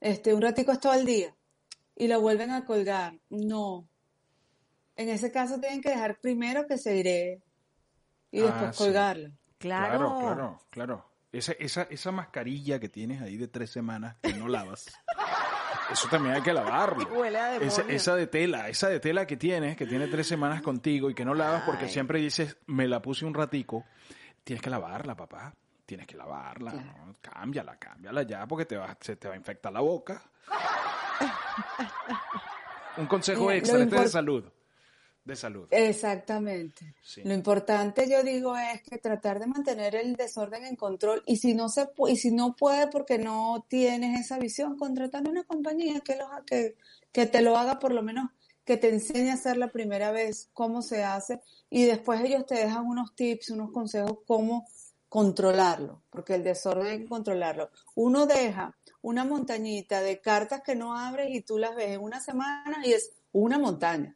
este, 0.00 0.34
un 0.34 0.42
ratico 0.42 0.72
es 0.72 0.80
todo 0.80 0.94
el 0.94 1.04
día, 1.06 1.34
y 1.96 2.08
lo 2.08 2.20
vuelven 2.20 2.50
a 2.50 2.64
colgar. 2.64 3.14
No. 3.30 3.86
En 4.96 5.08
ese 5.08 5.30
caso 5.30 5.60
tienen 5.60 5.80
que 5.80 5.90
dejar 5.90 6.18
primero 6.20 6.66
que 6.66 6.76
se 6.78 6.96
iré 6.96 7.42
y 8.32 8.40
Ah, 8.40 8.44
después 8.46 8.76
sí. 8.76 8.84
colgarlo. 8.84 9.30
Claro. 9.58 9.98
Claro, 9.98 10.18
claro, 10.18 10.60
claro. 10.70 11.10
Esa, 11.32 11.52
esa, 11.52 11.82
esa 11.82 12.10
mascarilla 12.10 12.80
que 12.80 12.88
tienes 12.88 13.22
ahí 13.22 13.36
de 13.36 13.46
tres 13.46 13.70
semanas 13.70 14.16
que 14.20 14.32
no 14.32 14.48
lavas, 14.48 14.86
eso 15.92 16.08
también 16.10 16.34
hay 16.34 16.42
que 16.42 16.52
lavarlo. 16.52 17.06
Huele 17.16 17.38
a 17.38 17.44
demonio. 17.52 17.68
Esa, 17.68 17.82
esa 17.82 18.16
de 18.16 18.26
tela, 18.26 18.68
esa 18.68 18.88
de 18.88 18.98
tela 18.98 19.26
que 19.28 19.36
tienes, 19.36 19.76
que 19.76 19.86
tiene 19.86 20.08
tres 20.08 20.26
semanas 20.26 20.60
contigo 20.60 21.08
y 21.08 21.14
que 21.14 21.24
no 21.24 21.34
lavas 21.34 21.62
porque 21.64 21.84
Ay. 21.84 21.90
siempre 21.92 22.18
dices, 22.18 22.56
me 22.66 22.88
la 22.88 23.00
puse 23.00 23.24
un 23.26 23.34
ratico, 23.34 23.84
tienes 24.44 24.62
que 24.62 24.70
lavarla, 24.70 25.14
papá. 25.16 25.55
Tienes 25.87 26.07
que 26.07 26.16
lavarla, 26.16 26.72
¿no? 26.72 27.16
cámbiala, 27.20 27.76
cámbiala 27.76 28.22
ya 28.22 28.46
porque 28.46 28.64
te 28.64 28.76
va, 28.76 28.96
se 29.00 29.16
te 29.16 29.26
va 29.26 29.35
a 29.35 29.37
infectar 29.37 29.72
la 29.72 29.81
boca. 29.81 30.22
Un 32.96 33.07
consejo 33.07 33.42
Mira, 33.42 33.57
extra, 33.57 33.81
este 33.83 33.96
es 33.96 34.03
de 34.03 34.09
salud. 34.09 34.44
De 35.24 35.37
salud. 35.37 35.68
Exactamente. 35.70 36.94
Sí. 37.03 37.22
Lo 37.24 37.35
importante, 37.35 38.09
yo 38.09 38.22
digo, 38.22 38.57
es 38.57 38.83
que 38.83 38.98
tratar 38.98 39.38
de 39.38 39.46
mantener 39.46 39.94
el 39.94 40.16
desorden 40.16 40.64
en 40.64 40.76
control 40.76 41.22
y 41.26 41.37
si 41.37 41.55
no 41.55 41.68
se 41.68 41.88
y 42.09 42.16
si 42.16 42.31
no 42.33 42.57
puede 42.57 42.87
porque 42.88 43.18
no 43.18 43.64
tienes 43.68 44.18
esa 44.20 44.38
visión, 44.38 44.76
contratar 44.79 45.29
una 45.29 45.44
compañía 45.44 46.00
que, 46.00 46.17
lo 46.17 46.27
ha- 46.33 46.44
que, 46.44 46.77
que 47.12 47.27
te 47.27 47.42
lo 47.42 47.56
haga 47.56 47.79
por 47.79 47.92
lo 47.92 48.02
menos 48.02 48.31
que 48.64 48.77
te 48.77 48.88
enseñe 48.90 49.31
a 49.31 49.35
hacer 49.35 49.56
la 49.56 49.69
primera 49.69 50.10
vez 50.10 50.48
cómo 50.52 50.83
se 50.83 51.04
hace 51.04 51.40
y 51.71 51.85
después 51.85 52.21
ellos 52.21 52.44
te 52.44 52.56
dejan 52.56 52.85
unos 52.85 53.14
tips, 53.14 53.50
unos 53.50 53.71
consejos 53.71 54.18
cómo 54.27 54.66
controlarlo, 55.08 56.02
porque 56.10 56.35
el 56.35 56.44
desorden 56.44 56.87
hay 56.87 56.98
que 57.00 57.08
controlarlo. 57.08 57.71
Uno 57.94 58.27
deja 58.27 58.77
una 59.02 59.25
montañita 59.25 60.00
de 60.02 60.21
cartas 60.21 60.62
que 60.62 60.75
no 60.75 60.96
abres 60.96 61.31
y 61.31 61.40
tú 61.42 61.58
las 61.58 61.75
ves 61.75 61.90
en 61.90 62.00
una 62.00 62.21
semana 62.21 62.85
y 62.85 62.92
es 62.92 63.12
una 63.33 63.58
montaña. 63.58 64.14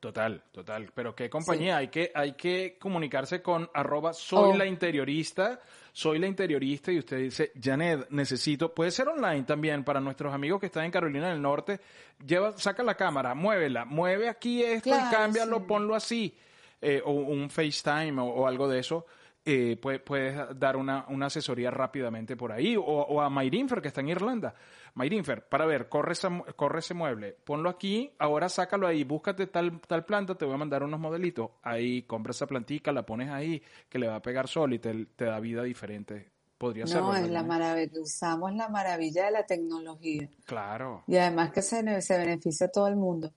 Total, 0.00 0.42
total. 0.50 0.90
Pero 0.94 1.14
qué 1.14 1.28
compañía, 1.28 1.76
hay 1.76 1.88
que, 1.88 2.10
hay 2.14 2.32
que 2.32 2.78
comunicarse 2.78 3.42
con 3.42 3.68
arroba 3.74 4.14
soy 4.14 4.52
Oh. 4.52 4.56
la 4.56 4.64
interiorista, 4.64 5.60
soy 5.92 6.18
la 6.18 6.26
interiorista 6.26 6.90
y 6.90 6.98
usted 6.98 7.18
dice, 7.18 7.52
Janet, 7.60 8.08
necesito, 8.08 8.74
puede 8.74 8.92
ser 8.92 9.08
online 9.08 9.42
también 9.42 9.84
para 9.84 10.00
nuestros 10.00 10.32
amigos 10.32 10.58
que 10.58 10.66
están 10.66 10.86
en 10.86 10.90
Carolina 10.90 11.28
del 11.28 11.42
Norte, 11.42 11.80
lleva, 12.26 12.56
saca 12.56 12.82
la 12.82 12.94
cámara, 12.94 13.34
muévela, 13.34 13.84
mueve 13.84 14.30
aquí 14.30 14.62
esto 14.62 14.88
y 14.88 15.10
cámbialo, 15.14 15.58
sí. 15.58 15.64
ponlo 15.68 15.94
así, 15.94 16.34
eh, 16.80 17.02
o 17.04 17.12
un 17.12 17.50
FaceTime 17.50 18.20
o, 18.20 18.24
o 18.26 18.46
algo 18.46 18.68
de 18.68 18.78
eso. 18.80 19.06
eh, 19.42 19.78
puede- 19.80 20.00
puedes 20.00 20.36
dar 20.58 20.76
una, 20.76 21.06
una 21.08 21.26
asesoría 21.26 21.70
rápidamente 21.70 22.36
por 22.36 22.52
ahí, 22.52 22.76
o, 22.76 22.82
o 22.82 23.20
a 23.22 23.30
Mayrinfer, 23.30 23.80
que 23.80 23.88
está 23.88 24.02
en 24.02 24.10
Irlanda. 24.10 24.54
Mayrinfer, 24.94 25.48
para 25.48 25.64
ver, 25.64 25.88
corre, 25.88 26.12
esa 26.12 26.28
corre 26.56 26.80
ese 26.80 26.92
mueble, 26.92 27.36
ponlo 27.42 27.70
aquí, 27.70 28.12
ahora 28.18 28.50
sácalo 28.50 28.86
ahí, 28.86 29.02
búscate 29.02 29.46
tal, 29.46 29.80
tal 29.80 30.04
planta, 30.04 30.34
te 30.34 30.44
voy 30.44 30.54
a 30.54 30.58
mandar 30.58 30.82
unos 30.82 31.00
modelitos, 31.00 31.52
ahí 31.62 32.02
compra 32.02 32.32
esa 32.32 32.46
plantica, 32.46 32.92
la 32.92 33.06
pones 33.06 33.30
ahí, 33.30 33.62
que 33.88 33.98
le 33.98 34.08
va 34.08 34.16
a 34.16 34.22
pegar 34.22 34.46
sol 34.46 34.74
y 34.74 34.78
te, 34.78 35.06
te 35.16 35.24
da 35.24 35.40
vida 35.40 35.62
diferente. 35.62 36.28
Podría 36.58 36.86
ser. 36.86 37.00
No, 37.00 37.08
¿verdad, 37.08 37.24
es 37.24 37.30
la 37.30 37.42
maravilla, 37.42 38.00
usamos 38.02 38.52
la 38.54 38.68
maravilla 38.68 39.24
de 39.24 39.30
la 39.30 39.46
tecnología. 39.46 40.28
Claro. 40.44 41.02
Y 41.06 41.16
además 41.16 41.50
que 41.52 41.62
se, 41.62 42.02
se 42.02 42.18
beneficia 42.18 42.66
a 42.66 42.70
todo 42.70 42.88
el 42.88 42.96
mundo, 42.96 43.32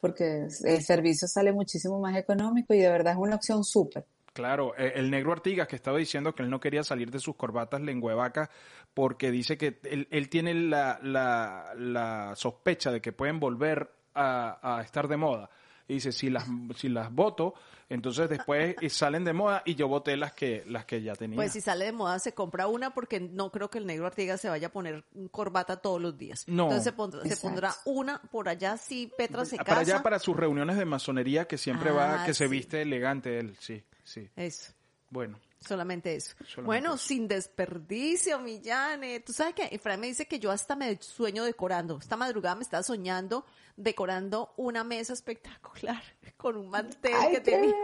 porque 0.00 0.46
el 0.64 0.82
servicio 0.82 1.28
sale 1.28 1.52
muchísimo 1.52 2.00
más 2.00 2.16
económico 2.16 2.74
y 2.74 2.78
de 2.78 2.90
verdad 2.90 3.14
es 3.14 3.18
una 3.18 3.36
opción 3.36 3.64
súper. 3.64 4.04
Claro, 4.32 4.72
eh, 4.78 4.92
el 4.94 5.10
negro 5.10 5.32
Artigas 5.32 5.66
que 5.66 5.76
estaba 5.76 5.98
diciendo 5.98 6.34
que 6.34 6.42
él 6.42 6.50
no 6.50 6.60
quería 6.60 6.84
salir 6.84 7.10
de 7.10 7.18
sus 7.18 7.36
corbatas 7.36 7.80
lenguevacas 7.80 8.48
porque 8.94 9.30
dice 9.30 9.58
que 9.58 9.80
él, 9.84 10.06
él 10.10 10.28
tiene 10.28 10.54
la, 10.54 10.98
la, 11.02 11.72
la 11.76 12.32
sospecha 12.36 12.92
de 12.92 13.00
que 13.00 13.12
pueden 13.12 13.40
volver 13.40 13.90
a 14.14 14.80
estar 14.84 15.06
de 15.06 15.16
moda. 15.16 15.48
Y 15.88 15.94
dice, 15.94 16.12
si 16.12 16.28
las, 16.28 16.44
si 16.76 16.88
las 16.90 17.10
voto, 17.10 17.54
entonces 17.88 18.28
después 18.28 18.76
salen 18.92 19.24
de 19.24 19.32
moda 19.32 19.62
y 19.64 19.74
yo 19.74 19.88
voté 19.88 20.16
las 20.18 20.34
que, 20.34 20.62
las 20.66 20.84
que 20.84 21.00
ya 21.02 21.14
tenía. 21.14 21.36
Pues 21.36 21.52
si 21.52 21.62
sale 21.62 21.86
de 21.86 21.92
moda 21.92 22.18
se 22.18 22.34
compra 22.34 22.66
una 22.66 22.92
porque 22.92 23.20
no 23.20 23.50
creo 23.50 23.70
que 23.70 23.78
el 23.78 23.86
negro 23.86 24.06
Artigas 24.06 24.38
se 24.40 24.50
vaya 24.50 24.66
a 24.66 24.70
poner 24.70 25.04
corbata 25.30 25.78
todos 25.78 25.98
los 26.00 26.18
días. 26.18 26.44
No. 26.46 26.64
Entonces 26.64 26.84
se 26.84 26.92
pondrá, 26.92 27.24
se 27.24 27.36
pondrá 27.38 27.74
una 27.86 28.20
por 28.30 28.48
allá 28.50 28.76
si 28.76 29.06
Petra 29.16 29.46
se 29.46 29.56
Ah, 29.56 29.64
para 29.64 29.80
casa. 29.80 29.94
allá, 29.94 30.02
para 30.02 30.18
sus 30.18 30.36
reuniones 30.36 30.76
de 30.76 30.84
masonería 30.84 31.46
que 31.46 31.56
siempre 31.56 31.90
va, 31.90 32.22
Ah, 32.22 32.26
que 32.26 32.34
se 32.34 32.44
sí. 32.44 32.50
viste 32.50 32.82
elegante 32.82 33.38
él, 33.38 33.56
sí, 33.58 33.82
sí. 34.04 34.28
Eso. 34.36 34.72
Bueno, 35.10 35.40
Solamente 35.60 36.14
eso. 36.14 36.34
Solamente 36.38 36.62
bueno, 36.62 36.94
eso. 36.94 37.04
sin 37.06 37.26
desperdicio, 37.28 38.38
Millane. 38.38 39.20
Tú 39.20 39.32
sabes 39.32 39.54
que 39.54 39.64
Efraín 39.74 40.00
me 40.00 40.06
dice 40.06 40.26
que 40.26 40.38
yo 40.38 40.50
hasta 40.50 40.76
me 40.76 40.96
sueño 41.02 41.44
decorando. 41.44 41.98
Esta 42.00 42.16
madrugada 42.16 42.54
me 42.54 42.62
estaba 42.62 42.82
soñando 42.82 43.44
decorando 43.76 44.52
una 44.56 44.82
mesa 44.82 45.12
espectacular 45.12 46.02
con 46.36 46.56
un 46.56 46.68
mantel 46.68 47.12
Ay, 47.16 47.34
que 47.34 47.40
tenía. 47.40 47.74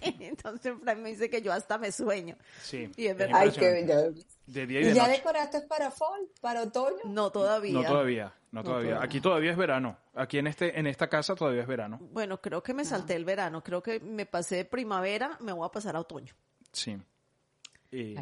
Entonces 0.20 0.74
Efraín 0.76 1.02
me 1.02 1.10
dice 1.10 1.28
que 1.30 1.40
yo 1.42 1.52
hasta 1.52 1.78
me 1.78 1.90
sueño. 1.92 2.36
sí. 2.62 2.90
Y 2.96 3.06
es 3.06 3.16
verdad. 3.16 3.40
Ay, 3.40 3.50
qué 3.50 3.70
bello. 3.72 4.14
De 4.46 4.66
día 4.66 4.80
y 4.80 4.82
¿Y 4.84 4.86
de 4.88 4.94
ya 4.94 5.02
noche. 5.06 5.16
decoraste 5.18 5.60
para 5.62 5.90
fall, 5.90 6.28
para 6.40 6.62
otoño? 6.62 6.96
No 7.04 7.30
todavía. 7.30 7.72
No 7.72 7.84
todavía, 7.84 8.24
no 8.50 8.60
No 8.60 8.64
todavía. 8.64 8.88
todavía. 8.90 9.06
Aquí 9.06 9.20
todavía 9.20 9.50
es 9.52 9.56
verano. 9.56 9.96
Aquí 10.14 10.38
en 10.38 10.46
este, 10.46 10.78
en 10.78 10.86
esta 10.86 11.08
casa 11.08 11.34
todavía 11.34 11.62
es 11.62 11.68
verano. 11.68 11.98
Bueno, 12.12 12.40
creo 12.40 12.62
que 12.62 12.74
me 12.74 12.84
salté 12.84 13.14
el 13.16 13.24
verano. 13.24 13.62
Creo 13.62 13.82
que 13.82 14.00
me 14.00 14.26
pasé 14.26 14.56
de 14.56 14.64
primavera, 14.66 15.36
me 15.40 15.52
voy 15.52 15.64
a 15.66 15.70
pasar 15.70 15.96
a 15.96 16.00
otoño. 16.00 16.34
Sí. 16.72 16.96
Y- 17.90 18.14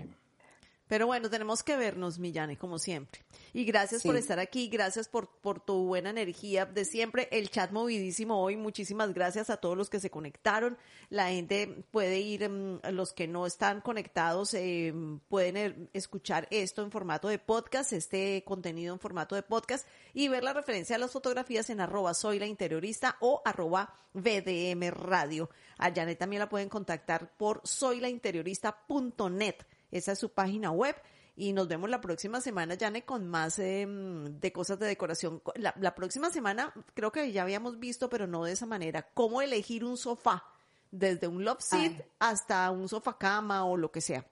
Pero 0.90 1.06
bueno, 1.06 1.30
tenemos 1.30 1.62
que 1.62 1.76
vernos, 1.76 2.18
Millane, 2.18 2.58
como 2.58 2.80
siempre. 2.80 3.20
Y 3.52 3.64
gracias 3.64 4.02
por 4.02 4.16
estar 4.16 4.40
aquí, 4.40 4.66
gracias 4.66 5.06
por, 5.08 5.28
por 5.28 5.60
tu 5.60 5.84
buena 5.84 6.10
energía 6.10 6.66
de 6.66 6.84
siempre. 6.84 7.28
El 7.30 7.48
chat 7.48 7.70
movidísimo 7.70 8.42
hoy, 8.42 8.56
muchísimas 8.56 9.14
gracias 9.14 9.50
a 9.50 9.58
todos 9.58 9.76
los 9.76 9.88
que 9.88 10.00
se 10.00 10.10
conectaron. 10.10 10.76
La 11.08 11.28
gente 11.28 11.84
puede 11.92 12.18
ir, 12.18 12.48
mm, 12.48 12.80
los 12.90 13.12
que 13.12 13.28
no 13.28 13.46
están 13.46 13.82
conectados, 13.82 14.52
eh, 14.54 14.92
pueden 15.28 15.56
eh, 15.56 15.88
escuchar 15.92 16.48
esto 16.50 16.82
en 16.82 16.90
formato 16.90 17.28
de 17.28 17.38
podcast, 17.38 17.92
este 17.92 18.42
contenido 18.44 18.92
en 18.92 18.98
formato 18.98 19.36
de 19.36 19.44
podcast, 19.44 19.86
y 20.12 20.26
ver 20.26 20.42
la 20.42 20.54
referencia 20.54 20.96
a 20.96 20.98
las 20.98 21.12
fotografías 21.12 21.70
en 21.70 21.80
arroba 21.80 22.14
soy 22.14 22.40
la 22.40 22.48
interiorista 22.48 23.16
o 23.20 23.42
arroba 23.44 23.94
VDM 24.12 24.90
Radio. 24.90 25.50
A 25.78 25.94
Janet 25.94 26.18
también 26.18 26.40
la 26.40 26.48
pueden 26.48 26.68
contactar 26.68 27.30
por 27.36 27.60
soylainteriorista.net. 27.62 29.54
Esa 29.90 30.12
es 30.12 30.18
su 30.18 30.32
página 30.32 30.70
web. 30.70 30.96
Y 31.36 31.52
nos 31.52 31.68
vemos 31.68 31.88
la 31.88 32.00
próxima 32.00 32.40
semana, 32.40 32.76
Janet, 32.78 33.04
con 33.04 33.26
más 33.26 33.58
eh, 33.58 33.86
de 33.88 34.52
cosas 34.52 34.78
de 34.78 34.86
decoración. 34.86 35.42
La, 35.54 35.74
la 35.78 35.94
próxima 35.94 36.30
semana 36.30 36.74
creo 36.92 37.12
que 37.12 37.32
ya 37.32 37.42
habíamos 37.42 37.78
visto, 37.78 38.10
pero 38.10 38.26
no 38.26 38.44
de 38.44 38.52
esa 38.52 38.66
manera, 38.66 39.08
cómo 39.14 39.40
elegir 39.40 39.84
un 39.84 39.96
sofá, 39.96 40.44
desde 40.90 41.28
un 41.28 41.44
love 41.44 41.60
seat 41.60 41.92
Ay. 41.92 42.04
hasta 42.18 42.70
un 42.70 42.88
sofá 42.88 43.16
cama 43.16 43.64
o 43.64 43.76
lo 43.76 43.90
que 43.90 44.00
sea. 44.00 44.26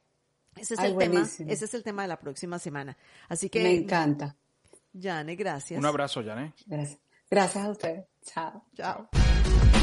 Ese 0.57 0.75
es 0.75 0.81
Ay, 0.81 0.93
el 0.93 0.99
tema, 0.99 1.23
ese 1.23 1.65
es 1.65 1.75
el 1.75 1.83
tema 1.83 2.03
de 2.03 2.09
la 2.09 2.19
próxima 2.19 2.59
semana. 2.59 2.97
Así 3.29 3.47
Me 3.47 3.51
que, 3.51 3.75
encanta. 3.77 4.37
Janet, 4.93 5.39
gracias. 5.39 5.79
Un 5.79 5.87
abrazo, 5.87 6.23
Janet. 6.23 6.55
Gracias. 6.67 7.01
Gracias 7.31 7.65
a 7.65 7.71
ustedes. 7.71 8.07
Chao. 8.23 8.65
Chao. 8.75 9.09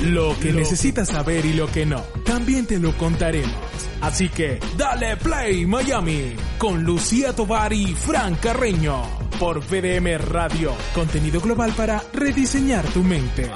Lo 0.05 0.37
que 0.39 0.53
necesitas 0.53 1.07
saber 1.09 1.45
y 1.45 1.53
lo 1.53 1.67
que 1.67 1.85
no, 1.85 2.01
también 2.23 2.65
te 2.67 2.79
lo 2.79 2.95
contaremos. 2.95 3.55
Así 4.01 4.29
que 4.29 4.59
dale 4.77 5.17
play 5.17 5.65
Miami 5.65 6.35
con 6.59 6.83
Lucía 6.83 7.33
Tovar 7.33 7.73
y 7.73 7.87
Fran 7.95 8.35
Carreño 8.35 9.01
por 9.39 9.61
VDM 9.61 10.17
Radio, 10.19 10.73
contenido 10.93 11.41
global 11.41 11.73
para 11.75 12.03
rediseñar 12.13 12.85
tu 12.89 13.03
mente. 13.03 13.49